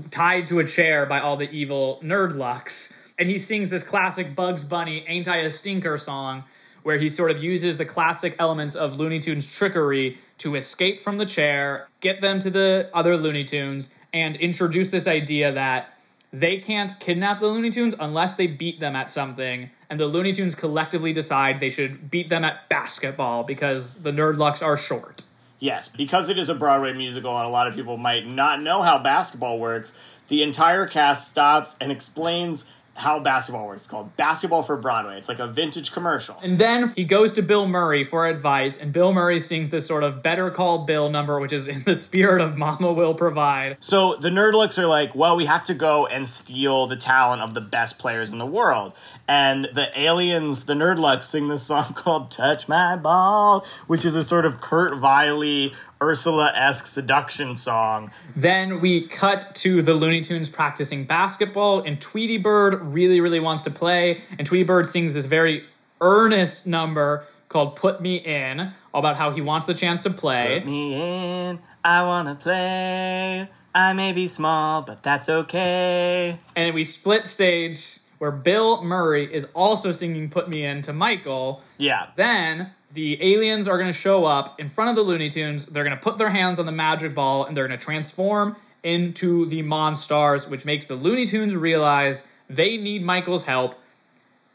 tied 0.10 0.48
to 0.48 0.60
a 0.60 0.66
chair 0.66 1.06
by 1.06 1.20
all 1.20 1.38
the 1.38 1.50
evil 1.52 2.00
Nerdlucks. 2.04 3.00
And 3.20 3.30
he 3.30 3.38
sings 3.38 3.70
this 3.70 3.84
classic 3.84 4.34
Bugs 4.34 4.64
Bunny 4.64 5.06
Ain't 5.08 5.28
I 5.28 5.38
a 5.38 5.52
Stinker 5.52 6.00
song 6.00 6.46
where 6.84 6.97
he 6.97 7.09
sort 7.09 7.31
of 7.31 7.43
uses 7.43 7.77
the 7.77 7.86
classic 7.86 8.36
elements 8.38 8.75
of 8.75 8.97
Looney 8.97 9.19
Tunes 9.19 9.51
trickery 9.51 10.17
to 10.38 10.55
escape 10.55 11.01
from 11.01 11.17
the 11.17 11.25
chair, 11.25 11.88
get 12.01 12.21
them 12.21 12.39
to 12.39 12.49
the 12.49 12.89
other 12.93 13.17
Looney 13.17 13.43
Tunes, 13.43 13.97
and 14.13 14.36
introduce 14.36 14.89
this 14.91 15.07
idea 15.07 15.51
that 15.51 15.97
they 16.31 16.57
can't 16.57 16.99
kidnap 16.99 17.39
the 17.39 17.47
Looney 17.47 17.69
Tunes 17.69 17.95
unless 17.99 18.34
they 18.34 18.47
beat 18.47 18.79
them 18.79 18.95
at 18.95 19.09
something, 19.09 19.69
and 19.89 19.99
the 19.99 20.07
Looney 20.07 20.34
Tunes 20.34 20.55
collectively 20.55 21.13
decide 21.13 21.59
they 21.59 21.69
should 21.69 22.09
beat 22.09 22.29
them 22.29 22.43
at 22.43 22.67
basketball 22.69 23.43
because 23.43 24.01
the 24.01 24.11
Nerdlucks 24.11 24.65
are 24.65 24.77
short. 24.77 25.23
Yes, 25.59 25.88
because 25.88 26.29
it 26.29 26.38
is 26.38 26.49
a 26.49 26.55
Broadway 26.55 26.91
musical, 26.93 27.38
and 27.38 27.45
a 27.45 27.49
lot 27.49 27.67
of 27.67 27.75
people 27.75 27.97
might 27.97 28.27
not 28.27 28.61
know 28.61 28.81
how 28.81 28.97
basketball 28.97 29.59
works. 29.59 29.97
The 30.27 30.43
entire 30.43 30.88
cast 30.88 31.29
stops 31.29 31.75
and 31.79 31.91
explains 31.91 32.69
how 32.96 33.20
basketball 33.20 33.68
works. 33.68 33.82
It's 33.82 33.88
called 33.88 34.16
Basketball 34.18 34.62
for 34.62 34.78
Broadway. 34.78 35.18
It's 35.18 35.28
like 35.28 35.39
a 35.39 35.48
vintage 35.48 35.91
commercial. 35.91 36.38
And 36.44 36.58
then 36.60 36.89
he 36.96 37.04
goes 37.04 37.34
to 37.34 37.41
Bill 37.41 37.68
Murray 37.68 38.04
for 38.04 38.28
advice, 38.28 38.80
and 38.80 38.94
Bill 38.94 39.12
Murray 39.14 39.39
sings 39.39 39.72
this 39.72 39.88
sort 39.88 40.04
of 40.04 40.22
Better 40.22 40.52
Call 40.52 40.86
Bill 40.86 41.10
number, 41.10 41.39
which 41.39 41.54
is 41.54 41.68
in 41.68 41.84
the 41.84 41.96
spirit 41.96 42.41
of 42.41 42.58
Mama 42.58 42.94
Will 42.94 43.16
Provide. 43.16 43.78
So 43.80 44.16
the 44.20 44.30
Nerdlucks 44.30 44.78
are 44.78 44.88
like, 44.88 45.16
well, 45.16 45.36
we 45.36 45.46
have 45.46 45.64
to 45.64 45.74
go 45.74 46.06
and 46.06 46.28
steal 46.28 46.86
the 46.86 46.96
talent 46.96 47.41
of 47.41 47.54
the 47.54 47.62
best 47.62 47.98
players 47.98 48.32
in 48.32 48.38
the 48.38 48.46
world. 48.46 48.94
And 49.28 49.70
the 49.74 49.88
aliens, 49.96 50.66
the 50.66 50.74
Nerdlucks, 50.74 51.24
sing 51.24 51.48
this 51.48 51.66
song 51.66 51.94
called 51.96 52.30
Touch 52.30 52.68
My 52.68 52.96
Ball, 52.96 53.66
which 53.88 54.06
is 54.06 54.16
a 54.16 54.24
sort 54.24 54.46
of 54.46 54.62
Kurt 54.62 54.94
Viley, 54.94 55.74
Ursula 56.02 56.52
esque 56.56 56.88
seduction 56.88 57.56
song. 57.56 58.12
Then 58.36 58.82
we 58.82 59.08
cut 59.08 59.52
to 59.56 59.82
the 59.82 59.94
Looney 59.94 60.22
Tunes 60.22 60.50
practicing 60.50 61.06
basketball, 61.06 61.80
and 61.80 62.00
Tweety 62.02 62.38
Bird 62.38 62.82
really, 62.82 63.22
really 63.22 63.39
wants 63.39 63.64
to 63.64 63.72
play. 63.72 64.22
And 64.38 64.46
Tweety 64.48 64.66
Bird 64.66 64.88
sings 64.88 65.14
this 65.14 65.26
very 65.26 65.66
earnest 66.02 66.68
number 66.68 67.26
called 67.48 67.76
Put 67.76 68.02
Me 68.02 68.18
In, 68.18 68.72
about 68.94 69.16
how 69.16 69.32
he 69.32 69.41
wants 69.41 69.66
the 69.66 69.74
chance 69.74 70.04
to 70.04 70.10
play. 70.10 70.60
Put 70.60 70.66
me 70.66 70.96
in, 70.96 71.60
I 71.84 72.04
wanna 72.04 72.36
play. 72.36 73.50
I 73.76 73.94
may 73.94 74.12
be 74.12 74.28
small, 74.28 74.82
but 74.82 75.04
that's 75.04 75.30
okay. 75.30 76.39
And 76.56 76.76
we 76.76 76.84
split 76.84 77.26
stage 77.26 78.00
where 78.20 78.32
Bill 78.32 78.84
Murray 78.84 79.32
is 79.34 79.50
also 79.54 79.91
singing 79.91 80.30
Put 80.30 80.48
Me 80.48 80.64
In 80.64 80.82
to 80.84 80.94
Michael. 80.94 81.62
Yeah. 81.78 82.08
Then 82.16 82.72
the 82.94 83.18
aliens 83.22 83.68
are 83.68 83.78
going 83.78 83.91
to 83.91 83.98
show 83.98 84.24
up 84.24 84.60
in 84.60 84.70
front 84.70 84.91
of 84.91 84.96
the 84.96 85.02
Looney 85.02 85.28
Tunes. 85.28 85.66
They're 85.66 85.84
going 85.84 85.96
to 85.96 86.02
put 86.02 86.18
their 86.18 86.30
hands 86.30 86.60
on 86.60 86.66
the 86.68 86.72
magic 86.72 87.16
ball 87.16 87.46
and 87.46 87.58
they're 87.58 87.68
going 87.68 87.78
to 87.78 87.84
transform 87.84 88.56
into 88.84 89.46
the 89.48 89.64
Monstars, 89.64 90.50
which 90.50 90.66
makes 90.66 90.86
the 90.86 90.96
Looney 90.96 91.26
Tunes 91.26 91.56
realize 91.56 92.32
they 92.50 92.78
need 92.78 93.04
Michael's 93.04 93.46
help. 93.46 93.76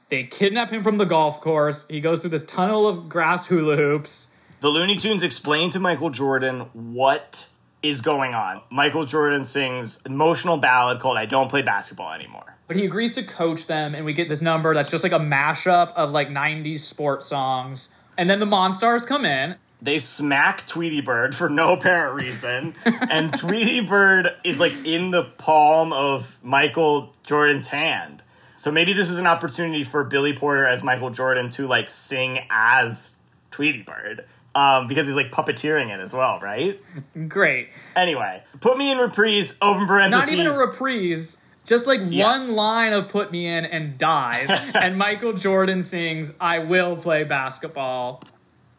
They 0.08 0.22
kidnap 0.24 0.70
him 0.70 0.82
from 0.82 0.98
the 0.98 1.04
golf 1.04 1.40
course. 1.40 1.86
He 1.88 2.00
goes 2.00 2.20
through 2.20 2.30
this 2.30 2.44
tunnel 2.44 2.86
of 2.86 3.08
grass 3.08 3.48
hula 3.48 3.76
hoops. 3.76 4.34
The 4.60 4.68
Looney 4.68 4.96
Tunes 4.96 5.22
explain 5.22 5.70
to 5.70 5.80
Michael 5.80 6.10
Jordan 6.10 6.60
what 6.72 7.48
is 7.82 8.00
going 8.00 8.34
on. 8.34 8.62
Michael 8.70 9.04
Jordan 9.04 9.44
sings 9.44 10.04
an 10.04 10.12
emotional 10.12 10.58
ballad 10.58 11.00
called 11.00 11.16
I 11.16 11.26
Don't 11.26 11.48
Play 11.48 11.62
Basketball 11.62 12.12
Anymore. 12.12 12.56
But 12.66 12.76
he 12.76 12.84
agrees 12.84 13.14
to 13.14 13.22
coach 13.22 13.66
them, 13.66 13.94
and 13.94 14.04
we 14.04 14.12
get 14.12 14.28
this 14.28 14.42
number 14.42 14.74
that's 14.74 14.90
just 14.90 15.02
like 15.02 15.12
a 15.12 15.18
mashup 15.18 15.92
of 15.92 16.10
like 16.10 16.28
90s 16.28 16.80
sports 16.80 17.26
songs. 17.26 17.94
And 18.18 18.28
then 18.28 18.40
the 18.40 18.46
Monstars 18.46 19.06
come 19.06 19.24
in. 19.24 19.56
They 19.80 20.00
smack 20.00 20.66
Tweety 20.66 21.00
Bird 21.00 21.36
for 21.36 21.48
no 21.48 21.72
apparent 21.72 22.16
reason, 22.16 22.74
and 22.84 23.32
Tweety 23.32 23.80
Bird 23.80 24.28
is 24.44 24.58
like 24.58 24.74
in 24.84 25.12
the 25.12 25.22
palm 25.22 25.92
of 25.92 26.40
Michael 26.42 27.14
Jordan's 27.22 27.68
hand. 27.68 28.24
So 28.56 28.72
maybe 28.72 28.92
this 28.92 29.08
is 29.08 29.20
an 29.20 29.28
opportunity 29.28 29.84
for 29.84 30.02
Billy 30.02 30.32
Porter 30.32 30.66
as 30.66 30.82
Michael 30.82 31.10
Jordan 31.10 31.48
to 31.50 31.68
like 31.68 31.88
sing 31.88 32.40
as 32.50 33.16
Tweety 33.52 33.82
Bird. 33.82 34.24
Um, 34.54 34.88
because 34.88 35.06
he's 35.06 35.14
like 35.14 35.30
puppeteering 35.30 35.94
it 35.94 36.00
as 36.00 36.12
well, 36.12 36.40
right? 36.40 36.80
Great. 37.28 37.68
Anyway, 37.94 38.42
put 38.60 38.76
me 38.76 38.90
in 38.90 38.98
reprise, 38.98 39.56
open 39.62 39.86
parentheses. 39.86 40.32
Not 40.32 40.32
even 40.32 40.52
a 40.52 40.58
reprise. 40.58 41.44
Just 41.68 41.86
like 41.86 42.00
one 42.00 42.54
line 42.56 42.94
of 42.94 43.10
put 43.10 43.30
me 43.30 43.46
in 43.46 43.66
and 43.66 43.98
dies. 43.98 44.48
and 44.74 44.96
Michael 44.96 45.34
Jordan 45.34 45.82
sings, 45.82 46.34
I 46.40 46.60
will 46.60 46.96
play 46.96 47.24
basketball. 47.24 48.22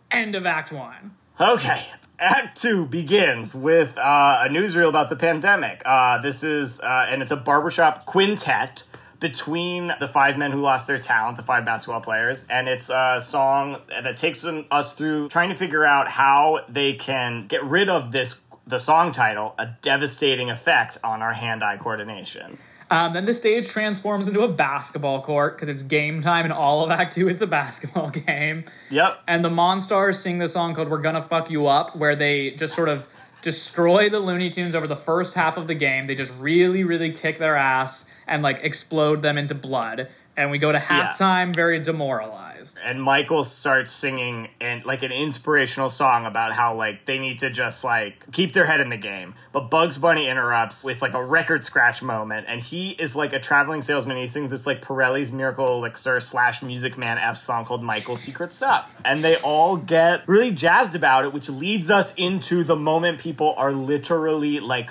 End 0.10 0.34
of 0.34 0.48
Act 0.48 0.72
One. 0.72 1.12
Okay. 1.40 1.86
Act 2.18 2.60
Two 2.60 2.88
begins 2.88 3.54
with 3.54 3.96
uh, 3.96 4.42
a 4.44 4.50
newsreel 4.50 4.90
about 4.90 5.10
the 5.10 5.16
pandemic. 5.16 5.84
Uh, 5.86 6.18
this 6.18 6.44
is, 6.44 6.82
uh, 6.82 7.06
and 7.08 7.22
it's 7.22 7.32
a 7.32 7.38
barbershop 7.38 8.08
quintet 8.08 8.86
between 9.20 9.92
the 10.00 10.08
five 10.08 10.40
men 10.40 10.52
who 10.52 10.60
lost 10.60 10.88
their 10.88 10.98
talent, 10.98 11.38
the 11.38 11.44
five 11.44 11.64
basketball 11.64 12.02
players, 12.02 12.48
and 12.50 12.68
it's 12.68 12.90
a 12.90 13.20
song 13.22 13.82
that 13.90 14.18
takes 14.18 14.42
them, 14.42 14.66
us 14.72 14.94
through 14.94 15.30
trying 15.30 15.50
to 15.50 15.56
figure 15.56 15.86
out 15.86 16.08
how 16.10 16.62
they 16.68 16.94
can 16.94 17.46
get 17.46 17.64
rid 17.64 17.88
of 17.88 18.12
this. 18.12 18.42
The 18.66 18.80
song 18.80 19.12
title, 19.12 19.56
a 19.58 19.76
devastating 19.82 20.50
effect 20.50 20.98
on 21.04 21.22
our 21.22 21.34
hand-eye 21.34 21.78
coordination. 21.78 22.60
Um, 22.92 23.14
then 23.14 23.26
the 23.26 23.34
stage 23.34 23.70
transforms 23.70 24.28
into 24.28 24.42
a 24.42 24.48
basketball 24.48 25.22
court 25.22 25.56
because 25.56 25.70
it's 25.70 25.84
game 25.84 26.22
time 26.22 26.46
and 26.46 26.54
all 26.54 26.84
of 26.84 26.92
Act 26.92 27.14
2 27.14 27.30
is 27.30 27.38
the 27.38 27.48
basketball 27.60 28.10
game. 28.10 28.64
Yep. 28.90 29.22
And 29.28 29.46
the 29.46 29.50
Monstars 29.50 30.16
sing 30.16 30.40
the 30.40 30.48
song 30.48 30.74
called 30.74 30.90
We're 30.90 31.02
Gonna 31.02 31.22
Fuck 31.22 31.52
You 31.52 31.68
Up, 31.68 31.96
where 31.96 32.16
they 32.16 32.52
just 32.52 32.76
sort 32.76 32.90
of 32.90 33.08
destroy 33.42 34.10
the 34.10 34.20
Looney 34.20 34.50
Tunes 34.50 34.76
over 34.76 34.88
the 34.88 34.96
first 34.96 35.36
half 35.36 35.58
of 35.58 35.68
the 35.68 35.76
game. 35.76 36.08
They 36.08 36.16
just 36.16 36.34
really, 36.40 36.84
really 36.84 37.12
kick 37.12 37.38
their 37.38 37.56
ass 37.56 38.14
and 38.28 38.42
like 38.42 38.64
explode 38.64 39.22
them 39.22 39.38
into 39.38 39.56
blood. 39.56 40.10
And 40.36 40.52
we 40.52 40.58
go 40.58 40.72
to 40.72 40.78
halftime 40.78 41.54
very 41.54 41.80
demoralized. 41.80 42.49
And 42.84 43.02
Michael 43.02 43.44
starts 43.44 43.92
singing 43.92 44.50
and 44.60 44.84
like 44.86 45.04
an 45.04 45.12
inspirational 45.12 45.90
song 45.90 46.26
about 46.26 46.54
how 46.54 46.76
like 46.76 47.06
they 47.06 47.18
need 47.18 47.40
to 47.40 47.50
just 47.50 47.84
like 47.84 48.32
keep 48.32 48.54
their 48.54 48.66
head 48.66 48.82
in 48.82 48.90
the 48.90 48.98
game. 48.98 49.36
But 49.52 49.70
Bugs 49.70 49.98
Bunny 49.98 50.28
interrupts 50.28 50.86
with 50.86 51.02
like 51.02 51.14
a 51.14 51.24
record 51.24 51.66
scratch 51.66 52.02
moment, 52.04 52.46
and 52.50 52.62
he 52.62 52.92
is 52.92 53.16
like 53.16 53.34
a 53.34 53.40
traveling 53.40 53.82
salesman. 53.82 54.18
He 54.18 54.28
sings 54.28 54.52
this 54.52 54.68
like 54.68 54.82
Pirelli's 54.82 55.32
Miracle 55.32 55.68
Elixir 55.68 56.20
slash 56.20 56.62
Music 56.62 56.98
Man 56.98 57.18
esque 57.18 57.44
song 57.44 57.66
called 57.66 57.84
Michael's 57.84 58.22
Secret 58.22 58.54
Stuff, 58.54 59.00
and 59.04 59.24
they 59.24 59.38
all 59.38 59.78
get 59.78 60.28
really 60.28 60.52
jazzed 60.52 60.96
about 60.96 61.26
it, 61.26 61.34
which 61.34 61.50
leads 61.50 61.90
us 61.90 62.14
into 62.16 62.64
the 62.64 62.76
moment 62.76 63.20
people 63.20 63.54
are 63.58 63.72
literally 63.72 64.60
like 64.60 64.90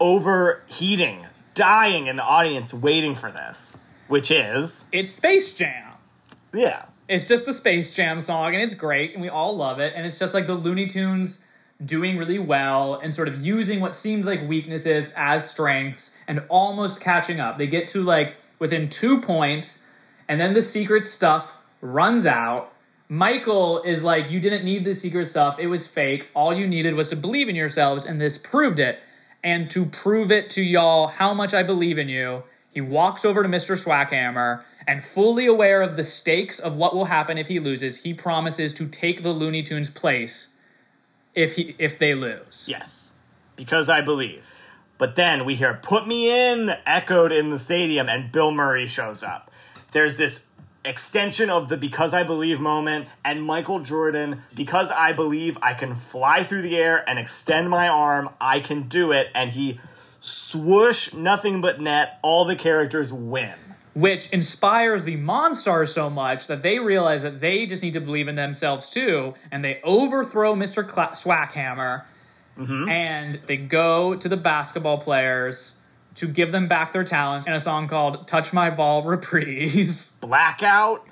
overheating, 0.00 1.26
dying 1.54 2.06
in 2.06 2.16
the 2.16 2.22
audience 2.22 2.72
waiting 2.72 3.14
for 3.14 3.30
this, 3.30 3.78
which 4.06 4.30
is 4.30 4.86
It's 4.92 5.10
Space 5.10 5.52
Jam. 5.52 5.87
Yeah. 6.54 6.86
It's 7.08 7.26
just 7.26 7.46
the 7.46 7.52
Space 7.52 7.94
Jam 7.94 8.20
song, 8.20 8.52
and 8.54 8.62
it's 8.62 8.74
great, 8.74 9.14
and 9.14 9.22
we 9.22 9.30
all 9.30 9.56
love 9.56 9.80
it. 9.80 9.94
And 9.96 10.04
it's 10.04 10.18
just 10.18 10.34
like 10.34 10.46
the 10.46 10.54
Looney 10.54 10.86
Tunes 10.86 11.48
doing 11.84 12.18
really 12.18 12.38
well 12.38 12.94
and 12.96 13.14
sort 13.14 13.28
of 13.28 13.44
using 13.44 13.80
what 13.80 13.94
seems 13.94 14.26
like 14.26 14.46
weaknesses 14.46 15.12
as 15.16 15.48
strengths 15.48 16.18
and 16.26 16.44
almost 16.48 17.00
catching 17.00 17.40
up. 17.40 17.56
They 17.56 17.66
get 17.66 17.86
to 17.88 18.02
like 18.02 18.36
within 18.58 18.88
two 18.88 19.20
points, 19.20 19.86
and 20.28 20.40
then 20.40 20.52
the 20.52 20.62
secret 20.62 21.04
stuff 21.04 21.62
runs 21.80 22.26
out. 22.26 22.72
Michael 23.08 23.80
is 23.82 24.02
like, 24.02 24.30
You 24.30 24.40
didn't 24.40 24.64
need 24.64 24.84
the 24.84 24.92
secret 24.92 25.28
stuff, 25.28 25.58
it 25.58 25.68
was 25.68 25.88
fake. 25.88 26.28
All 26.34 26.52
you 26.52 26.66
needed 26.66 26.94
was 26.94 27.08
to 27.08 27.16
believe 27.16 27.48
in 27.48 27.56
yourselves, 27.56 28.04
and 28.04 28.20
this 28.20 28.36
proved 28.36 28.78
it. 28.78 29.00
And 29.42 29.70
to 29.70 29.86
prove 29.86 30.32
it 30.32 30.50
to 30.50 30.62
y'all 30.62 31.06
how 31.06 31.32
much 31.32 31.54
I 31.54 31.62
believe 31.62 31.96
in 31.96 32.08
you, 32.08 32.42
he 32.74 32.80
walks 32.80 33.24
over 33.24 33.42
to 33.42 33.48
Mr. 33.48 33.76
Swackhammer 33.76 34.62
and, 34.88 35.04
fully 35.04 35.46
aware 35.46 35.82
of 35.82 35.96
the 35.96 36.02
stakes 36.02 36.58
of 36.58 36.74
what 36.74 36.96
will 36.96 37.04
happen 37.04 37.36
if 37.36 37.48
he 37.48 37.60
loses, 37.60 38.02
he 38.02 38.14
promises 38.14 38.72
to 38.72 38.88
take 38.88 39.22
the 39.22 39.32
Looney 39.32 39.62
Tunes' 39.62 39.90
place 39.90 40.58
if 41.34 41.54
he 41.56 41.76
if 41.78 41.98
they 41.98 42.14
lose. 42.14 42.66
Yes, 42.68 43.12
because 43.54 43.90
I 43.90 44.00
believe. 44.00 44.50
But 44.96 45.14
then 45.14 45.44
we 45.44 45.54
hear 45.54 45.74
"Put 45.74 46.08
me 46.08 46.50
in" 46.50 46.70
echoed 46.86 47.30
in 47.30 47.50
the 47.50 47.58
stadium, 47.58 48.08
and 48.08 48.32
Bill 48.32 48.50
Murray 48.50 48.86
shows 48.86 49.22
up. 49.22 49.50
There's 49.92 50.16
this 50.16 50.50
extension 50.84 51.50
of 51.50 51.68
the 51.68 51.76
"Because 51.76 52.14
I 52.14 52.22
Believe" 52.22 52.58
moment, 52.58 53.08
and 53.22 53.44
Michael 53.44 53.80
Jordan, 53.80 54.42
"Because 54.56 54.90
I 54.90 55.12
believe 55.12 55.58
I 55.60 55.74
can 55.74 55.94
fly 55.94 56.42
through 56.42 56.62
the 56.62 56.78
air 56.78 57.08
and 57.08 57.18
extend 57.18 57.68
my 57.68 57.88
arm, 57.88 58.30
I 58.40 58.60
can 58.60 58.88
do 58.88 59.12
it," 59.12 59.28
and 59.34 59.50
he 59.50 59.78
swoosh, 60.18 61.12
nothing 61.12 61.60
but 61.60 61.78
net. 61.78 62.18
All 62.22 62.46
the 62.46 62.56
characters 62.56 63.12
win. 63.12 63.54
Which 63.98 64.32
inspires 64.32 65.04
the 65.04 65.16
Monstars 65.16 65.88
so 65.88 66.08
much 66.08 66.46
that 66.46 66.62
they 66.62 66.78
realize 66.78 67.22
that 67.22 67.40
they 67.40 67.66
just 67.66 67.82
need 67.82 67.94
to 67.94 68.00
believe 68.00 68.28
in 68.28 68.36
themselves 68.36 68.88
too, 68.88 69.34
and 69.50 69.64
they 69.64 69.80
overthrow 69.82 70.54
Mr. 70.54 70.86
Cla- 70.86 71.14
Swackhammer, 71.14 72.04
mm-hmm. 72.56 72.88
and 72.88 73.34
they 73.46 73.56
go 73.56 74.14
to 74.14 74.28
the 74.28 74.36
basketball 74.36 74.98
players 74.98 75.82
to 76.14 76.28
give 76.28 76.52
them 76.52 76.68
back 76.68 76.92
their 76.92 77.02
talents 77.02 77.48
in 77.48 77.54
a 77.54 77.60
song 77.60 77.88
called 77.88 78.28
"Touch 78.28 78.52
My 78.52 78.70
Ball" 78.70 79.02
reprise. 79.02 80.16
Blackout. 80.20 81.04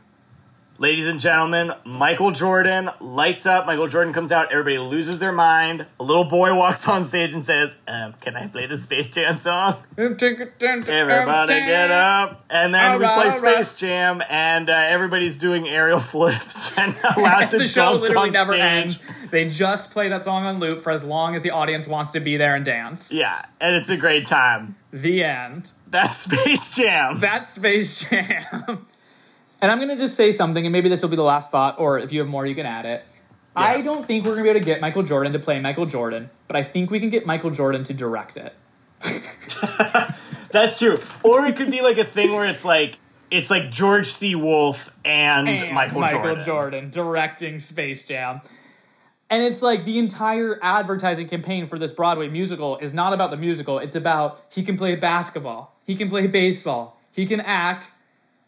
Ladies 0.78 1.06
and 1.06 1.18
gentlemen, 1.18 1.72
Michael 1.86 2.32
Jordan 2.32 2.90
lights 3.00 3.46
up. 3.46 3.64
Michael 3.64 3.88
Jordan 3.88 4.12
comes 4.12 4.30
out. 4.30 4.52
Everybody 4.52 4.76
loses 4.76 5.18
their 5.20 5.32
mind. 5.32 5.86
A 5.98 6.02
little 6.02 6.24
boy 6.26 6.54
walks 6.54 6.86
on 6.86 7.02
stage 7.02 7.32
and 7.32 7.42
says, 7.42 7.78
um, 7.88 8.12
Can 8.20 8.36
I 8.36 8.46
play 8.48 8.66
the 8.66 8.76
Space 8.76 9.06
Jam 9.08 9.36
song? 9.36 9.76
Everybody 9.96 11.54
get 11.54 11.90
up. 11.90 12.44
And 12.50 12.74
then 12.74 12.98
we 12.98 13.06
Alright, 13.06 13.32
play. 13.40 13.54
Space 13.54 13.74
Jam, 13.74 14.22
and 14.28 14.68
uh, 14.68 14.74
everybody's 14.74 15.36
doing 15.36 15.66
aerial 15.66 15.98
flips 16.12 16.76
and 16.76 16.94
allowed 17.16 17.48
to 17.50 17.58
the 17.58 17.66
show 17.66 17.92
literally 17.94 18.28
never 18.30 18.52
stage. 18.52 18.60
ends. 18.62 19.00
They 19.30 19.46
just 19.46 19.92
play 19.92 20.10
that 20.10 20.22
song 20.22 20.44
on 20.44 20.58
loop 20.58 20.82
for 20.82 20.90
as 20.90 21.02
long 21.02 21.34
as 21.34 21.40
the 21.40 21.50
audience 21.52 21.88
wants 21.88 22.10
to 22.10 22.20
be 22.20 22.36
there 22.36 22.54
and 22.54 22.66
dance. 22.66 23.14
Yeah, 23.14 23.46
and 23.62 23.74
it's 23.76 23.88
a 23.88 23.96
great 23.96 24.26
time. 24.26 24.76
The 24.92 25.24
end. 25.24 25.72
That's 25.88 26.18
Space 26.18 26.76
Jam. 26.76 27.18
That's 27.18 27.48
Space 27.48 28.10
Jam. 28.10 28.86
and 29.60 29.70
I'm 29.70 29.78
gonna 29.78 29.96
just 29.96 30.16
say 30.16 30.32
something, 30.32 30.64
and 30.64 30.72
maybe 30.72 30.88
this 30.88 31.02
will 31.02 31.10
be 31.10 31.16
the 31.16 31.22
last 31.22 31.50
thought, 31.50 31.78
or 31.78 31.98
if 31.98 32.12
you 32.12 32.20
have 32.20 32.28
more, 32.28 32.46
you 32.46 32.54
can 32.54 32.66
add 32.66 32.86
it. 32.86 33.04
I 33.54 33.80
don't 33.80 34.06
think 34.06 34.26
we're 34.26 34.32
gonna 34.32 34.42
be 34.42 34.50
able 34.50 34.60
to 34.60 34.66
get 34.66 34.80
Michael 34.80 35.02
Jordan 35.02 35.32
to 35.32 35.38
play 35.38 35.58
Michael 35.60 35.86
Jordan, 35.86 36.30
but 36.46 36.56
I 36.56 36.62
think 36.62 36.90
we 36.90 37.00
can 37.00 37.08
get 37.08 37.24
Michael 37.26 37.50
Jordan 37.50 37.84
to 37.84 37.94
direct 37.94 38.36
it. 38.36 38.54
That's 40.50 40.78
true. 40.78 40.98
Or 41.22 41.46
it 41.46 41.56
could 41.56 41.70
be 41.70 41.82
like 41.82 41.98
a 41.98 42.04
thing 42.04 42.32
where 42.32 42.46
it's 42.46 42.64
like, 42.64 42.98
it's 43.30 43.50
like 43.50 43.70
George 43.70 44.06
C. 44.06 44.34
Wolfe 44.34 44.94
and, 45.04 45.48
And 45.48 45.74
Michael, 45.74 46.06
Jordan. 46.06 46.44
Jordan 46.44 46.90
directing 46.90 47.60
Space 47.60 48.04
Jam. 48.04 48.40
And 49.28 49.42
it's 49.42 49.60
like 49.60 49.84
the 49.84 49.98
entire 49.98 50.58
advertising 50.62 51.28
campaign 51.28 51.66
for 51.66 51.78
this 51.78 51.92
Broadway 51.92 52.28
musical 52.28 52.78
is 52.78 52.94
not 52.94 53.12
about 53.12 53.30
the 53.30 53.36
musical. 53.36 53.78
It's 53.78 53.96
about 53.96 54.40
he 54.52 54.62
can 54.62 54.76
play 54.76 54.94
basketball, 54.96 55.76
he 55.84 55.96
can 55.96 56.08
play 56.08 56.26
baseball, 56.26 57.00
he 57.12 57.26
can 57.26 57.40
act, 57.40 57.90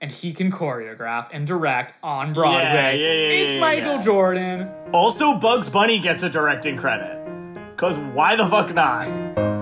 and 0.01 0.13
he 0.13 0.33
can 0.33 0.51
choreograph 0.51 1.29
and 1.33 1.47
direct 1.47 1.95
on 2.03 2.33
Broadway. 2.33 2.63
yeah, 2.63 2.91
yeah, 2.91 3.13
yeah, 3.13 3.43
it's 3.43 3.55
yeah, 3.55 3.61
Michael 3.61 3.95
yeah. 3.97 4.01
Jordan. 4.01 4.71
Also, 4.93 5.35
Bugs 5.35 5.69
Bunny 5.69 5.99
gets 5.99 6.23
a 6.23 6.31
directing 6.31 6.77
credit. 6.77 7.17
Cause 7.77 7.99
why 7.99 8.35
the 8.37 8.47
fuck 8.49 8.75
not? 8.75 9.58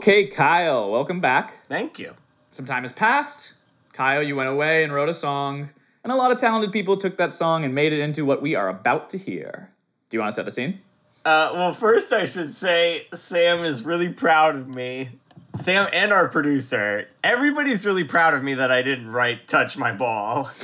Okay, 0.00 0.28
Kyle, 0.28 0.90
welcome 0.90 1.20
back. 1.20 1.58
Thank 1.68 1.98
you. 1.98 2.14
Some 2.48 2.64
time 2.64 2.84
has 2.84 2.90
passed. 2.90 3.58
Kyle, 3.92 4.22
you 4.22 4.34
went 4.34 4.48
away 4.48 4.82
and 4.82 4.94
wrote 4.94 5.10
a 5.10 5.12
song, 5.12 5.68
and 6.02 6.10
a 6.10 6.16
lot 6.16 6.32
of 6.32 6.38
talented 6.38 6.72
people 6.72 6.96
took 6.96 7.18
that 7.18 7.34
song 7.34 7.66
and 7.66 7.74
made 7.74 7.92
it 7.92 8.00
into 8.00 8.24
what 8.24 8.40
we 8.40 8.54
are 8.54 8.70
about 8.70 9.10
to 9.10 9.18
hear. 9.18 9.68
Do 10.08 10.16
you 10.16 10.20
want 10.22 10.30
to 10.30 10.34
set 10.36 10.46
the 10.46 10.52
scene? 10.52 10.80
Uh, 11.22 11.50
well, 11.52 11.74
first 11.74 12.14
I 12.14 12.24
should 12.24 12.48
say 12.48 13.08
Sam 13.12 13.58
is 13.58 13.84
really 13.84 14.08
proud 14.10 14.56
of 14.56 14.68
me. 14.68 15.10
Sam 15.54 15.86
and 15.92 16.14
our 16.14 16.28
producer. 16.28 17.10
Everybody's 17.22 17.84
really 17.84 18.04
proud 18.04 18.32
of 18.32 18.42
me 18.42 18.54
that 18.54 18.72
I 18.72 18.80
didn't 18.80 19.10
write 19.10 19.48
Touch 19.48 19.76
My 19.76 19.92
Ball. 19.92 20.50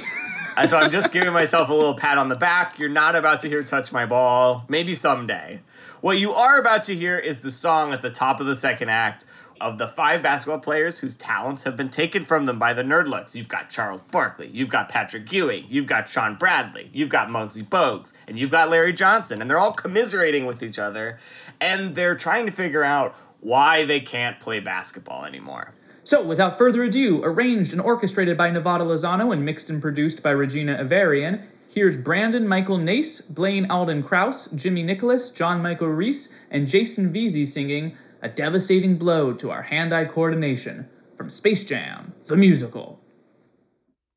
And 0.59 0.71
so 0.71 0.79
I'm 0.79 0.91
just 0.91 1.13
giving 1.13 1.35
myself 1.35 1.69
a 1.69 1.75
little 1.75 1.93
pat 1.93 2.17
on 2.17 2.31
the 2.31 2.35
back. 2.35 2.79
You're 2.79 2.89
not 2.89 3.15
about 3.15 3.41
to 3.41 3.49
hear 3.49 3.63
Touch 3.63 3.93
My 3.93 4.07
Ball. 4.07 4.65
Maybe 4.71 4.95
someday. 4.95 5.61
What 6.07 6.21
you 6.21 6.35
are 6.35 6.57
about 6.57 6.85
to 6.85 6.95
hear 6.95 7.19
is 7.19 7.41
the 7.41 7.51
song 7.51 7.93
at 7.93 8.01
the 8.01 8.13
top 8.13 8.39
of 8.39 8.47
the 8.47 8.55
second 8.55 8.91
act 8.91 9.27
of 9.61 9.77
the 9.77 9.89
five 9.89 10.23
basketball 10.23 10.61
players 10.61 11.01
whose 11.01 11.17
talents 11.17 11.65
have 11.65 11.77
been 11.77 11.89
taken 11.89 12.25
from 12.25 12.47
them 12.47 12.61
by 12.61 12.75
the 12.75 12.85
nerdlets. 12.85 13.35
You've 13.35 13.49
got 13.49 13.71
Charles 13.71 14.05
Barkley, 14.05 14.47
you've 14.47 14.69
got 14.69 14.89
Patrick 14.89 15.33
Ewing, 15.33 15.67
you've 15.69 15.89
got 15.89 16.09
Shawn 16.09 16.37
Bradley, 16.37 16.91
you've 16.93 17.09
got 17.09 17.27
Muggsy 17.27 17.65
Bogues, 17.65 18.13
and 18.29 18.39
you've 18.39 18.53
got 18.53 18.71
Larry 18.71 18.93
Johnson, 18.93 19.41
and 19.43 19.51
they're 19.51 19.59
all 19.59 19.73
commiserating 19.73 20.47
with 20.47 20.63
each 20.63 20.79
other, 20.79 21.19
and 21.61 21.97
they're 21.97 22.15
trying 22.15 22.47
to 22.47 22.53
figure 22.53 22.85
out 22.85 23.13
why 23.41 23.85
they 23.85 23.99
can't 23.99 24.39
play 24.39 24.61
basketball 24.61 25.25
anymore. 25.25 25.75
So, 26.05 26.25
without 26.25 26.57
further 26.57 26.85
ado, 26.85 27.21
arranged 27.25 27.73
and 27.73 27.83
orchestrated 27.83 28.39
by 28.39 28.51
Nevada 28.51 28.85
Lozano 28.85 29.33
and 29.33 29.45
mixed 29.45 29.69
and 29.71 29.83
produced 29.83 30.23
by 30.23 30.31
Regina 30.31 30.77
Avarian, 30.77 31.49
here's 31.77 31.99
Brandon 31.99 32.49
Michael 32.49 32.79
Nase, 32.79 33.35
Blaine 33.35 33.71
Alden 33.71 34.03
Krauss, 34.03 34.51
Jimmy 34.53 34.83
Nicholas, 34.83 35.29
John 35.29 35.61
Michael 35.61 35.89
Reese, 35.89 36.35
and 36.51 36.67
Jason 36.67 37.13
Veasey 37.13 37.45
singing 37.45 37.95
A 38.23 38.31
Devastating 38.31 38.97
Blow 38.97 39.35
to 39.35 39.51
Our 39.51 39.61
Hand 39.61 39.93
Eye 39.93 40.07
Coordination 40.07 40.89
from 41.19 41.29
Space 41.29 41.65
Jam, 41.65 42.15
the 42.29 42.37
musical. 42.39 42.99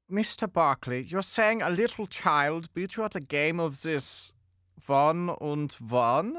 Mr. 0.09 0.51
Barkley, 0.51 1.01
you're 1.01 1.21
saying 1.21 1.61
a 1.61 1.69
little 1.69 2.07
child 2.07 2.73
beat 2.73 2.95
you 2.95 3.03
at 3.03 3.15
a 3.15 3.19
game 3.19 3.59
of 3.59 3.81
this 3.81 4.33
one 4.85 5.27
und 5.41 5.73
one? 5.73 6.37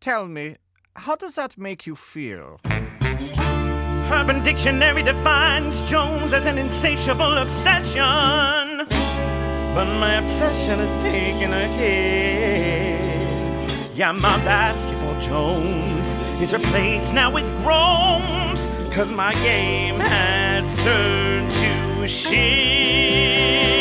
Tell 0.00 0.26
me, 0.26 0.56
how 0.96 1.14
does 1.14 1.36
that 1.36 1.56
make 1.56 1.86
you 1.86 1.94
feel? 1.94 2.60
Urban 4.10 4.42
Dictionary 4.42 5.04
defines 5.04 5.80
Jones 5.82 6.32
as 6.32 6.46
an 6.46 6.58
insatiable 6.58 7.34
obsession. 7.34 8.57
But 9.74 9.84
my 9.84 10.14
obsession 10.14 10.78
has 10.80 10.98
taken 10.98 11.52
a 11.52 11.66
hit. 11.68 13.08
Yeah, 13.94 14.12
my 14.12 14.36
basketball 14.44 15.20
Jones 15.20 16.12
is 16.42 16.52
replaced 16.52 17.14
now 17.14 17.30
with 17.30 17.48
groans. 17.58 18.68
Cause 18.94 19.10
my 19.10 19.32
game 19.34 20.00
has 20.00 20.74
turned 20.76 21.50
to 21.50 22.06
shit. 22.08 23.77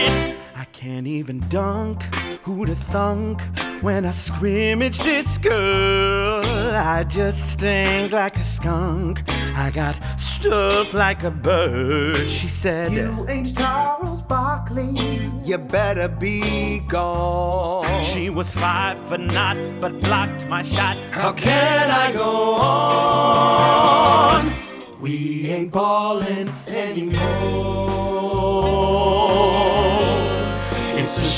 I 0.87 0.89
can't 0.89 1.07
even 1.07 1.43
dunk. 1.49 2.01
Who'da 2.43 2.75
thunk 2.75 3.41
when 3.81 4.05
I 4.05 4.11
scrimmage 4.11 4.99
this 4.99 5.37
girl? 5.37 6.45
I 6.45 7.03
just 7.03 7.51
stink 7.51 8.13
like 8.13 8.37
a 8.37 8.45
skunk. 8.45 9.23
I 9.57 9.69
got 9.69 9.97
stuff 10.17 10.93
like 10.93 11.23
a 11.25 11.31
bird. 11.31 12.31
She 12.31 12.47
said, 12.47 12.93
You 12.93 13.25
ain't 13.27 13.53
Charles 13.53 14.21
Barkley. 14.21 15.29
You 15.43 15.57
better 15.57 16.07
be 16.07 16.79
gone. 16.79 18.01
She 18.01 18.29
was 18.29 18.49
five 18.53 18.97
for 19.09 19.17
naught, 19.17 19.57
but 19.81 19.99
blocked 19.99 20.47
my 20.47 20.61
shot. 20.61 20.95
How 21.11 21.33
can 21.33 21.91
I 21.91 22.13
go 22.13 22.55
on? 22.55 24.53
We 25.01 25.49
ain't 25.49 25.73
ballin' 25.73 26.49
anymore. 26.65 28.07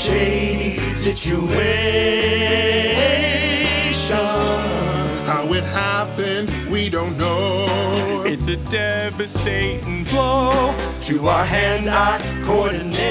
Shady 0.00 0.78
situation. 0.88 1.36
How 5.26 5.52
it 5.52 5.64
happened, 5.64 6.50
we 6.70 6.88
don't 6.88 7.18
know. 7.18 7.66
It's 8.24 8.48
a 8.48 8.56
devastating 8.70 10.04
blow 10.04 10.74
to 11.02 11.28
our 11.28 11.44
hand-eye 11.44 12.20
coordination. 12.46 13.10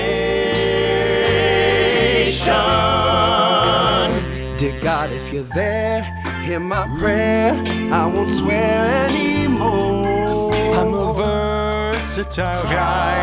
Dear 4.57 4.81
God, 4.81 5.11
if 5.11 5.31
you're 5.31 5.43
there, 5.53 6.01
hear 6.43 6.59
my 6.59 6.87
prayer. 6.97 7.53
I 7.93 8.07
won't 8.07 8.33
swear 8.33 9.05
anymore. 9.05 10.53
I'm 10.73 10.93
a 10.95 11.13
versatile 11.13 12.63
guy. 12.63 13.13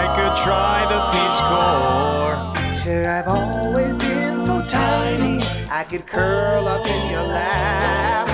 I 0.00 0.04
could 0.16 0.34
try 0.42 0.86
the 0.92 1.00
Peace 1.12 1.40
Corps. 1.50 2.51
I've 2.84 3.28
always 3.28 3.94
been 3.94 4.40
so 4.40 4.60
tiny. 4.66 5.40
I 5.70 5.84
could 5.88 6.04
curl 6.04 6.66
up 6.66 6.84
in 6.84 7.10
your 7.12 7.22
lap. 7.22 8.26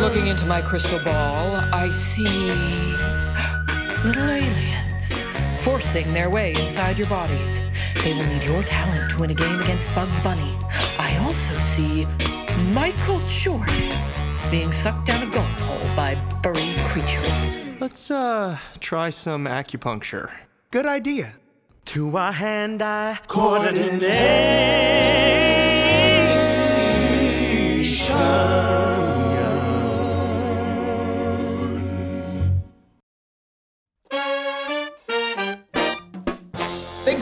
Looking 0.00 0.26
into 0.26 0.46
my 0.46 0.60
crystal 0.62 0.98
ball, 1.04 1.54
I 1.72 1.90
see 1.90 2.50
little 4.04 4.30
aliens 4.30 4.78
forcing 5.60 6.08
their 6.14 6.28
way 6.28 6.54
inside 6.54 6.98
your 6.98 7.08
bodies. 7.08 7.60
They 8.02 8.14
will 8.14 8.26
need 8.26 8.44
your 8.44 8.62
talent 8.62 9.10
to 9.10 9.18
win 9.20 9.30
a 9.30 9.34
game 9.34 9.60
against 9.60 9.94
Bugs 9.94 10.20
Bunny. 10.20 10.56
I 10.98 11.16
also 11.22 11.54
see 11.58 12.06
Michael 12.72 13.20
Jordan 13.28 13.98
being 14.50 14.72
sucked 14.72 15.06
down 15.06 15.22
a 15.28 15.30
golf 15.30 15.60
hole 15.60 15.96
by 15.96 16.16
furry 16.42 16.76
creatures. 16.84 17.56
Let's 17.80 18.10
uh 18.10 18.58
try 18.80 19.10
some 19.10 19.44
acupuncture. 19.44 20.30
Good 20.70 20.86
idea. 20.86 21.34
To 21.86 22.16
our 22.16 22.32
hand-eye 22.32 23.18
coordination. 23.26 24.08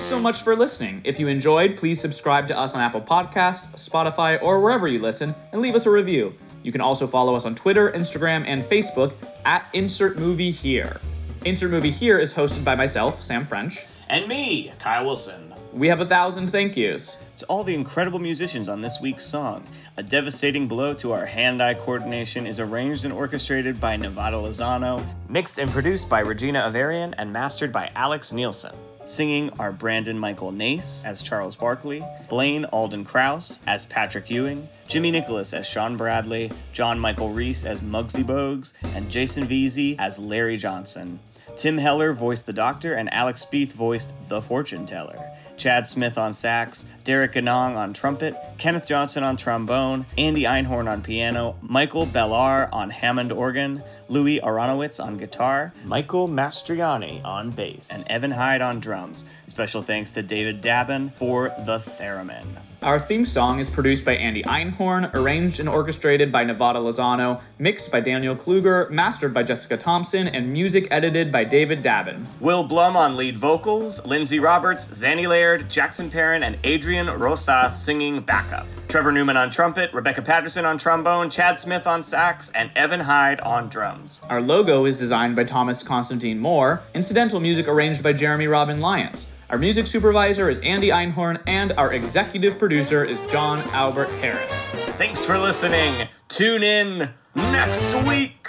So 0.07 0.21
much 0.21 0.45
for 0.45 0.55
listening. 0.55 1.01
If 1.03 1.19
you 1.19 1.27
enjoyed, 1.27 1.77
please 1.77 2.01
subscribe 2.01 2.47
to 2.47 2.57
us 2.57 2.75
on 2.75 2.81
Apple 2.81 3.01
Podcast, 3.01 3.75
Spotify, 3.75 4.41
or 4.41 4.61
wherever 4.61 4.87
you 4.87 5.01
listen, 5.01 5.35
and 5.51 5.61
leave 5.61 5.75
us 5.75 5.85
a 5.85 5.91
review. 5.91 6.33
You 6.63 6.71
can 6.71 6.81
also 6.81 7.09
follow 7.09 7.35
us 7.35 7.45
on 7.45 7.57
Twitter, 7.57 7.91
Instagram, 7.91 8.45
and 8.47 8.63
Facebook 8.63 9.15
at 9.45 9.67
Insert 9.73 10.17
Movie 10.17 10.53
Here. 10.53 10.99
Insert 11.45 11.73
Movie 11.73 11.91
Here 11.91 12.21
is 12.21 12.35
hosted 12.35 12.65
by 12.65 12.77
myself, 12.77 13.21
Sam 13.21 13.45
French. 13.45 13.87
And 14.09 14.29
me, 14.29 14.71
Kyle 14.79 15.05
Wilson. 15.05 15.53
We 15.73 15.89
have 15.89 16.01
a 16.01 16.07
thousand 16.07 16.49
thank 16.49 16.77
yous. 16.77 17.29
To 17.39 17.47
all 17.47 17.65
the 17.65 17.75
incredible 17.75 18.21
musicians 18.21 18.69
on 18.69 18.83
this 18.83 19.01
week's 19.01 19.27
song, 19.27 19.65
A 19.97 20.05
Devastating 20.05 20.69
Blow 20.69 20.95
to 20.95 21.11
Our 21.11 21.27
Hand 21.27 21.61
Eye 21.61 21.75
Coordination 21.75 22.47
is 22.47 22.61
arranged 22.61 23.05
and 23.05 23.13
orchestrated 23.13 23.81
by 23.81 23.97
Nevada 23.97 24.37
Lozano, 24.37 25.05
mixed 25.29 25.59
and 25.59 25.69
produced 25.69 26.09
by 26.09 26.21
Regina 26.21 26.61
Avarian, 26.61 27.13
and 27.19 27.33
mastered 27.33 27.73
by 27.73 27.91
Alex 27.97 28.33
Nielsen. 28.33 28.73
Singing 29.07 29.51
are 29.61 29.71
Brandon 29.71 30.19
Michael 30.19 30.51
Nase 30.51 31.07
as 31.07 31.23
Charles 31.23 31.55
Barkley, 31.55 32.03
Blaine 32.29 32.65
Alden 32.65 33.05
Krauss 33.05 33.61
as 33.65 33.87
Patrick 33.87 34.29
Ewing, 34.29 34.69
Jimmy 34.89 35.13
Nicholas 35.13 35.55
as 35.55 35.65
Shawn 35.65 35.97
Bradley, 35.97 36.51
John 36.73 36.99
Michael 36.99 37.31
Reese 37.31 37.65
as 37.65 37.81
Muggsy 37.81 38.25
Bogues, 38.25 38.73
and 38.97 39.09
Jason 39.09 39.47
Veasey 39.47 39.95
as 40.01 40.19
Larry 40.19 40.57
Johnson. 40.57 41.21
Tim 41.57 41.79
Heller 41.79 42.13
voiced 42.13 42.47
the 42.47 42.53
Doctor, 42.53 42.95
and 42.95 43.13
Alex 43.15 43.45
Spieth 43.45 43.71
voiced 43.71 44.13
the 44.29 44.43
Fortune 44.43 44.87
Teller. 44.87 45.17
Chad 45.57 45.87
Smith 45.87 46.19
on 46.19 46.33
sax, 46.35 46.85
Derek 47.05 47.33
Ganong 47.33 47.77
on 47.77 47.93
trumpet, 47.93 48.35
Kenneth 48.59 48.89
Johnson 48.89 49.23
on 49.23 49.37
trombone, 49.37 50.05
Andy 50.19 50.43
Einhorn 50.43 50.91
on 50.91 51.01
piano, 51.01 51.57
Michael 51.63 52.07
Bellar 52.07 52.69
on 52.73 52.91
Hammond 52.91 53.33
organ, 53.33 53.83
Louis 54.09 54.41
Aronowitz 54.41 55.05
on 55.05 55.19
guitar, 55.19 55.73
Michael 55.85 56.29
Mastriani 56.29 57.25
on 57.25 57.51
bass. 57.51 57.91
and 57.91 58.11
Evan 58.11 58.33
Hyde 58.33 58.63
on 58.63 58.81
drums. 58.81 59.25
Special 59.47 59.83
thanks 59.83 60.15
to 60.15 60.23
David 60.23 60.63
Dabin 60.63 61.11
for 61.11 61.49
the 61.65 61.79
theremin. 61.79 62.66
Our 62.87 63.01
theme 63.01 63.25
song 63.25 63.59
is 63.59 63.69
produced 63.69 64.05
by 64.05 64.15
Andy 64.15 64.45
Einhorn, 64.45 65.13
arranged 65.13 65.59
and 65.59 65.69
orchestrated 65.69 66.31
by 66.31 66.45
Nevada 66.45 66.79
Lozano, 66.79 67.43
mixed 67.59 67.91
by 67.91 67.99
Daniel 67.99 68.37
Kluger, 68.37 68.89
mastered 68.91 69.35
by 69.35 69.43
Jessica 69.43 69.77
Thompson, 69.77 70.29
and 70.29 70.53
music 70.53 70.87
edited 70.89 71.33
by 71.33 71.43
David 71.43 71.83
Davin. 71.83 72.27
Will 72.41 72.63
Blum 72.63 72.97
on 72.97 73.17
lead 73.17 73.37
vocals, 73.37 74.07
Lindsay 74.07 74.39
Roberts, 74.39 74.87
Zanny 74.87 75.27
Laird, 75.27 75.69
Jackson 75.69 76.13
Perrin, 76.13 76.45
and 76.45 76.59
Adrian 76.63 77.09
Rosas 77.09 77.77
singing 77.77 78.21
backup. 78.21 78.69
Trevor 78.87 79.11
Newman 79.11 79.37
on 79.37 79.51
trumpet, 79.51 79.93
Rebecca 79.93 80.23
Patterson 80.23 80.65
on 80.65 80.79
trombone, 80.79 81.29
Chad 81.29 81.59
Smith 81.59 81.89
on 81.89 82.05
sax, 82.05 82.53
and 82.55 82.71
Evan 82.77 83.01
Hyde 83.01 83.41
on 83.41 83.69
drums. 83.69 84.21
Our 84.31 84.41
logo 84.41 84.85
is 84.85 84.97
designed 84.97 85.35
by 85.35 85.43
Thomas 85.43 85.83
Constantine 85.83 86.39
Moore, 86.39 86.83
incidental 86.95 87.41
music 87.41 87.67
arranged 87.67 88.05
by 88.05 88.13
Jeremy 88.13 88.47
Robin 88.47 88.81
Lyons. 88.81 89.33
Our 89.49 89.59
music 89.59 89.87
supervisor 89.87 90.51
is 90.51 90.59
Andy 90.59 90.89
Einhorn, 90.89 91.41
and 91.47 91.71
our 91.79 91.93
executive 91.93 92.59
producer 92.59 93.05
is 93.05 93.21
John 93.31 93.61
Albert 93.71 94.09
Harris. 94.21 94.71
Thanks 94.99 95.25
for 95.25 95.39
listening. 95.39 96.09
Tune 96.29 96.65
in 96.65 97.11
next 97.37 97.95
week. 98.09 98.49